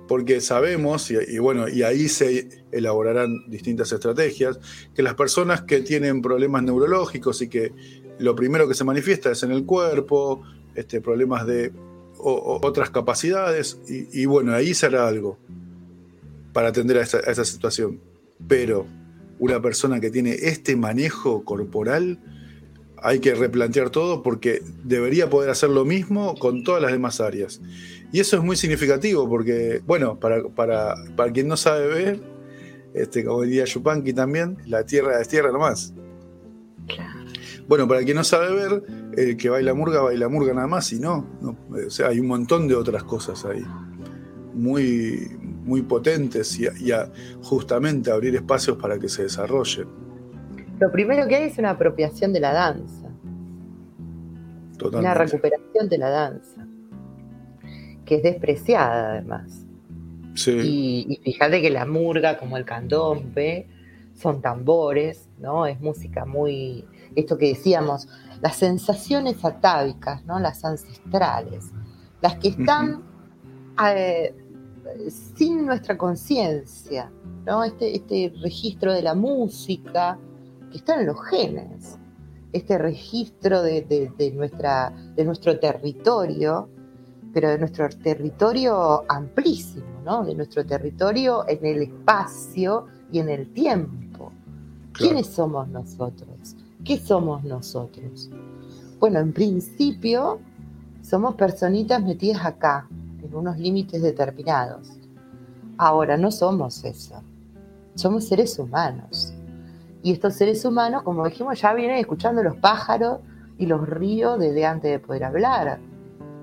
Porque 0.07 0.39
sabemos, 0.39 1.11
y, 1.11 1.37
bueno, 1.37 1.67
y 1.67 1.83
ahí 1.83 2.07
se 2.07 2.63
elaborarán 2.71 3.49
distintas 3.49 3.91
estrategias, 3.91 4.57
que 4.95 5.03
las 5.03 5.15
personas 5.15 5.63
que 5.63 5.81
tienen 5.81 6.21
problemas 6.21 6.63
neurológicos 6.63 7.41
y 7.41 7.49
que 7.49 7.73
lo 8.17 8.33
primero 8.33 8.69
que 8.69 8.73
se 8.73 8.85
manifiesta 8.85 9.31
es 9.31 9.43
en 9.43 9.51
el 9.51 9.65
cuerpo, 9.65 10.43
este, 10.75 11.01
problemas 11.01 11.45
de 11.45 11.73
otras 12.19 12.89
capacidades, 12.89 13.81
y, 13.89 14.25
bueno, 14.25 14.53
ahí 14.53 14.73
será 14.73 15.09
algo 15.09 15.37
para 16.53 16.69
atender 16.69 16.99
a 16.99 17.01
esa 17.01 17.43
situación. 17.43 17.99
Pero 18.47 18.85
una 19.39 19.61
persona 19.61 19.99
que 19.99 20.09
tiene 20.09 20.31
este 20.33 20.75
manejo 20.75 21.43
corporal, 21.43 22.19
hay 23.01 23.19
que 23.19 23.35
replantear 23.35 23.89
todo 23.89 24.23
porque 24.23 24.61
debería 24.83 25.29
poder 25.29 25.49
hacer 25.49 25.69
lo 25.69 25.85
mismo 25.85 26.35
con 26.35 26.63
todas 26.63 26.81
las 26.81 26.91
demás 26.91 27.21
áreas. 27.21 27.61
Y 28.11 28.19
eso 28.19 28.37
es 28.37 28.43
muy 28.43 28.55
significativo 28.55 29.29
porque, 29.29 29.81
bueno, 29.85 30.19
para, 30.19 30.43
para, 30.49 30.95
para 31.15 31.31
quien 31.31 31.47
no 31.47 31.57
sabe 31.57 31.87
ver, 31.87 32.19
este, 32.93 33.23
como 33.23 33.43
diría 33.43 33.65
Yupanqui 33.65 34.13
también, 34.13 34.57
la 34.65 34.85
tierra 34.85 35.21
es 35.21 35.27
tierra 35.27 35.51
nomás. 35.51 35.93
Bueno, 37.67 37.87
para 37.87 38.01
quien 38.03 38.15
no 38.15 38.23
sabe 38.23 38.53
ver, 38.53 38.83
el 39.17 39.35
que 39.35 39.49
baila 39.49 39.73
murga, 39.73 40.01
baila 40.01 40.29
murga 40.29 40.53
nada 40.53 40.67
más, 40.67 40.91
y 40.93 40.99
no, 40.99 41.27
o 41.41 41.89
sea, 41.89 42.07
hay 42.07 42.19
un 42.19 42.27
montón 42.27 42.67
de 42.67 42.75
otras 42.75 43.03
cosas 43.03 43.43
ahí, 43.43 43.63
muy, 44.53 45.36
muy 45.67 45.83
potentes 45.83 46.59
y, 46.59 46.65
y 46.65 46.91
justamente 47.43 48.09
abrir 48.09 48.35
espacios 48.35 48.77
para 48.77 48.97
que 48.97 49.09
se 49.09 49.23
desarrollen. 49.23 49.87
Lo 50.79 50.91
primero 50.91 51.27
que 51.27 51.35
hay 51.35 51.43
es 51.43 51.57
una 51.57 51.71
apropiación 51.71 52.33
de 52.33 52.39
la 52.39 52.53
danza. 52.53 53.07
Una 54.93 55.13
recuperación 55.13 55.89
de 55.89 55.97
la 55.97 56.09
danza. 56.09 56.67
Que 58.05 58.15
es 58.15 58.23
despreciada 58.23 59.11
además. 59.11 59.65
Sí. 60.35 61.09
Y, 61.09 61.19
fíjate 61.23 61.61
que 61.61 61.69
la 61.71 61.85
murga, 61.85 62.37
como 62.37 62.57
el 62.57 62.65
candombe, 62.65 63.67
son 64.13 64.41
tambores, 64.41 65.29
¿no? 65.39 65.65
Es 65.65 65.81
música 65.81 66.25
muy. 66.25 66.85
Esto 67.15 67.37
que 67.37 67.47
decíamos, 67.47 68.07
las 68.41 68.55
sensaciones 68.55 69.43
atávicas, 69.43 70.23
¿no? 70.25 70.39
Las 70.39 70.63
ancestrales. 70.63 71.71
Las 72.21 72.35
que 72.35 72.49
están. 72.49 73.03
Eh, 73.95 74.35
sin 75.09 75.65
nuestra 75.65 75.97
conciencia, 75.97 77.11
¿no? 77.45 77.63
Este, 77.63 77.95
este 77.95 78.33
registro 78.41 78.93
de 78.93 79.01
la 79.01 79.15
música, 79.15 80.17
que 80.71 80.77
están 80.77 81.01
en 81.01 81.07
los 81.07 81.21
genes, 81.25 81.97
este 82.53 82.77
registro 82.77 83.61
de, 83.61 84.33
nuestra, 84.35 84.93
de 85.15 85.23
nuestro 85.25 85.59
territorio, 85.59 86.69
pero 87.33 87.49
de 87.49 87.57
nuestro 87.59 87.87
territorio 87.89 89.03
amplísimo, 89.09 90.01
¿no? 90.03 90.25
de 90.25 90.33
nuestro 90.33 90.65
territorio 90.65 91.47
en 91.47 91.65
el 91.65 91.83
espacio 91.83 92.85
y 93.11 93.19
en 93.19 93.29
el 93.29 93.53
tiempo. 93.53 94.31
¿Quiénes 94.93 95.27
somos 95.27 95.67
nosotros? 95.67 96.55
¿Qué 96.83 96.97
somos 96.97 97.43
nosotros? 97.43 98.29
Bueno, 98.99 99.19
en 99.19 99.33
principio 99.33 100.39
somos 101.03 101.35
personitas 101.35 102.01
metidas 102.01 102.43
acá, 102.43 102.87
unos 103.33 103.57
límites 103.57 104.01
determinados. 104.01 104.97
Ahora, 105.77 106.17
no 106.17 106.31
somos 106.31 106.83
eso. 106.83 107.21
Somos 107.95 108.25
seres 108.27 108.57
humanos. 108.59 109.33
Y 110.03 110.11
estos 110.11 110.35
seres 110.35 110.63
humanos, 110.65 111.03
como 111.03 111.25
dijimos, 111.25 111.59
ya 111.59 111.73
vienen 111.73 111.97
escuchando 111.97 112.43
los 112.43 112.55
pájaros 112.57 113.19
y 113.57 113.65
los 113.65 113.87
ríos 113.87 114.39
desde 114.39 114.65
antes 114.65 114.91
de 114.91 114.99
poder 114.99 115.23
hablar. 115.23 115.79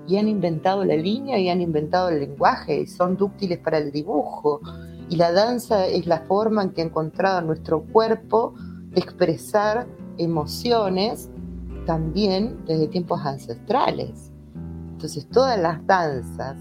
Y 0.07 0.17
han 0.17 0.27
inventado 0.27 0.85
la 0.85 0.95
línea 0.95 1.39
y 1.39 1.49
han 1.49 1.61
inventado 1.61 2.09
el 2.09 2.19
lenguaje 2.19 2.81
y 2.81 2.87
son 2.87 3.17
dúctiles 3.17 3.57
para 3.59 3.77
el 3.77 3.91
dibujo. 3.91 4.61
Y 5.09 5.15
la 5.15 5.31
danza 5.31 5.87
es 5.87 6.05
la 6.05 6.19
forma 6.21 6.63
en 6.63 6.71
que 6.71 6.81
ha 6.81 6.85
encontrado 6.85 7.41
nuestro 7.41 7.81
cuerpo 7.83 8.53
de 8.91 9.01
expresar 9.01 9.87
emociones 10.17 11.29
también 11.85 12.63
desde 12.65 12.87
tiempos 12.87 13.21
ancestrales. 13.25 14.31
Entonces 14.93 15.27
todas 15.29 15.59
las 15.59 15.85
danzas 15.85 16.57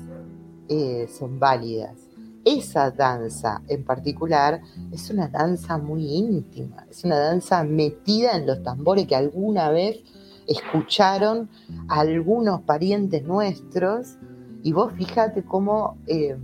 eh, 0.68 1.08
son 1.08 1.38
válidas 1.38 2.04
esa 2.44 2.90
danza 2.90 3.62
en 3.68 3.84
particular 3.84 4.60
es 4.92 5.10
una 5.10 5.28
danza 5.28 5.78
muy 5.78 6.04
íntima, 6.04 6.86
es 6.90 7.04
una 7.04 7.18
danza 7.18 7.64
metida 7.64 8.36
en 8.36 8.46
los 8.46 8.62
tambores 8.62 9.06
que 9.06 9.16
alguna 9.16 9.70
vez 9.70 10.00
escucharon 10.46 11.48
algunos 11.88 12.60
parientes 12.62 13.24
nuestros 13.24 14.16
y 14.62 14.72
vos 14.72 14.92
fíjate 14.92 15.42
cómo, 15.42 15.96
em, 16.06 16.38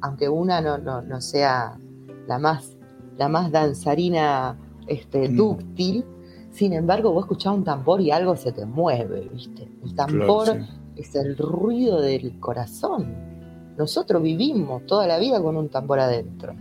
aunque 0.00 0.28
una 0.28 0.60
no, 0.60 1.20
sea 1.20 1.78
la 2.26 2.38
más, 2.38 2.76
la 3.18 3.28
más 3.28 3.50
danzarina 3.50 4.58
este, 4.86 5.28
mm. 5.28 5.36
dúctil, 5.36 6.04
sin 6.50 6.72
embargo 6.72 7.12
vos 7.12 7.24
escuchás 7.24 7.54
un 7.54 7.64
tambor 7.64 8.00
y 8.00 8.10
algo 8.10 8.34
se 8.36 8.52
te 8.52 8.64
mueve, 8.64 9.28
¿viste? 9.32 9.68
El 9.84 9.94
tambor 9.94 10.58
es 10.96 11.14
el 11.14 11.36
ruido 11.36 12.00
del 12.00 12.38
corazón. 12.40 13.14
Nosotros 13.76 14.22
vivimos 14.22 14.86
toda 14.86 15.06
la 15.06 15.18
vida 15.18 15.40
con 15.40 15.56
un 15.56 15.68
tambor 15.68 16.00
adentro, 16.00 16.54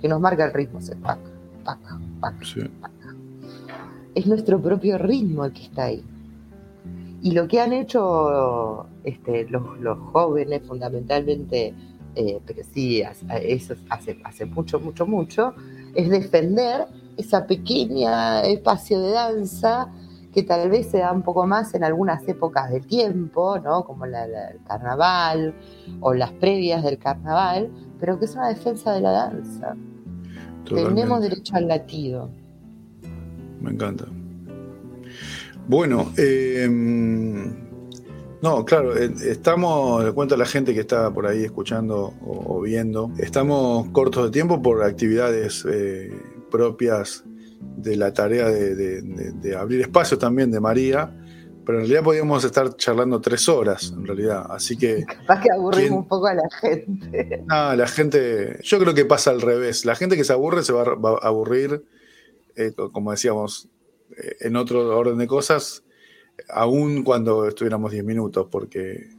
que 0.00 0.08
nos 0.08 0.20
marca 0.20 0.44
el 0.44 0.52
ritmo, 0.52 0.80
se 0.80 0.94
paca, 0.96 1.30
paca, 1.64 2.00
paca, 2.20 2.44
Es 4.14 4.26
nuestro 4.26 4.60
propio 4.60 4.98
ritmo 4.98 5.44
el 5.44 5.52
que 5.52 5.62
está 5.62 5.84
ahí. 5.84 6.04
Y 7.22 7.32
lo 7.32 7.48
que 7.48 7.60
han 7.60 7.72
hecho 7.72 8.86
este, 9.02 9.48
los, 9.48 9.98
jóvenes 10.12 10.62
fundamentalmente, 10.66 11.74
eh, 12.14 12.40
pero 12.46 12.62
sí, 12.72 13.02
eso 13.42 13.74
hace, 13.88 14.20
hace 14.22 14.46
mucho, 14.46 14.78
mucho, 14.78 15.06
mucho, 15.06 15.54
es 15.94 16.08
defender 16.08 16.86
esa 17.16 17.46
pequeña 17.46 18.42
espacio 18.42 19.00
de 19.00 19.10
danza 19.10 19.88
que 20.36 20.42
tal 20.42 20.68
vez 20.68 20.88
se 20.90 20.98
da 20.98 21.12
un 21.12 21.22
poco 21.22 21.46
más 21.46 21.72
en 21.72 21.82
algunas 21.82 22.28
épocas 22.28 22.70
del 22.70 22.86
tiempo, 22.86 23.58
¿no? 23.58 23.86
como 23.86 24.04
el 24.04 24.12
carnaval 24.68 25.54
o 26.00 26.12
las 26.12 26.30
previas 26.32 26.84
del 26.84 26.98
carnaval, 26.98 27.70
pero 27.98 28.18
que 28.18 28.26
es 28.26 28.34
una 28.34 28.48
defensa 28.48 28.92
de 28.92 29.00
la 29.00 29.12
danza. 29.12 29.74
Tenemos 30.68 31.22
derecho 31.22 31.56
al 31.56 31.68
latido. 31.68 32.28
Me 33.62 33.70
encanta. 33.70 34.04
Bueno, 35.66 36.12
em, 36.18 37.54
no, 38.42 38.62
claro, 38.66 38.94
eh, 38.94 39.10
estamos, 39.24 40.04
le 40.04 40.12
cuento 40.12 40.34
a 40.34 40.38
la 40.38 40.44
gente 40.44 40.74
que 40.74 40.80
está 40.80 41.10
por 41.14 41.26
ahí 41.26 41.44
escuchando 41.44 42.12
o, 42.20 42.60
viendo, 42.60 43.10
estamos 43.16 43.88
cortos 43.88 44.26
de 44.26 44.30
tiempo 44.32 44.60
por 44.60 44.82
actividades 44.82 45.64
eh, 45.66 46.12
propias 46.50 47.24
de 47.60 47.96
la 47.96 48.12
tarea 48.12 48.48
de, 48.48 49.56
abrir 49.56 49.80
espacio 49.82 50.18
también 50.18 50.50
de 50.50 50.60
María, 50.60 51.12
pero 51.64 51.78
en 51.78 51.84
realidad 51.84 52.04
podíamos 52.04 52.44
estar 52.44 52.76
charlando 52.76 53.20
tres 53.20 53.48
horas, 53.48 53.92
en 53.96 54.06
realidad. 54.06 54.46
Así 54.50 54.76
que. 54.76 55.04
Capaz 55.04 55.42
que 55.42 55.52
aburrimos 55.52 55.98
un 56.00 56.08
poco 56.08 56.26
a 56.26 56.34
la 56.34 56.48
gente. 56.60 57.42
No, 57.46 57.74
la 57.74 57.88
gente. 57.88 58.58
Yo 58.62 58.78
creo 58.78 58.94
que 58.94 59.04
pasa 59.04 59.30
al 59.30 59.40
revés. 59.40 59.84
La 59.84 59.96
gente 59.96 60.16
que 60.16 60.24
se 60.24 60.32
aburre 60.32 60.62
se 60.62 60.72
va, 60.72 60.82
a 60.82 61.26
aburrir, 61.26 61.84
eh, 62.54 62.72
como 62.92 63.10
decíamos, 63.10 63.68
eh, 64.16 64.36
en 64.40 64.56
otro 64.56 64.96
orden 64.96 65.18
de 65.18 65.26
cosas, 65.26 65.82
aún 66.48 67.02
cuando 67.02 67.48
estuviéramos 67.48 67.90
diez 67.90 68.04
minutos, 68.04 68.46
porque 68.50 69.10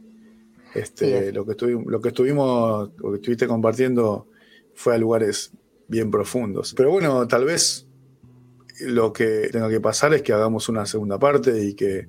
este, 0.74 1.32
lo, 1.32 1.44
que 1.44 1.54
lo 1.66 2.00
que 2.00 2.08
estuvimos, 2.08 2.90
lo 2.96 3.10
que 3.10 3.16
estuviste 3.16 3.46
compartiendo 3.46 4.26
fue 4.74 4.94
a 4.94 4.98
lugares 4.98 5.52
bien 5.88 6.10
profundos. 6.10 6.72
Pero 6.74 6.90
bueno, 6.90 7.26
tal 7.26 7.44
vez 7.44 7.87
lo 8.80 9.12
que 9.12 9.48
tenga 9.50 9.68
que 9.68 9.80
pasar 9.80 10.14
es 10.14 10.22
que 10.22 10.32
hagamos 10.32 10.68
una 10.68 10.86
segunda 10.86 11.18
parte 11.18 11.64
y 11.64 11.74
que 11.74 12.08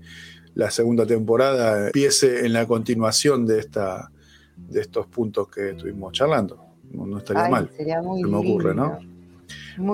la 0.56 0.72
segunda 0.72 1.06
temporada 1.06 1.88
empiece 1.88 2.46
en 2.46 2.54
la 2.54 2.66
continuación 2.68 3.46
de, 3.46 3.60
esta, 3.60 4.12
de 4.58 4.82
estos 4.82 5.08
puntos 5.08 5.50
que 5.50 5.72
estuvimos 5.72 6.14
charlando. 6.14 6.66
No, 6.92 7.18
estaría 7.18 7.48
mal. 7.50 7.70
Sería 7.76 8.02
muy 8.02 8.24
me 8.24 8.38
ocurre, 8.38 8.74
¿no? 8.74 9.00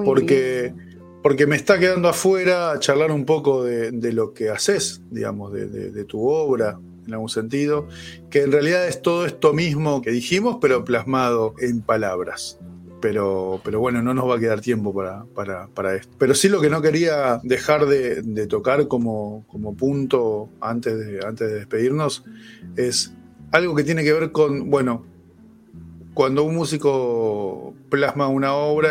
porque, 0.03 0.73
porque 1.21 1.45
me 1.45 1.55
está 1.55 1.77
quedando 1.77 2.07
afuera 2.07 2.75
charlar 2.79 3.11
un 3.11 3.25
poco 3.25 3.63
de, 3.63 3.91
lo 4.13 4.33
que 4.33 4.49
haces, 4.49 5.01
digamos, 5.11 5.53
de, 5.53 5.67
de, 5.67 6.03
tu 6.05 6.27
obra, 6.27 6.79
en 7.05 7.13
algún 7.13 7.29
sentido, 7.29 7.87
que 8.29 8.43
en 8.43 8.51
realidad 8.51 8.87
es 8.87 9.01
todo 9.01 9.25
esto 9.25 9.53
mismo 9.53 10.01
que 10.01 10.11
dijimos, 10.11 10.57
pero 10.59 10.83
plasmado 10.83 11.53
en 11.59 11.81
palabras 11.81 12.59
pero, 13.05 13.61
pero 13.63 13.79
bueno, 13.79 14.01
no 14.01 14.15
nos 14.15 14.27
va 14.27 14.37
a 14.37 14.39
quedar 14.39 14.61
tiempo 14.61 14.91
para, 14.91 15.95
esto. 15.95 16.11
Pero 16.17 16.33
sí 16.33 16.49
lo 16.49 16.59
que 16.59 16.71
no 16.71 16.81
quería 16.81 17.39
dejar 17.43 17.85
de, 17.85 18.47
tocar 18.47 18.87
como, 18.87 19.45
punto 19.77 20.49
antes 20.59 20.97
de, 20.97 21.19
antes 21.23 21.47
de 21.47 21.53
despedirnos 21.53 22.23
es 22.75 23.13
algo 23.51 23.75
que 23.75 23.83
tiene 23.83 24.03
que 24.03 24.11
ver 24.11 24.31
con, 24.31 24.71
bueno, 24.71 25.05
cuando 26.15 26.45
un 26.45 26.55
músico 26.55 27.75
plasma 27.89 28.27
una 28.27 28.55
obra 28.55 28.89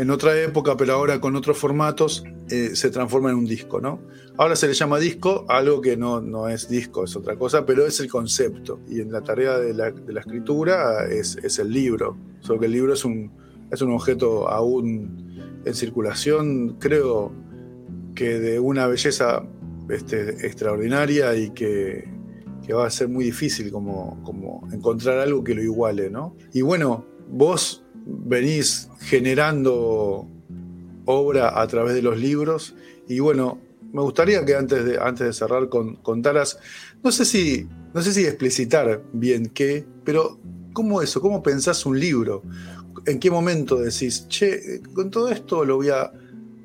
en 0.00 0.10
otra 0.10 0.40
época, 0.40 0.78
pero 0.78 0.94
ahora 0.94 1.20
con 1.20 1.36
otros 1.36 1.58
formatos, 1.58 2.24
eh, 2.48 2.70
se 2.72 2.88
transforma 2.88 3.28
en 3.28 3.36
un 3.36 3.44
disco, 3.44 3.82
¿no? 3.82 4.00
Ahora 4.38 4.56
se 4.56 4.66
le 4.66 4.72
llama 4.72 4.98
disco, 4.98 5.44
algo 5.46 5.82
que 5.82 5.94
no, 5.94 6.22
no 6.22 6.48
es 6.48 6.70
disco, 6.70 7.04
es 7.04 7.14
otra 7.16 7.36
cosa, 7.36 7.66
pero 7.66 7.84
es 7.84 8.00
el 8.00 8.08
concepto. 8.08 8.80
Y 8.88 9.02
en 9.02 9.12
la 9.12 9.20
tarea 9.20 9.58
de 9.58 9.74
la, 9.74 9.88
escritura 10.18 11.04
es, 11.04 11.36
el 11.58 11.70
libro, 11.70 12.16
solo 12.40 12.60
que 12.60 12.66
el 12.66 12.72
libro 12.72 12.94
es 12.94 13.04
un, 13.04 13.30
es 13.70 13.82
un 13.82 13.92
objeto 13.92 14.48
aún 14.48 15.60
en 15.66 15.74
circulación, 15.74 16.78
creo 16.78 17.30
que 18.14 18.38
de 18.38 18.58
una 18.58 18.86
belleza 18.86 19.42
este, 19.90 20.46
extraordinaria 20.46 21.36
y 21.36 21.50
que, 21.50 22.08
va 22.72 22.86
a 22.86 22.90
ser 22.90 23.08
muy 23.08 23.24
difícil 23.24 23.72
como, 23.72 24.22
como 24.22 24.68
encontrar 24.72 25.18
algo 25.18 25.42
que 25.42 25.56
lo 25.56 25.62
iguale, 25.62 26.08
¿no? 26.08 26.36
Y 26.52 26.62
bueno, 26.62 27.04
vos 27.28 27.84
venís 28.24 28.88
generando 29.00 30.26
obra 31.04 31.60
a 31.60 31.66
través 31.66 31.94
de 31.94 32.02
los 32.02 32.18
libros 32.18 32.74
y 33.08 33.20
bueno, 33.20 33.58
me 33.92 34.02
gustaría 34.02 34.44
que 34.44 34.54
antes 34.54 34.84
de, 34.84 34.98
antes 34.98 35.26
de 35.26 35.32
cerrar 35.32 35.68
con, 35.68 35.96
contaras, 35.96 36.58
no 37.02 37.10
sé 37.10 37.24
si, 37.24 37.68
no 37.92 38.02
sé 38.02 38.12
si 38.12 38.24
explicitar 38.24 39.02
bien 39.12 39.46
qué, 39.46 39.84
pero 40.04 40.38
¿cómo 40.72 41.02
eso? 41.02 41.20
¿Cómo 41.20 41.42
pensás 41.42 41.84
un 41.86 41.98
libro? 41.98 42.42
¿En 43.06 43.18
qué 43.18 43.30
momento 43.30 43.76
decís, 43.76 44.28
che, 44.28 44.82
con 44.94 45.10
todo 45.10 45.30
esto 45.30 45.64
lo 45.64 45.76
voy 45.76 45.88
a 45.88 46.12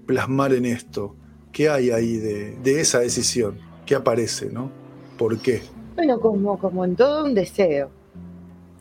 plasmar 0.05 0.53
en 0.53 0.65
esto? 0.65 1.15
¿Qué 1.51 1.69
hay 1.69 1.89
ahí 1.89 2.17
de, 2.17 2.79
esa 2.79 2.99
decisión? 2.99 3.57
¿Qué 3.85 3.95
aparece, 3.95 4.49
no? 4.51 4.69
¿Por 5.17 5.39
qué? 5.39 5.61
Bueno, 5.95 6.19
como, 6.19 6.59
como 6.59 6.83
en 6.83 6.95
todo 6.95 7.25
un 7.25 7.33
deseo. 7.33 7.89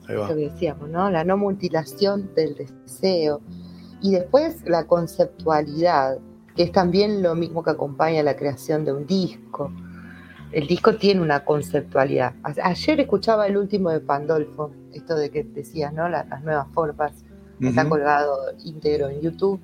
Lo 0.09 0.29
que 0.29 0.35
decíamos, 0.35 0.89
¿no? 0.89 1.11
La 1.11 1.25
no 1.25 1.37
mutilación 1.37 2.35
del 2.35 2.55
deseo. 2.55 3.41
Y 4.01 4.13
después 4.13 4.63
la 4.67 4.87
conceptualidad, 4.87 6.19
que 6.55 6.65
es 6.65 6.73
también 6.73 7.23
lo 7.23 7.35
mismo 7.35 7.63
que 7.63 7.71
acompaña 7.71 8.23
la 8.23 8.37
creación 8.37 8.85
de 8.85 8.93
un 8.93 9.07
disco. 9.07 9.73
El 10.53 10.67
disco 10.67 10.97
tiene 10.97 11.21
una 11.21 11.45
conceptualidad. 11.45 12.35
Ayer 12.63 13.01
escuchaba 13.01 13.47
el 13.47 13.57
último 13.57 13.91
de 13.91 14.01
Pandolfo, 14.01 14.71
esto 14.93 15.17
de 15.17 15.31
que 15.31 15.43
decías, 15.43 15.93
¿no? 15.93 16.09
Las, 16.09 16.43
nuevas 16.43 16.69
formas. 16.73 17.13
Está 17.61 17.89
colgado 17.89 18.37
íntegro 18.65 19.09
en 19.09 19.21
YouTube. 19.21 19.61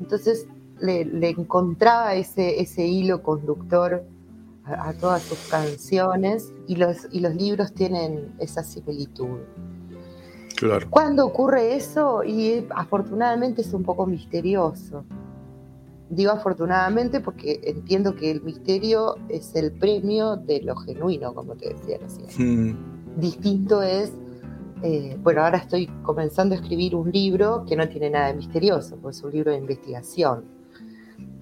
Entonces 0.00 0.46
le, 0.80 1.30
encontraba 1.30 2.14
ese, 2.14 2.60
ese 2.60 2.84
hilo 2.84 3.22
conductor 3.22 4.04
a, 4.64 4.92
todas 4.94 5.22
sus 5.22 5.38
canciones 5.48 6.52
y 6.68 6.76
los, 6.76 7.08
y 7.10 7.20
los 7.20 7.34
libros 7.34 7.72
tienen 7.72 8.32
esa 8.38 8.62
similitud. 8.62 9.38
Claro. 10.56 10.86
¿Cuándo 10.90 11.26
ocurre 11.26 11.74
eso? 11.74 12.22
Y 12.22 12.66
afortunadamente 12.70 13.62
es 13.62 13.72
un 13.72 13.82
poco 13.82 14.06
misterioso. 14.06 15.04
Digo 16.08 16.30
afortunadamente 16.30 17.20
porque 17.20 17.60
entiendo 17.64 18.14
que 18.14 18.30
el 18.30 18.42
misterio 18.42 19.16
es 19.28 19.54
el 19.54 19.72
premio 19.72 20.36
de 20.36 20.60
lo 20.62 20.76
genuino, 20.76 21.34
como 21.34 21.56
te 21.56 21.74
decía 21.74 21.98
recién. 21.98 22.68
Mm. 22.70 22.76
Distinto 23.18 23.82
es, 23.82 24.12
eh, 24.82 25.16
bueno, 25.22 25.42
ahora 25.42 25.58
estoy 25.58 25.86
comenzando 26.02 26.54
a 26.54 26.58
escribir 26.58 26.94
un 26.94 27.10
libro 27.10 27.64
que 27.66 27.76
no 27.76 27.88
tiene 27.88 28.10
nada 28.10 28.28
de 28.28 28.34
misterioso, 28.34 28.96
pues 28.98 29.16
es 29.16 29.24
un 29.24 29.32
libro 29.32 29.50
de 29.50 29.58
investigación 29.58 30.61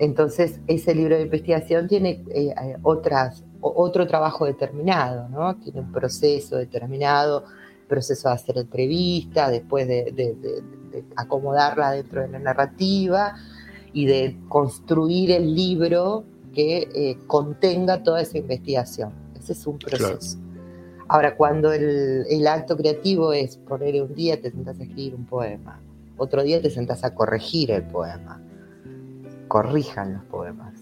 entonces, 0.01 0.61
ese 0.67 0.95
libro 0.95 1.15
de 1.17 1.23
investigación 1.25 1.87
tiene 1.87 2.25
eh, 2.31 2.55
eh, 2.59 2.77
otras, 2.83 3.45
otro 3.61 4.07
trabajo 4.07 4.47
determinado, 4.47 5.29
¿no? 5.29 5.57
Tiene 5.57 5.81
un 5.81 5.93
proceso 5.93 6.57
determinado, 6.57 7.45
proceso 7.87 8.31
de 8.31 8.35
hacer 8.35 8.57
entrevista, 8.57 9.51
después 9.51 9.87
de, 9.87 10.63
acomodarla 11.17 11.93
dentro 11.93 12.23
de 12.23 12.29
la 12.29 12.39
narrativa 12.39 13.35
y 13.93 14.07
de 14.07 14.39
construir 14.49 15.33
el 15.33 15.55
libro 15.55 16.25
que 16.55 16.89
eh, 16.95 17.19
contenga 17.27 18.03
toda 18.03 18.23
esa 18.23 18.39
investigación. 18.39 19.13
Ese 19.39 19.53
es 19.53 19.67
un 19.67 19.79
proceso. 19.79 20.39
Ahora, 21.09 21.37
cuando 21.37 21.75
el, 21.75 22.25
el, 22.27 22.47
acto 22.47 22.75
creativo 22.75 23.35
es 23.35 23.59
poner 23.59 24.01
un 24.03 24.15
día 24.15 24.41
te 24.41 24.51
sentas 24.51 24.81
a 24.81 24.83
escribir 24.83 25.15
un 25.15 25.27
poema, 25.27 25.79
otro 26.17 26.43
día 26.43 26.63
te 26.63 26.71
sentas 26.71 27.05
a 27.05 27.15
corregir 27.15 27.71
el 27.71 27.83
poema, 27.83 28.41
corrijan 29.51 30.15
los 30.15 30.25
poemas. 30.27 30.75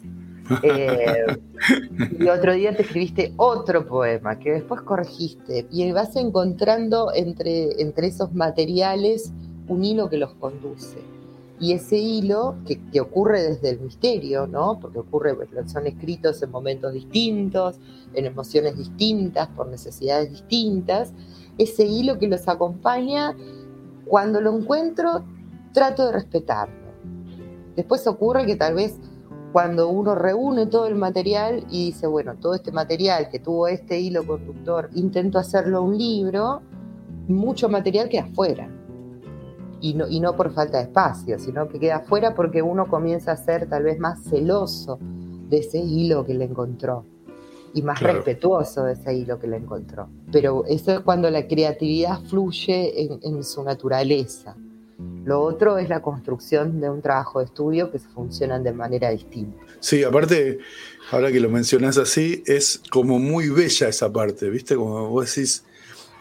Eh, 0.62 1.40
y 2.18 2.28
otro 2.28 2.52
día 2.52 2.76
te 2.76 2.82
escribiste 2.82 3.32
otro 3.36 3.86
poema 3.86 4.38
que 4.38 4.52
después 4.52 4.82
corregiste 4.82 5.66
y 5.70 5.90
vas 5.92 6.14
encontrando 6.16 7.10
entre, 7.14 7.80
entre 7.80 8.08
esos 8.08 8.34
materiales 8.34 9.32
un 9.68 9.84
hilo 9.84 10.10
que 10.10 10.18
los 10.18 10.34
conduce. 10.34 10.98
Y 11.58 11.72
ese 11.72 11.96
hilo 11.96 12.56
que, 12.66 13.00
ocurre 13.00 13.42
desde 13.42 13.70
el 13.70 13.80
misterio, 13.80 14.46
¿no? 14.46 14.78
Porque 14.78 14.98
ocurre, 14.98 15.34
son 15.66 15.86
escritos 15.86 16.42
en 16.42 16.50
momentos 16.50 16.92
distintos, 16.92 17.76
en 18.12 18.26
emociones 18.26 18.76
distintas, 18.76 19.48
por 19.48 19.66
necesidades 19.68 20.30
distintas. 20.30 21.12
Ese 21.56 21.84
hilo 21.84 22.18
que 22.18 22.28
los 22.28 22.46
acompaña, 22.48 23.34
cuando 24.04 24.42
lo 24.42 24.56
encuentro, 24.56 25.24
trato 25.72 26.06
de 26.06 26.12
respetarlo 26.12 26.87
Después 27.78 28.04
ocurre 28.08 28.44
que 28.44 28.56
tal 28.56 28.74
vez 28.74 28.98
cuando 29.52 29.88
uno 29.88 30.16
reúne 30.16 30.66
todo 30.66 30.86
el 30.88 30.96
material 30.96 31.64
y 31.70 31.92
dice, 31.92 32.08
bueno, 32.08 32.34
todo 32.34 32.54
este 32.54 32.72
material 32.72 33.28
que 33.30 33.38
tuvo 33.38 33.68
este 33.68 34.00
hilo 34.00 34.26
conductor, 34.26 34.90
intento 34.96 35.38
hacerlo 35.38 35.84
un 35.84 35.96
libro, 35.96 36.60
mucho 37.28 37.68
material 37.68 38.08
queda 38.08 38.24
afuera. 38.24 38.68
Y 39.80 39.94
no, 39.94 40.08
y 40.08 40.18
no 40.18 40.34
por 40.34 40.52
falta 40.52 40.78
de 40.78 40.84
espacio, 40.86 41.38
sino 41.38 41.68
que 41.68 41.78
queda 41.78 41.98
afuera 41.98 42.34
porque 42.34 42.62
uno 42.62 42.88
comienza 42.88 43.30
a 43.30 43.36
ser 43.36 43.68
tal 43.68 43.84
vez 43.84 44.00
más 44.00 44.24
celoso 44.24 44.98
de 45.48 45.58
ese 45.58 45.78
hilo 45.78 46.26
que 46.26 46.34
le 46.34 46.46
encontró 46.46 47.04
y 47.74 47.82
más 47.82 48.00
respetuoso 48.00 48.82
de 48.86 48.94
ese 48.94 49.14
hilo 49.14 49.38
que 49.38 49.46
le 49.46 49.58
encontró. 49.58 50.08
Pero 50.32 50.64
eso 50.64 50.94
es 50.94 51.00
cuando 51.02 51.30
la 51.30 51.46
creatividad 51.46 52.22
fluye 52.22 53.04
en 53.22 53.44
su 53.44 53.62
naturaleza. 53.62 54.56
Lo 55.24 55.42
otro 55.42 55.78
es 55.78 55.88
la 55.88 56.02
construcción 56.02 56.80
de 56.80 56.90
un 56.90 57.00
trabajo 57.02 57.38
de 57.38 57.44
estudio 57.44 57.92
que 57.92 57.98
funcionan 58.00 58.64
de 58.64 58.72
manera 58.72 59.10
distinta. 59.10 59.62
Sí, 59.78 60.02
aparte, 60.02 60.58
ahora 61.12 61.30
que 61.30 61.38
lo 61.38 61.48
mencionas 61.50 61.98
así, 61.98 62.42
es 62.46 62.82
como 62.90 63.18
muy 63.20 63.48
bella 63.48 63.88
esa 63.88 64.12
parte, 64.12 64.50
¿viste? 64.50 64.74
Como 64.74 65.08
vos 65.08 65.32
decís, 65.32 65.64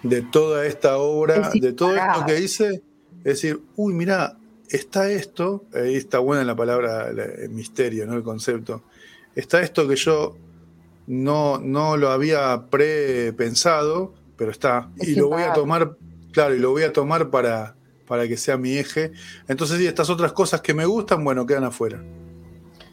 de 0.04 0.22
toda 0.22 0.68
esta 0.68 0.98
obra, 0.98 1.50
de 1.54 1.74
todo 1.74 1.96
esto 1.96 2.26
que 2.28 2.40
hice, 2.40 2.84
es 3.20 3.24
decir, 3.24 3.62
uy, 3.76 3.94
mira, 3.94 4.38
está 4.70 5.10
esto, 5.10 5.66
ahí 5.74 5.96
está 5.96 6.20
buena 6.20 6.44
la 6.44 6.56
palabra, 6.56 7.10
el 7.10 7.50
misterio, 7.50 8.06
¿no? 8.06 8.14
El 8.14 8.24
concepto. 8.24 8.84
Está 9.36 9.62
esto 9.62 9.88
que 9.88 9.96
yo 9.96 10.38
no, 11.08 11.58
no 11.60 11.98
lo 11.98 12.10
había 12.10 12.66
pre-pensado, 12.70 14.14
pero 14.36 14.52
está. 14.52 14.92
y 14.98 15.16
lo 15.16 15.30
voy 15.30 15.44
a 15.44 15.54
tomar, 15.54 15.98
claro, 16.32 16.54
y 16.54 16.60
lo 16.60 16.72
voy 16.72 16.84
a 16.84 16.94
tomar 16.94 17.32
para, 17.32 17.77
para 18.08 18.28
que 18.28 18.38
sea 18.38 18.58
mi 18.58 18.78
eje. 18.78 19.12
Entonces, 19.48 19.80
y 19.82 19.86
estas 19.86 20.10
otras 20.10 20.32
cosas 20.32 20.62
que 20.62 20.74
me 20.74 20.86
gustan, 20.86 21.24
bueno, 21.24 21.46
quedan 21.46 21.66
afuera. 21.66 22.02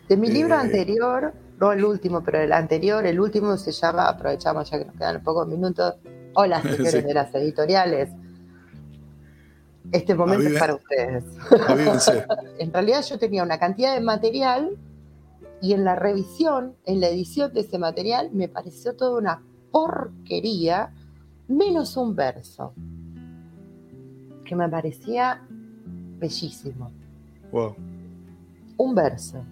De 0.08 0.16
mi 0.16 0.28
libro 0.28 0.54
eh, 0.54 0.58
anterior, 0.58 1.32
no 1.58 1.72
el 1.72 1.84
último, 1.84 2.22
pero 2.22 2.40
el 2.40 2.52
anterior, 2.52 3.06
el 3.06 3.18
último 3.18 3.56
se 3.56 3.72
llama, 3.72 4.08
aprovechamos 4.08 4.70
ya 4.70 4.78
que 4.78 4.84
nos 4.84 4.96
quedan 4.96 5.22
pocos 5.22 5.48
minutos, 5.48 5.94
hola 6.34 6.60
señores 6.62 7.04
de 7.06 7.14
las 7.14 7.34
editoriales. 7.34 8.10
Este 9.92 10.14
momento 10.14 10.48
es 10.48 10.58
para 10.58 10.74
ustedes. 10.74 11.24
en 12.58 12.72
realidad 12.72 13.04
yo 13.08 13.18
tenía 13.18 13.42
una 13.42 13.58
cantidad 13.58 13.94
de 13.94 14.00
material 14.00 14.76
y 15.60 15.72
en 15.72 15.84
la 15.84 15.94
revisión, 15.94 16.74
en 16.84 17.00
la 17.00 17.08
edición 17.08 17.52
de 17.52 17.60
ese 17.60 17.78
material, 17.78 18.30
me 18.32 18.48
pareció 18.48 18.96
toda 18.96 19.18
una 19.18 19.42
porquería, 19.70 20.92
menos 21.48 21.96
un 21.96 22.16
verso 22.16 22.74
que 24.44 24.54
me 24.54 24.68
parecía 24.68 25.42
bellísimo. 26.18 26.90
Wow. 27.50 27.74
Un 28.76 28.94
verso. 28.94 29.44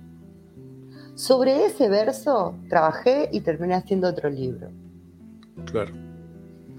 Sobre 1.14 1.66
ese 1.66 1.88
verso 1.88 2.55
trabajé 2.68 3.28
y 3.32 3.40
terminé 3.40 3.74
haciendo 3.74 4.09
otro 4.09 4.30
libro. 4.30 4.68
Claro. 5.66 5.93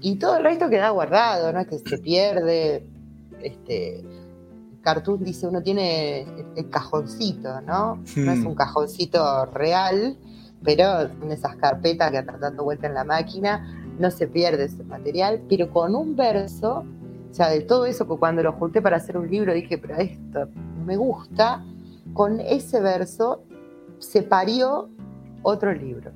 Y 0.00 0.16
todo 0.16 0.36
el 0.36 0.44
resto 0.44 0.68
queda 0.68 0.90
guardado, 0.90 1.52
¿no? 1.52 1.60
Es 1.60 1.66
que 1.66 1.78
se 1.78 1.98
pierde. 1.98 2.86
Este. 3.40 4.04
Cartoon 4.82 5.24
dice, 5.24 5.46
uno 5.46 5.62
tiene 5.62 6.26
el 6.56 6.68
cajoncito, 6.68 7.62
¿no? 7.62 8.02
No 8.16 8.32
es 8.32 8.40
hmm. 8.40 8.46
un 8.46 8.54
cajoncito 8.54 9.46
real, 9.46 10.18
pero 10.62 11.00
en 11.00 11.32
esas 11.32 11.56
carpetas 11.56 12.10
que 12.10 12.18
andan 12.18 12.38
dando 12.38 12.64
vuelta 12.64 12.86
en 12.86 12.92
la 12.92 13.04
máquina, 13.04 13.66
no 13.98 14.10
se 14.10 14.26
pierde 14.26 14.64
ese 14.64 14.84
material, 14.84 15.40
pero 15.48 15.70
con 15.70 15.94
un 15.94 16.16
verso 16.16 16.84
o 17.34 17.36
sea, 17.36 17.48
de 17.48 17.62
todo 17.62 17.84
eso 17.84 18.06
que 18.06 18.16
cuando 18.16 18.44
lo 18.44 18.52
junté 18.52 18.80
para 18.80 18.98
hacer 18.98 19.16
un 19.16 19.28
libro 19.28 19.52
dije, 19.52 19.76
pero 19.76 19.96
esto 19.96 20.48
me 20.86 20.96
gusta, 20.96 21.64
con 22.12 22.38
ese 22.38 22.80
verso 22.80 23.42
se 23.98 24.22
parió 24.22 24.88
otro 25.42 25.74
libro. 25.74 26.12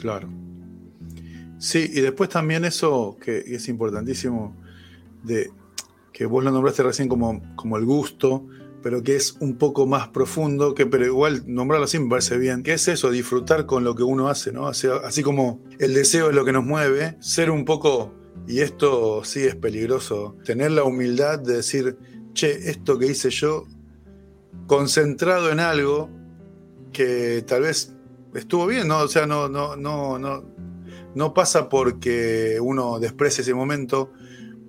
Claro. 0.00 0.28
Sí, 1.58 1.90
y 1.92 2.00
después 2.02 2.30
también 2.30 2.64
eso 2.64 3.16
que 3.20 3.38
es 3.38 3.68
importantísimo, 3.68 4.54
de 5.24 5.50
que 6.12 6.24
vos 6.24 6.44
lo 6.44 6.52
nombraste 6.52 6.84
recién 6.84 7.08
como, 7.08 7.42
como 7.56 7.76
el 7.76 7.84
gusto, 7.84 8.46
pero 8.80 9.02
que 9.02 9.16
es 9.16 9.38
un 9.40 9.56
poco 9.56 9.88
más 9.88 10.06
profundo, 10.06 10.72
que 10.72 10.86
pero 10.86 11.04
igual 11.04 11.52
nombrarlo 11.52 11.86
así 11.86 11.98
me 11.98 12.10
parece 12.10 12.38
bien, 12.38 12.62
que 12.62 12.74
es 12.74 12.86
eso, 12.86 13.10
disfrutar 13.10 13.66
con 13.66 13.82
lo 13.82 13.96
que 13.96 14.04
uno 14.04 14.28
hace, 14.28 14.52
¿no? 14.52 14.68
Así, 14.68 14.86
así 15.02 15.24
como 15.24 15.64
el 15.80 15.94
deseo 15.94 16.30
es 16.30 16.36
lo 16.36 16.44
que 16.44 16.52
nos 16.52 16.64
mueve, 16.64 17.16
ser 17.18 17.50
un 17.50 17.64
poco, 17.64 18.14
y 18.48 18.60
esto 18.60 19.22
sí 19.24 19.44
es 19.44 19.54
peligroso, 19.54 20.36
tener 20.42 20.70
la 20.70 20.82
humildad 20.82 21.38
de 21.38 21.56
decir, 21.56 21.98
che, 22.32 22.70
esto 22.70 22.98
que 22.98 23.06
hice 23.06 23.28
yo, 23.28 23.66
concentrado 24.66 25.52
en 25.52 25.60
algo 25.60 26.08
que 26.90 27.44
tal 27.46 27.62
vez 27.62 27.94
estuvo 28.34 28.66
bien, 28.66 28.88
¿no? 28.88 29.00
O 29.00 29.08
sea, 29.08 29.26
no, 29.26 29.50
no, 29.50 29.76
no, 29.76 30.18
no, 30.18 30.44
no 31.14 31.34
pasa 31.34 31.68
porque 31.68 32.58
uno 32.58 32.98
desprecie 32.98 33.42
ese 33.42 33.52
momento, 33.52 34.12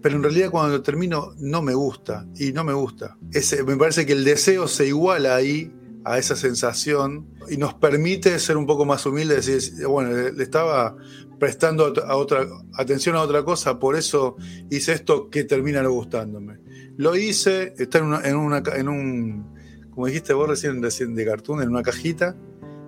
pero 0.02 0.18
en 0.18 0.24
realidad 0.24 0.52
cuando 0.52 0.76
lo 0.76 0.84
termino 0.84 1.34
no 1.38 1.62
me 1.62 1.74
gusta 1.74 2.28
y 2.36 2.52
no 2.52 2.66
me 2.66 2.74
gusta. 2.74 3.18
Ese, 3.32 3.64
me 3.64 3.78
parece 3.78 4.06
que 4.06 4.12
el 4.12 4.26
deseo 4.26 4.68
se 4.68 4.88
iguala 4.88 5.36
ahí 5.38 5.72
a 6.06 6.18
esa 6.18 6.36
sensación 6.36 7.28
y 7.50 7.58
nos 7.58 7.74
permite 7.74 8.38
ser 8.40 8.58
un 8.58 8.66
poco 8.66 8.86
más 8.86 9.06
humildes 9.06 9.46
decir, 9.46 9.86
bueno, 9.88 10.12
le, 10.12 10.44
estaba 10.44 10.96
prestando 11.40 11.94
a 12.06 12.16
otra, 12.16 12.48
atención 12.74 13.16
a 13.16 13.22
otra 13.22 13.44
cosa, 13.44 13.80
por 13.80 13.96
eso 13.96 14.36
hice 14.70 14.94
esto 14.94 15.30
que 15.30 15.44
termina 15.44 15.82
no 15.82 15.92
gustándome. 15.92 16.60
Lo 16.98 17.16
hice, 17.16 17.74
está 17.78 18.00
en, 18.00 18.06
una, 18.06 18.22
en, 18.28 18.36
una, 18.36 18.64
en 18.76 18.90
un, 18.90 19.56
como 19.92 20.08
dijiste 20.08 20.34
vos 20.34 20.50
recién, 20.50 20.82
recién 20.82 21.16
de 21.16 21.26
cartoon, 21.26 21.62
en 21.62 21.70
una 21.70 21.82
cajita, 21.82 22.36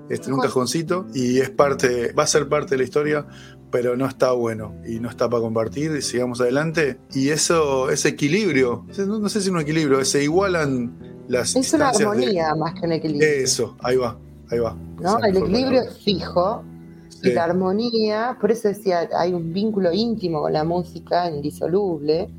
este, 0.09 0.28
en 0.28 0.34
un 0.34 0.41
cajoncito, 0.41 1.07
y 1.14 1.39
es 1.39 1.49
parte, 1.49 2.12
va 2.12 2.24
a 2.24 2.28
ser 2.28 2.49
parte 2.49 2.72
de 2.72 2.78
la 2.80 2.84
historia, 2.84 3.26
pero 3.72 3.95
no 3.95 4.05
está 4.05 4.34
bueno 4.34 4.76
y 4.86 4.99
no 4.99 5.09
está 5.09 5.30
para 5.30 5.41
compartir 5.41 5.95
y 5.95 6.01
sigamos 6.01 6.41
adelante. 6.41 6.99
Y 7.14 7.30
eso, 7.30 7.89
ese 7.89 8.09
equilibrio, 8.09 8.86
no, 9.07 9.30
sé 9.30 9.39
si 9.39 9.47
es 9.47 9.53
un 9.53 9.62
equilibrio, 9.62 10.03
se 10.03 10.24
igualan 10.24 11.21
las... 11.32 11.56
Es 11.56 11.74
una 11.74 11.90
armonía 11.90 12.54
más 12.56 12.74
que 12.74 12.86
un 12.86 12.92
equilibrio. 12.92 13.30
Eso, 13.30 13.76
ahí 13.82 13.98
va, 13.98 14.18
ahí 14.50 14.60
va. 14.60 14.76
¿No? 15.00 15.20
El 15.20 15.38
equilibrio 15.38 15.82
es 15.82 15.98
fijo 15.98 16.64
y 17.24 17.32
la 17.32 17.46
armonía, 17.46 18.38
por 18.40 18.52
eso 18.52 18.68
decía, 18.68 19.10
hay 19.18 19.34
un 19.34 19.54
vínculo 19.54 19.92
íntimo 19.92 20.42
con 20.42 20.54
la 20.54 20.64
música, 20.64 21.30
indisoluble. 21.30 22.30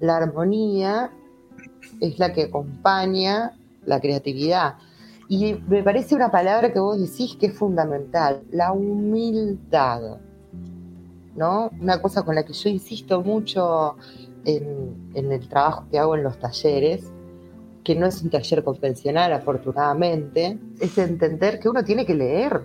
La 0.00 0.16
armonía 0.16 1.10
es 2.00 2.18
la 2.18 2.32
que 2.32 2.44
acompaña 2.44 3.52
la 3.84 4.00
creatividad. 4.00 4.74
Y 5.28 5.54
me 5.68 5.82
parece 5.82 6.14
una 6.14 6.30
palabra 6.30 6.72
que 6.72 6.80
vos 6.80 7.00
decís 7.00 7.36
que 7.36 7.46
es 7.46 7.54
fundamental, 7.54 8.42
la 8.50 8.72
humildad. 8.72 10.18
¿no? 11.36 11.70
Una 11.80 12.00
cosa 12.00 12.22
con 12.22 12.34
la 12.34 12.44
que 12.44 12.52
yo 12.52 12.68
insisto 12.68 13.22
mucho 13.22 13.96
en, 14.44 14.96
el 15.14 15.48
trabajo 15.48 15.86
que 15.90 15.98
hago 15.98 16.16
en 16.16 16.22
los 16.24 16.38
talleres, 16.38 17.04
que 17.84 17.94
no 17.94 18.06
es 18.06 18.22
un 18.22 18.30
taller 18.30 18.62
convencional, 18.62 19.32
afortunadamente, 19.32 20.58
es 20.80 20.96
entender 20.98 21.58
que 21.58 21.68
uno 21.68 21.84
tiene 21.84 22.06
que 22.06 22.14
leer. 22.14 22.62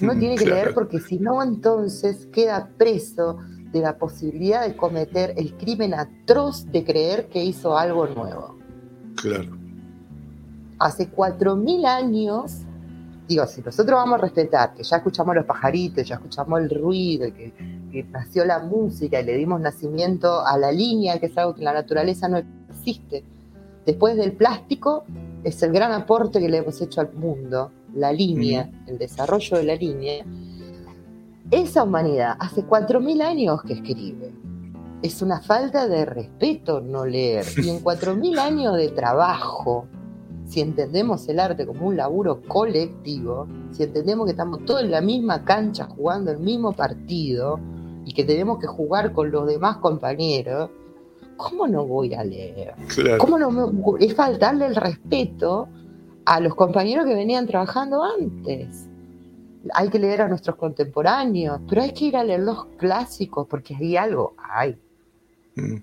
Uno 0.00 0.18
tiene 0.18 0.36
que 0.36 0.46
leer 0.46 0.74
porque 0.74 1.00
si 1.00 1.18
no, 1.18 1.42
entonces 1.42 2.26
queda 2.26 2.68
preso 2.76 3.38
de 3.72 3.80
la 3.80 3.96
posibilidad 3.96 4.66
de 4.66 4.76
cometer 4.76 5.34
el 5.36 5.54
crimen 5.54 5.94
atroz 5.94 6.66
de 6.70 6.84
creer 6.84 7.28
que 7.28 7.42
hizo 7.42 7.76
algo 7.76 8.06
nuevo. 8.06 8.56
Claro. 9.16 9.56
Hace 10.78 11.08
cuatro 11.08 11.56
mil 11.56 11.84
años 11.84 12.64
digo, 13.28 13.46
si 13.46 13.62
nosotros 13.62 13.96
vamos 13.96 14.18
a 14.18 14.22
respetar, 14.22 14.74
que 14.74 14.82
ya 14.82 14.96
escuchamos 14.96 15.34
los 15.34 15.46
pajaritos, 15.46 16.06
ya 16.06 16.16
escuchamos 16.16 16.60
el 16.60 16.70
ruido, 16.70 17.26
que, 17.32 17.52
que, 17.90 18.04
nació 18.04 18.44
la 18.44 18.58
música 18.58 19.20
y 19.20 19.24
le 19.24 19.36
dimos 19.36 19.60
nacimiento 19.60 20.44
a 20.46 20.58
la 20.58 20.70
línea, 20.70 21.18
que 21.18 21.26
es 21.26 21.38
algo 21.38 21.54
que 21.54 21.60
en 21.60 21.66
la 21.66 21.72
naturaleza 21.72 22.28
no 22.28 22.42
existe. 22.68 23.24
Después 23.86 24.16
del 24.16 24.32
plástico, 24.32 25.04
es 25.42 25.62
el 25.62 25.72
gran 25.72 25.92
aporte 25.92 26.40
que 26.40 26.48
le 26.48 26.58
hemos 26.58 26.80
hecho 26.80 27.02
al 27.02 27.12
mundo, 27.12 27.70
la 27.94 28.12
línea, 28.12 28.70
el 28.86 28.98
desarrollo 28.98 29.58
de 29.58 29.64
la 29.64 29.76
línea. 29.76 30.24
Esa 31.50 31.82
humanidad 31.82 32.36
hace 32.40 32.64
4.000 32.64 33.22
años 33.22 33.62
que 33.62 33.74
escribe. 33.74 34.32
Es 35.02 35.20
una 35.20 35.42
falta 35.42 35.86
de 35.86 36.06
respeto 36.06 36.80
no 36.80 37.04
leer. 37.04 37.44
Y 37.58 37.68
en 37.68 37.80
4.000 37.84 38.38
años 38.38 38.76
de 38.76 38.88
trabajo, 38.88 39.86
si 40.46 40.62
entendemos 40.62 41.28
el 41.28 41.38
arte 41.40 41.66
como 41.66 41.86
un 41.86 41.96
laburo 41.96 42.40
colectivo, 42.48 43.46
si 43.70 43.82
entendemos 43.82 44.24
que 44.24 44.32
estamos 44.32 44.64
todos 44.64 44.82
en 44.82 44.90
la 44.90 45.02
misma 45.02 45.44
cancha 45.44 45.84
jugando 45.84 46.30
el 46.30 46.38
mismo 46.38 46.72
partido 46.72 47.60
y 48.06 48.14
que 48.14 48.24
tenemos 48.24 48.58
que 48.58 48.66
jugar 48.66 49.12
con 49.12 49.30
los 49.30 49.46
demás 49.46 49.76
compañeros, 49.78 50.70
¿cómo 51.36 51.66
no 51.66 51.86
voy 51.86 52.14
a 52.14 52.24
leer? 52.24 52.74
¿Cómo 53.18 53.38
no 53.38 53.96
es 53.98 54.14
faltarle 54.14 54.66
el 54.66 54.76
respeto 54.76 55.68
a 56.24 56.40
los 56.40 56.54
compañeros 56.54 57.06
que 57.06 57.14
venían 57.14 57.46
trabajando 57.46 58.02
antes? 58.02 58.88
Hay 59.72 59.88
que 59.88 59.98
leer 59.98 60.22
a 60.22 60.28
nuestros 60.28 60.56
contemporáneos, 60.56 61.60
pero 61.68 61.82
hay 61.82 61.92
que 61.92 62.06
ir 62.06 62.16
a 62.16 62.24
leer 62.24 62.40
los 62.40 62.66
clásicos 62.76 63.46
porque 63.48 63.74
hay 63.74 63.96
algo, 63.96 64.34
hay. 64.36 64.78
Mm. 65.56 65.76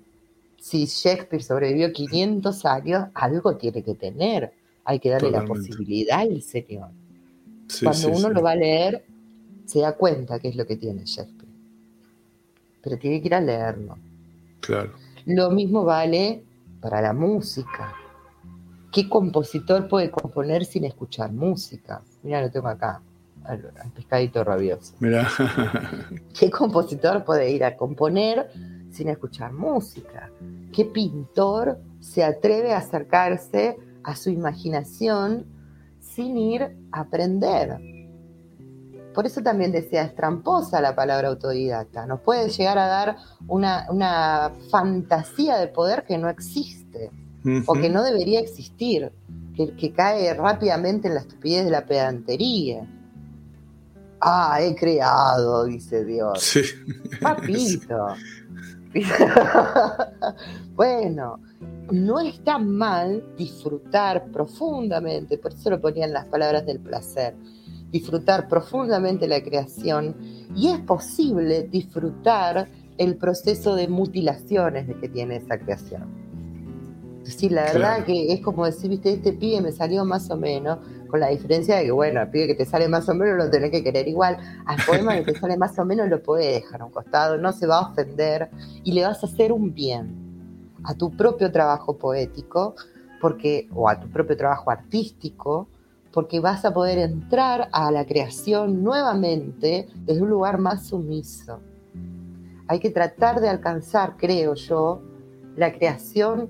Si 0.58 0.86
Shakespeare 0.86 1.42
sobrevivió 1.42 1.92
500 1.92 2.66
años, 2.66 3.08
algo 3.16 3.58
tiene 3.58 3.82
que 3.82 3.96
tener 3.96 4.54
hay 4.84 5.00
que 5.00 5.10
darle 5.10 5.32
la 5.32 5.46
posibilidad 5.46 6.20
al 6.20 6.42
Señor. 6.42 6.90
Cuando 7.82 8.10
uno 8.10 8.30
lo 8.30 8.42
va 8.42 8.52
a 8.52 8.56
leer, 8.56 9.06
se 9.66 9.80
da 9.80 9.96
cuenta 9.96 10.40
qué 10.40 10.50
es 10.50 10.56
lo 10.56 10.66
que 10.66 10.76
tiene 10.76 11.06
Shakespeare. 11.06 11.52
Pero 12.82 12.98
tiene 12.98 13.22
que 13.22 13.28
ir 13.28 13.36
a 13.36 13.42
leerlo. 13.42 13.98
Claro. 14.60 14.92
Lo 15.26 15.52
mismo 15.52 15.84
vale 15.84 16.44
para 16.82 17.02
la 17.02 17.14
música. 17.14 17.94
¿Qué 18.92 19.08
compositor 19.08 19.88
puede 19.88 20.12
componer 20.12 20.66
sin 20.66 20.86
escuchar 20.86 21.32
música? 21.32 22.02
Mira, 22.24 22.42
lo 22.42 22.52
tengo 22.52 22.68
acá, 22.68 23.02
al, 23.44 23.72
pescadito 23.96 24.44
rabioso. 24.44 24.96
Mira. 25.00 25.28
¿Qué 26.40 26.50
compositor 26.50 27.24
puede 27.24 27.50
ir 27.52 27.64
a 27.64 27.78
componer 27.78 28.52
sin 28.92 29.10
escuchar 29.10 29.54
música? 29.54 30.30
¿Qué 30.74 30.86
pintor 30.86 31.80
se 32.02 32.24
atreve 32.24 32.74
a 32.74 32.80
acercarse 32.80 33.78
a 34.04 34.16
su 34.16 34.30
imaginación 34.30 35.46
sin 36.00 36.38
ir 36.38 36.76
a 36.92 37.02
aprender. 37.02 37.78
Por 39.14 39.26
eso 39.26 39.42
también 39.42 39.72
decía, 39.72 40.04
es 40.04 40.16
tramposa 40.16 40.82
la 40.82 40.96
palabra 40.96 41.28
autodidacta. 41.30 42.06
Nos 42.06 42.22
puede 42.22 42.50
llegar 42.50 42.78
a 42.78 42.88
dar 42.88 43.18
una, 43.48 44.52
fantasía 44.70 45.58
de 45.58 45.68
poder 45.68 46.06
que 46.06 46.18
no 46.18 46.30
existe 46.30 47.12
o 47.66 47.74
que 47.74 47.90
no 47.90 48.04
debería 48.04 48.40
existir, 48.40 49.12
que, 49.56 49.76
que 49.76 49.92
cae 49.92 50.34
rápidamente 50.34 51.08
en 51.08 51.16
la 51.16 51.22
estupidez 51.22 51.66
de 51.66 51.72
la 51.72 51.86
pedantería. 51.86 52.88
Ah, 54.22 54.60
he 54.62 54.76
creado, 54.76 55.66
dice 55.66 56.06
Dios. 56.06 56.42
Sí. 56.42 56.62
Papito. 57.20 58.08
bueno, 60.76 61.40
no 61.92 62.20
está 62.20 62.58
mal 62.58 63.24
disfrutar 63.38 64.26
profundamente, 64.32 65.38
por 65.38 65.54
eso 65.54 65.70
lo 65.70 65.82
ponían 65.82 66.14
las 66.14 66.26
palabras 66.26 66.66
del 66.66 66.80
placer, 66.80 67.36
disfrutar 67.92 68.48
profundamente 68.48 69.28
la 69.28 69.44
creación 69.44 70.16
y 70.56 70.70
es 70.70 70.80
posible 70.80 71.64
disfrutar 71.64 72.68
el 72.98 73.16
proceso 73.18 73.76
de 73.76 73.88
mutilaciones 73.88 74.88
de 74.88 74.96
que 74.96 75.10
tiene 75.10 75.38
esa 75.38 75.58
creación. 75.58 76.22
Sí, 77.24 77.50
la 77.50 77.64
verdad 77.64 78.04
que 78.04 78.34
es 78.34 78.42
como 78.42 78.66
decir, 78.66 78.90
viste, 78.90 79.14
este 79.14 79.34
pibe 79.34 79.62
me 79.62 79.72
salió 79.72 80.04
más 80.06 80.30
o 80.32 80.38
menos, 80.38 80.80
con 81.08 81.20
la 81.20 81.28
diferencia 81.28 81.78
de 81.78 81.86
que, 81.86 81.92
bueno, 81.92 82.20
al 82.20 82.32
pibe 82.32 82.48
que 82.48 82.56
te 82.56 82.66
sale 82.66 82.88
más 82.88 83.08
o 83.10 83.14
menos 83.14 83.38
lo 83.38 83.50
tenés 83.50 83.70
que 83.70 83.84
querer 83.84 84.08
igual, 84.08 84.38
al 84.66 84.78
poema 84.86 85.16
que 85.16 85.34
te 85.34 85.40
sale 85.40 85.58
más 85.58 85.78
o 85.78 85.86
menos 85.86 86.10
lo 86.10 86.22
podés 86.24 86.62
dejar 86.62 86.82
a 86.82 86.86
un 86.86 86.92
costado, 86.92 87.38
no 87.38 87.52
se 87.52 87.68
va 87.68 87.80
a 87.80 87.92
ofender 87.92 88.50
y 88.84 88.94
le 88.94 89.04
vas 89.04 89.24
a 89.24 89.28
hacer 89.28 89.52
un 89.52 89.74
bien 89.74 90.80
a 90.84 90.94
tu 90.96 91.12
propio 91.12 91.52
trabajo 91.52 91.98
poético, 91.98 92.76
porque, 93.20 93.68
o 93.74 93.88
a 93.88 94.00
tu 94.00 94.10
propio 94.10 94.36
trabajo 94.36 94.72
artístico, 94.72 95.68
porque 96.12 96.40
vas 96.40 96.66
a 96.66 96.74
poder 96.74 96.98
entrar 96.98 97.70
a 97.72 97.92
la 97.92 98.06
creación 98.06 98.84
nuevamente 98.84 99.88
desde 100.06 100.22
un 100.22 100.30
lugar 100.30 100.58
más 100.58 100.88
sumiso. 100.88 101.60
Hay 102.68 102.80
que 102.80 102.90
tratar 102.90 103.40
de 103.42 103.50
alcanzar, 103.50 104.16
creo 104.18 104.56
yo, 104.56 105.02
la 105.56 105.74
creación 105.74 106.50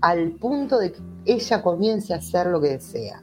al 0.00 0.32
punto 0.32 0.78
de 0.78 0.92
que 0.92 1.00
ella 1.24 1.62
comience 1.62 2.12
a 2.12 2.18
hacer 2.18 2.46
lo 2.46 2.60
que 2.60 2.68
desea. 2.68 3.22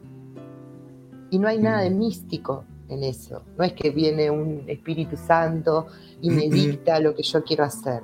Y 1.29 1.39
no 1.39 1.47
hay 1.47 1.59
nada 1.59 1.81
de 1.81 1.89
místico 1.89 2.65
en 2.89 3.03
eso. 3.03 3.43
No 3.57 3.63
es 3.63 3.73
que 3.73 3.89
viene 3.89 4.29
un 4.29 4.63
Espíritu 4.67 5.17
Santo 5.17 5.87
y 6.21 6.29
me 6.29 6.49
dicta 6.49 6.99
lo 6.99 7.15
que 7.15 7.23
yo 7.23 7.43
quiero 7.43 7.63
hacer, 7.63 8.01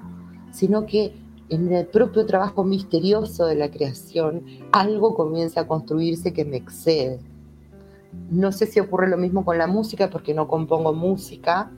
sino 0.52 0.86
que 0.86 1.14
en 1.50 1.72
el 1.74 1.88
propio 1.88 2.26
trabajo 2.26 2.64
misterioso 2.64 3.46
de 3.46 3.56
la 3.56 3.72
creación, 3.72 4.46
algo 4.72 5.16
comienza 5.16 5.62
a 5.62 5.68
construirse 5.68 6.32
que 6.32 6.46
me 6.46 6.58
excede. 6.58 7.20
No 8.30 8.52
sé 8.52 8.66
si 8.66 8.80
ocurre 8.80 9.08
lo 9.08 9.18
mismo 9.18 9.46
con 9.46 9.58
la 9.58 9.68
música, 9.68 10.10
porque 10.10 10.34
no 10.34 10.48
compongo 10.48 10.94
música, 10.94 11.72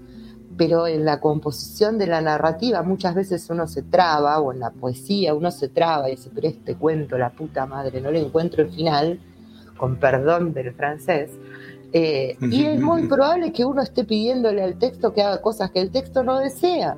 pero 0.58 0.88
en 0.88 1.06
la 1.06 1.20
composición 1.20 1.98
de 1.98 2.08
la 2.08 2.22
narrativa 2.22 2.84
muchas 2.84 3.16
veces 3.16 3.50
uno 3.50 3.68
se 3.68 3.84
traba, 3.84 4.40
o 4.40 4.52
en 4.52 4.60
la 4.60 4.72
poesía 4.72 5.34
uno 5.34 5.52
se 5.52 5.70
traba 5.70 6.10
y 6.10 6.16
dice, 6.16 6.30
pero 6.34 6.48
este 6.48 6.76
cuento, 6.76 7.18
la 7.18 7.32
puta 7.32 7.66
madre, 7.66 8.02
no 8.02 8.12
le 8.12 8.22
encuentro 8.22 8.64
el 8.64 8.72
final, 8.72 9.20
con 9.78 9.98
perdón 9.98 10.54
del 10.54 10.74
francés. 10.74 11.32
Eh, 11.94 12.38
y 12.42 12.66
es 12.66 12.80
muy 12.80 13.08
probable 13.08 13.52
que 13.52 13.66
uno 13.66 13.82
esté 13.82 14.04
pidiéndole 14.04 14.62
al 14.62 14.78
texto 14.78 15.14
que 15.14 15.22
haga 15.22 15.42
cosas 15.42 15.72
que 15.72 15.82
el 15.82 15.92
texto 15.92 16.24
no 16.24 16.40
desea. 16.40 16.96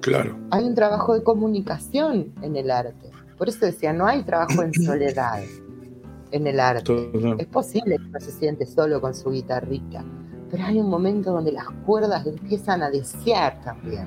Claro. 0.00 0.38
Hay 0.50 0.64
un 0.64 0.74
trabajo 0.74 1.14
de 1.14 1.22
comunicación 1.22 2.32
en 2.42 2.56
el 2.56 2.70
arte. 2.70 3.10
Por 3.36 3.48
eso 3.48 3.66
decía, 3.66 3.92
no 3.92 4.06
hay 4.06 4.22
trabajo 4.22 4.62
en 4.62 4.72
soledad 4.84 5.42
en 6.30 6.46
el 6.46 6.60
arte. 6.60 7.10
Es 7.38 7.46
posible 7.46 7.98
que 7.98 8.08
no 8.08 8.20
se 8.20 8.32
siente 8.32 8.66
solo 8.66 9.00
con 9.00 9.14
su 9.14 9.30
guitarrita, 9.30 10.04
pero 10.50 10.64
hay 10.64 10.80
un 10.80 10.88
momento 10.88 11.32
donde 11.32 11.52
las 11.52 11.68
cuerdas 11.86 12.26
empiezan 12.26 12.82
a 12.82 12.90
desear 12.90 13.60
también. 13.62 14.06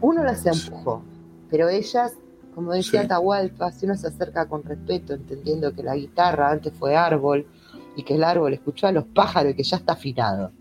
Uno 0.00 0.22
las 0.22 0.44
empujó, 0.46 1.02
pero 1.50 1.68
ellas, 1.68 2.14
como 2.54 2.72
decía 2.72 3.00
sí. 3.00 3.06
Atahualpa, 3.06 3.72
si 3.72 3.86
uno 3.86 3.96
se 3.96 4.08
acerca 4.08 4.46
con 4.46 4.62
respeto, 4.62 5.14
entendiendo 5.14 5.72
que 5.72 5.82
la 5.82 5.96
guitarra 5.96 6.50
antes 6.50 6.72
fue 6.72 6.96
árbol 6.96 7.46
y 7.96 8.02
que 8.02 8.14
el 8.14 8.24
árbol 8.24 8.52
escuchó 8.52 8.86
a 8.86 8.92
los 8.92 9.04
pájaros 9.04 9.52
y 9.52 9.56
que 9.56 9.62
ya 9.62 9.78
está 9.78 9.94
afinado. 9.94 10.52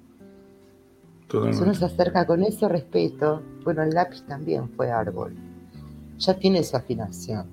Si 1.29 1.61
uno 1.61 1.73
se 1.73 1.85
acerca 1.85 2.25
con 2.25 2.43
ese 2.43 2.67
respeto, 2.69 3.41
bueno, 3.63 3.83
el 3.83 3.89
lápiz 3.89 4.23
también 4.23 4.69
fue 4.69 4.91
árbol. 4.91 5.35
Ya 6.17 6.35
tiene 6.35 6.63
su 6.63 6.77
afinación. 6.77 7.47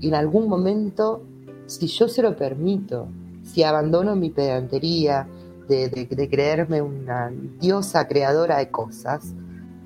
Y 0.00 0.08
en 0.08 0.14
algún 0.14 0.48
momento, 0.48 1.22
si 1.70 1.86
yo 1.86 2.08
se 2.08 2.20
lo 2.20 2.34
permito, 2.36 3.06
si 3.44 3.62
abandono 3.62 4.16
mi 4.16 4.30
pedantería, 4.30 5.26
de, 5.68 5.88
de, 5.88 6.04
de, 6.04 6.28
creerme 6.28 6.82
una 6.82 7.30
diosa 7.60 8.08
creadora 8.08 8.58
de 8.58 8.70
cosas 8.70 9.32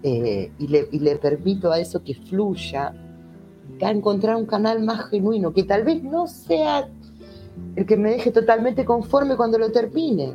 eh, 0.03 0.51
y, 0.59 0.67
le, 0.69 0.89
y, 0.91 0.99
le, 1.01 1.17
permito 1.17 1.71
a 1.71 1.79
eso 1.79 2.03
que 2.03 2.15
fluya, 2.15 2.95
a 3.83 3.91
encontrar 3.91 4.37
un 4.37 4.47
canal 4.47 4.83
más 4.83 5.11
genuino, 5.11 5.53
que 5.53 5.65
tal 5.65 5.85
vez 5.85 6.03
no 6.03 6.27
sea 6.27 6.89
el 7.77 7.85
que 7.85 7.99
me 7.99 8.13
deje 8.13 8.31
totalmente 8.31 8.87
conforme 8.87 9.37
cuando 9.37 9.59
lo 9.59 9.71
termine. 9.71 10.35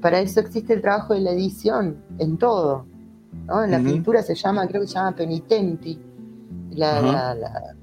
Para 0.00 0.18
eso 0.18 0.40
existe 0.40 0.74
el 0.74 0.82
trabajo 0.82 1.14
de 1.14 1.20
la 1.20 1.30
edición, 1.30 2.02
en 2.18 2.36
todo. 2.36 2.84
¿no? 3.46 3.62
En 3.62 3.70
la 3.70 3.78
uh 3.78 3.80
-huh. 3.80 3.92
pintura 3.92 4.22
se 4.22 4.34
llama, 4.34 4.66
creo 4.66 4.80
que 4.80 4.88
se 4.88 4.94
llama 4.94 5.14
penitenti. 5.14 5.96
La, 6.72 7.00
uh 7.00 7.04
-huh. 7.04 7.12
la, 7.12 7.34
la, 7.34 7.76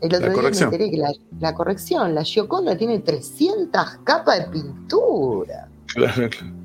el 0.00 0.14
otro 0.14 0.20
la 0.20 0.26
día 0.26 0.34
corrección. 0.34 0.70
me 0.70 0.76
enteré 0.76 0.90
que 0.90 0.96
la, 0.96 1.12
la 1.40 1.54
corrección, 1.54 2.14
la 2.14 2.24
Gioconda 2.24 2.76
tiene 2.76 3.00
300 3.00 3.98
capas 4.04 4.38
de 4.38 4.44
pintura. 4.50 5.68
Claro, 5.86 6.28
claro. 6.30 6.60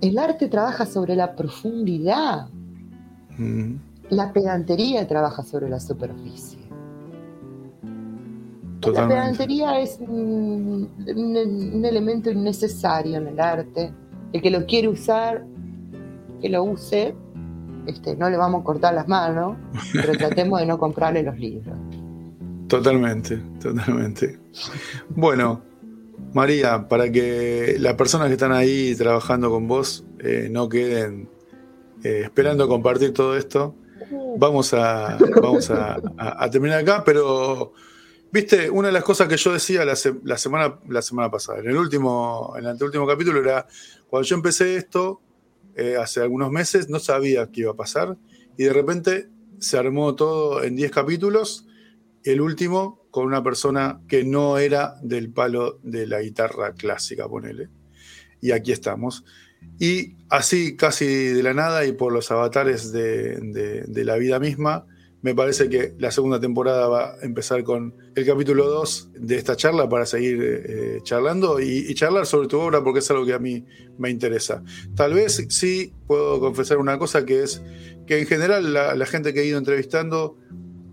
El 0.00 0.18
arte 0.18 0.48
trabaja 0.48 0.86
sobre 0.86 1.16
la 1.16 1.34
profundidad. 1.34 2.48
Mm. 3.36 3.74
La 4.10 4.32
pedantería 4.32 5.06
trabaja 5.06 5.42
sobre 5.42 5.68
la 5.68 5.80
superficie. 5.80 6.58
Totalmente. 8.80 9.14
La 9.14 9.22
pedantería 9.22 9.80
es 9.80 9.98
un, 10.00 10.88
un, 10.96 11.36
un, 11.74 11.84
elemento 11.84 12.30
innecesario 12.30 13.16
en 13.16 13.26
el 13.26 13.40
arte. 13.40 13.92
El 14.32 14.40
que 14.40 14.50
lo 14.50 14.64
quiere 14.66 14.88
usar, 14.88 15.44
que 16.40 16.48
lo 16.48 16.62
use. 16.62 17.14
Este, 17.86 18.16
no 18.16 18.28
le 18.28 18.36
vamos 18.36 18.62
a 18.62 18.64
cortar 18.64 18.94
las 18.94 19.08
manos, 19.08 19.56
pero 19.92 20.12
tratemos 20.18 20.60
de 20.60 20.66
no 20.66 20.78
comprarle 20.78 21.22
los 21.22 21.38
libros. 21.38 21.76
Totalmente, 22.68 23.38
totalmente. 23.60 24.38
Bueno, 25.08 25.62
María, 26.34 26.86
para 26.86 27.10
que 27.10 27.76
las 27.78 27.94
personas 27.94 28.28
que 28.28 28.34
están 28.34 28.52
ahí 28.52 28.94
trabajando 28.94 29.50
con 29.50 29.66
vos 29.66 30.04
eh, 30.18 30.48
no 30.50 30.68
queden 30.68 31.30
eh, 32.04 32.22
esperando 32.24 32.68
compartir 32.68 33.14
todo 33.14 33.36
esto, 33.36 33.74
vamos, 34.36 34.74
a, 34.74 35.16
vamos 35.40 35.70
a, 35.70 35.94
a, 36.18 36.44
a, 36.44 36.50
terminar 36.50 36.80
acá, 36.80 37.02
pero 37.04 37.72
viste, 38.30 38.70
una 38.70 38.88
de 38.88 38.92
las 38.92 39.04
cosas 39.04 39.28
que 39.28 39.36
yo 39.36 39.52
decía 39.52 39.84
la, 39.84 39.96
se, 39.96 40.14
la, 40.24 40.36
semana, 40.36 40.78
la 40.88 41.02
semana 41.02 41.30
pasada, 41.30 41.60
en 41.60 41.68
el 41.68 41.76
último, 41.76 42.52
en 42.56 42.64
el 42.64 42.70
anteúltimo 42.70 43.06
capítulo, 43.06 43.40
era 43.40 43.66
cuando 44.08 44.26
yo 44.26 44.36
empecé 44.36 44.76
esto, 44.76 45.20
eh, 45.78 45.96
hace 45.96 46.20
algunos 46.20 46.50
meses, 46.50 46.88
no 46.88 46.98
sabía 46.98 47.50
qué 47.52 47.62
iba 47.62 47.70
a 47.70 47.76
pasar, 47.76 48.18
y 48.56 48.64
de 48.64 48.72
repente 48.72 49.28
se 49.60 49.78
armó 49.78 50.14
todo 50.14 50.62
en 50.64 50.76
10 50.76 50.90
capítulos, 50.90 51.66
el 52.24 52.40
último 52.40 53.06
con 53.10 53.26
una 53.26 53.42
persona 53.42 54.00
que 54.08 54.24
no 54.24 54.58
era 54.58 54.96
del 55.02 55.32
palo 55.32 55.78
de 55.82 56.06
la 56.06 56.20
guitarra 56.20 56.74
clásica, 56.74 57.28
ponele. 57.28 57.68
Y 58.40 58.50
aquí 58.50 58.72
estamos. 58.72 59.24
Y 59.78 60.16
así, 60.28 60.76
casi 60.76 61.06
de 61.06 61.42
la 61.42 61.54
nada 61.54 61.86
y 61.86 61.92
por 61.92 62.12
los 62.12 62.30
avatares 62.30 62.92
de, 62.92 63.36
de, 63.40 63.82
de, 63.82 64.04
la 64.04 64.16
vida 64.16 64.38
misma, 64.38 64.86
me 65.22 65.34
parece 65.34 65.68
que 65.68 65.94
la 65.98 66.10
segunda 66.10 66.38
temporada 66.38 66.86
va 66.88 67.14
a 67.14 67.20
empezar 67.22 67.64
con 67.64 67.94
el 68.14 68.24
capítulo 68.24 68.68
2 68.68 69.10
de 69.14 69.36
esta 69.36 69.56
charla 69.56 69.88
para 69.88 70.06
seguir 70.06 70.40
eh, 70.42 70.98
charlando 71.02 71.60
y, 71.60 71.86
y, 71.88 71.94
charlar 71.94 72.26
sobre 72.26 72.46
tu 72.46 72.58
obra 72.60 72.84
porque 72.84 73.00
es 73.00 73.10
algo 73.10 73.26
que 73.26 73.34
a 73.34 73.38
mí 73.38 73.64
me 73.98 74.10
interesa. 74.10 74.62
Tal 74.94 75.14
vez 75.14 75.44
sí 75.48 75.92
puedo 76.06 76.38
confesar 76.38 76.78
una 76.78 76.98
cosa 76.98 77.26
que 77.26 77.42
es 77.42 77.62
que 78.06 78.20
en 78.20 78.26
general 78.26 78.72
la, 78.72 78.94
la 78.94 79.06
gente 79.06 79.34
que 79.34 79.40
he 79.40 79.46
ido 79.46 79.58
entrevistando 79.58 80.36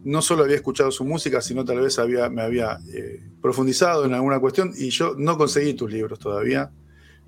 no 0.03 0.21
solo 0.21 0.43
había 0.43 0.55
escuchado 0.55 0.91
su 0.91 1.03
música, 1.03 1.41
sino 1.41 1.65
tal 1.65 1.81
vez 1.81 1.97
había, 1.97 2.29
me 2.29 2.43
había 2.43 2.79
eh, 2.93 3.21
profundizado 3.41 4.05
en 4.05 4.13
alguna 4.13 4.39
cuestión 4.39 4.71
y 4.77 4.89
yo 4.89 5.15
no 5.17 5.37
conseguí 5.37 5.73
tus 5.73 5.91
libros 5.91 6.19
todavía. 6.19 6.71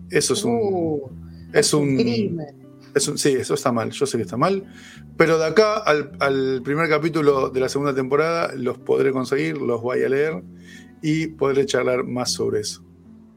Eso 0.09 0.33
es 0.33 0.43
un... 0.43 0.59
Uh, 0.61 1.09
es 1.53 1.73
un, 1.73 1.97
es 2.97 3.07
un, 3.07 3.17
sí, 3.17 3.29
eso 3.29 3.53
está 3.53 3.71
mal, 3.71 3.91
yo 3.91 4.05
sé 4.05 4.17
que 4.17 4.23
está 4.23 4.37
mal, 4.37 4.63
pero 5.15 5.37
de 5.37 5.45
acá 5.45 5.77
al, 5.77 6.11
al, 6.19 6.61
primer 6.63 6.89
capítulo 6.89 7.49
de 7.49 7.59
la 7.59 7.69
segunda 7.69 7.93
temporada 7.93 8.53
los 8.55 8.77
podré 8.77 9.11
conseguir, 9.11 9.57
los 9.57 9.81
voy 9.81 10.03
a 10.03 10.09
leer 10.09 10.43
y 11.01 11.27
podré 11.27 11.65
charlar 11.65 12.03
más 12.03 12.31
sobre 12.31 12.61
eso. 12.61 12.83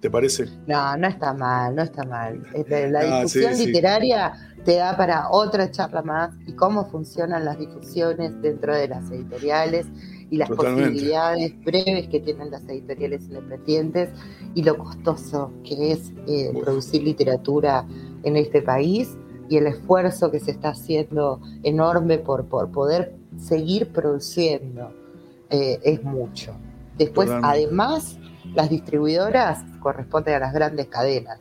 ¿Te 0.00 0.10
parece? 0.10 0.46
No, 0.66 0.96
no 0.96 1.08
está 1.08 1.34
mal, 1.34 1.74
no 1.76 1.82
está 1.82 2.04
mal. 2.04 2.42
La 2.90 3.18
difusión 3.18 3.52
ah, 3.52 3.54
sí, 3.54 3.66
literaria 3.66 4.32
sí. 4.56 4.62
te 4.64 4.76
da 4.76 4.96
para 4.96 5.28
otra 5.28 5.70
charla 5.70 6.00
más 6.00 6.34
y 6.46 6.54
cómo 6.54 6.90
funcionan 6.90 7.44
las 7.44 7.58
difusiones 7.58 8.40
dentro 8.40 8.74
de 8.74 8.88
las 8.88 9.10
editoriales 9.10 9.86
y 10.30 10.38
las 10.38 10.48
Totalmente. 10.48 10.90
posibilidades 10.90 11.64
breves 11.64 12.08
que 12.08 12.20
tienen 12.20 12.50
las 12.50 12.66
editoriales 12.66 13.24
independientes 13.24 14.08
y 14.54 14.62
lo 14.62 14.78
costoso 14.78 15.52
que 15.64 15.92
es 15.92 16.12
eh, 16.26 16.50
producir 16.58 17.02
literatura 17.02 17.84
en 18.22 18.36
este 18.36 18.62
país 18.62 19.18
y 19.50 19.56
el 19.56 19.66
esfuerzo 19.66 20.30
que 20.30 20.38
se 20.38 20.52
está 20.52 20.70
haciendo 20.70 21.40
enorme 21.64 22.18
por, 22.18 22.46
por 22.46 22.70
poder 22.70 23.16
seguir 23.36 23.88
produciendo 23.88 24.92
eh, 25.50 25.80
es 25.82 26.04
mucho. 26.04 26.54
Después, 26.96 27.26
Totalmente. 27.26 27.66
además, 27.66 28.16
las 28.54 28.70
distribuidoras 28.70 29.64
corresponden 29.80 30.34
a 30.34 30.38
las 30.38 30.54
grandes 30.54 30.86
cadenas. 30.86 31.40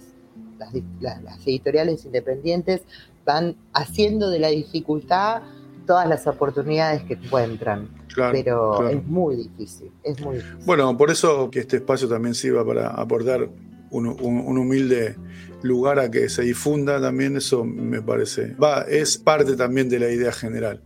Las, 0.57 0.73
las, 0.99 1.21
las, 1.21 1.47
editoriales 1.47 2.03
independientes 2.03 2.81
van 3.25 3.55
haciendo 3.73 4.31
de 4.31 4.39
la 4.39 4.47
dificultad 4.47 5.43
todas 5.85 6.09
las 6.09 6.25
oportunidades 6.25 7.03
que 7.03 7.13
encuentran. 7.13 7.89
Claro, 8.11 8.31
pero 8.33 8.71
claro. 8.71 8.89
es 8.89 9.05
muy 9.05 9.35
difícil, 9.35 9.91
es 10.01 10.19
muy 10.19 10.37
difícil. 10.37 10.65
Bueno, 10.65 10.97
por 10.97 11.11
eso 11.11 11.51
que 11.51 11.59
este 11.59 11.77
espacio 11.77 12.09
también 12.09 12.33
sirva 12.33 12.65
para 12.65 12.87
aportar 12.87 13.49
un, 13.91 14.07
un, 14.07 14.39
un, 14.39 14.57
humilde 14.57 15.15
lugar 15.61 15.99
a 15.99 16.09
que 16.09 16.29
se 16.29 16.43
difunda 16.43 17.01
también, 17.01 17.37
eso 17.37 17.63
me 17.65 18.01
parece. 18.01 18.55
Va, 18.55 18.81
es 18.81 19.17
parte 19.17 19.55
también 19.55 19.89
de 19.89 19.99
la 19.99 20.09
idea 20.09 20.31
general. 20.31 20.81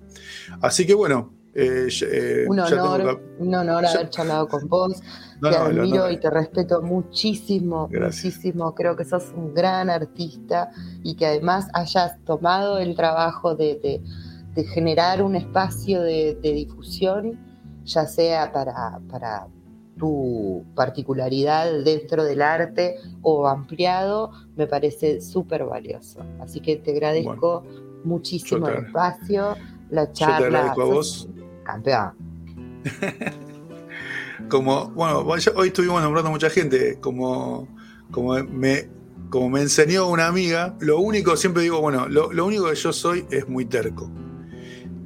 Así 0.62 0.86
que 0.86 0.94
bueno. 0.94 1.34
Eh, 1.56 1.88
eh, 2.12 2.46
un, 2.48 2.60
honor, 2.60 3.22
un 3.38 3.54
honor 3.54 3.86
haber 3.86 4.10
charlado 4.10 4.48
con 4.48 4.68
vos. 4.68 5.00
No, 5.40 5.52
te 5.52 5.56
no, 5.56 5.64
admiro 5.66 6.10
y 6.10 6.18
te 6.20 6.32
respeto 6.32 6.82
muchísimo, 6.82 7.88
Gracias. 7.92 8.26
muchísimo. 8.26 8.74
Creo 8.74 8.96
que 8.96 9.06
sos 9.06 9.32
un 9.36 9.54
gran 9.54 9.92
artista 9.92 10.72
y 11.04 11.16
que 11.16 11.28
además 11.28 11.68
hayas 11.74 12.18
tomado 12.26 12.80
el 12.80 12.96
trabajo 12.96 13.54
de, 13.54 13.76
de, 13.76 14.02
de 14.56 14.64
generar 14.66 15.22
un 15.22 15.36
espacio 15.36 16.02
de, 16.02 16.38
de, 16.42 16.54
difusión, 16.54 17.40
ya 17.84 18.08
sea 18.08 18.52
para, 18.52 19.00
para 19.10 19.48
tu 19.98 20.66
particularidad 20.76 21.84
dentro 21.84 22.24
del 22.24 22.42
arte 22.42 22.96
o 23.22 23.48
ampliado, 23.48 24.32
me 24.56 24.68
parece 24.68 25.22
súper 25.22 25.66
valioso. 25.66 26.20
Así 26.40 26.60
que 26.60 26.78
te 26.78 26.92
agradezco 26.92 27.62
bueno, 27.62 28.02
muchísimo 28.04 28.68
el 28.68 28.86
espacio, 28.86 29.56
la 29.90 30.12
charla. 30.12 30.38
Yo 30.38 30.42
te 30.42 30.48
agradezco 30.48 30.82
a 30.82 30.86
vos. 30.86 31.30
Campeón. 31.64 32.12
como, 34.50 34.90
bueno, 34.90 35.20
hoy 35.56 35.68
estuvimos 35.68 36.02
nombrando 36.02 36.32
mucha 36.32 36.50
gente, 36.50 37.00
como, 37.00 37.68
como 38.12 38.36
me, 38.44 38.90
como 39.30 39.50
me 39.50 39.62
enseñó 39.62 40.10
una 40.10 40.28
amiga, 40.28 40.76
lo 40.80 41.00
único, 41.00 41.38
siempre 41.38 41.64
digo, 41.64 41.82
bueno, 41.82 42.08
lo, 42.08 42.34
lo, 42.34 42.46
único 42.46 42.70
que 42.70 42.76
yo 42.76 42.94
soy 42.94 43.26
es 43.32 43.48
muy 43.48 43.66
terco. 43.66 44.10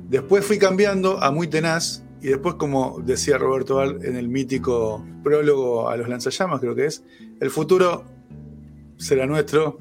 Después 0.09 0.45
fui 0.45 0.57
cambiando 0.57 1.21
a 1.21 1.31
muy 1.31 1.47
tenaz, 1.47 2.03
y 2.21 2.27
después, 2.27 2.55
como 2.55 2.99
decía 3.03 3.37
Roberto 3.37 3.75
Val 3.75 3.99
en 4.03 4.15
el 4.15 4.27
mítico 4.29 5.05
prólogo 5.23 5.89
a 5.89 5.97
los 5.97 6.07
lanzallamas, 6.09 6.59
creo 6.59 6.73
que 6.75 6.85
es, 6.87 7.03
el 7.39 7.49
futuro 7.49 8.03
será 8.97 9.25
nuestro. 9.25 9.77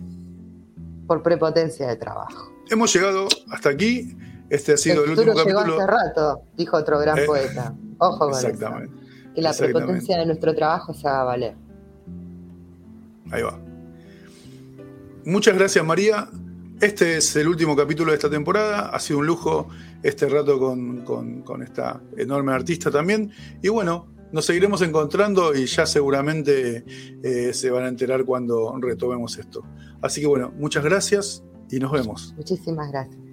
por 1.07 1.23
prepotencia 1.23 1.87
de 1.89 1.97
trabajo. 1.97 2.53
Hemos 2.71 2.93
llegado 2.93 3.29
hasta 3.51 3.71
aquí. 3.71 4.17
Este 4.51 4.73
ha 4.75 4.77
sido 4.77 5.05
el, 5.05 5.13
el 5.13 5.19
último 5.19 5.35
llegó 5.45 5.61
capítulo. 5.61 5.77
hace 5.83 5.87
rato, 5.87 6.43
dijo 6.57 6.77
otro 6.77 6.99
gran 6.99 7.19
Eh, 7.19 7.25
poeta. 7.27 7.75
Ojo 7.99 8.19
con 8.19 8.29
Exactamente. 8.35 8.93
eso. 8.95 9.33
Que 9.35 9.43
la 9.43 9.51
Exactamente. 9.51 9.79
prepotencia 9.87 10.19
de 10.19 10.27
nuestro 10.27 10.55
trabajo 10.55 10.95
se 10.95 11.09
haga 11.09 11.25
valer. 11.25 11.55
Ahí 13.31 13.43
va. 13.43 13.59
Muchas 15.25 15.57
gracias, 15.57 15.85
María. 15.85 16.29
Este 16.81 17.17
es 17.17 17.35
el 17.37 17.49
último 17.49 17.75
capítulo 17.75 18.11
de 18.11 18.17
esta 18.17 18.29
temporada. 18.29 18.91
Ha 18.91 19.01
sido 19.01 19.21
un 19.21 19.27
lujo 19.27 19.69
este 20.03 20.29
rato 20.29 20.59
con, 20.59 21.63
esta 21.63 22.03
enorme 22.19 22.53
artista 22.53 22.91
también. 22.91 23.33
Y 23.63 23.69
bueno, 23.69 24.13
nos 24.31 24.45
seguiremos 24.45 24.83
encontrando 24.83 25.55
y 25.55 25.65
ya 25.65 25.87
seguramente 25.87 26.85
eh, 27.23 27.55
se 27.55 27.71
van 27.71 27.85
a 27.85 27.89
enterar 27.89 28.27
cuando 28.27 28.77
retomemos 28.79 29.39
esto. 29.39 29.65
Así 30.03 30.21
que 30.21 30.27
bueno, 30.27 30.53
muchas 30.59 30.85
gracias 30.85 31.43
y 31.71 31.79
nos 31.79 31.93
vemos. 31.93 32.35
Muchísimas 32.37 32.91
gracias. 32.91 33.26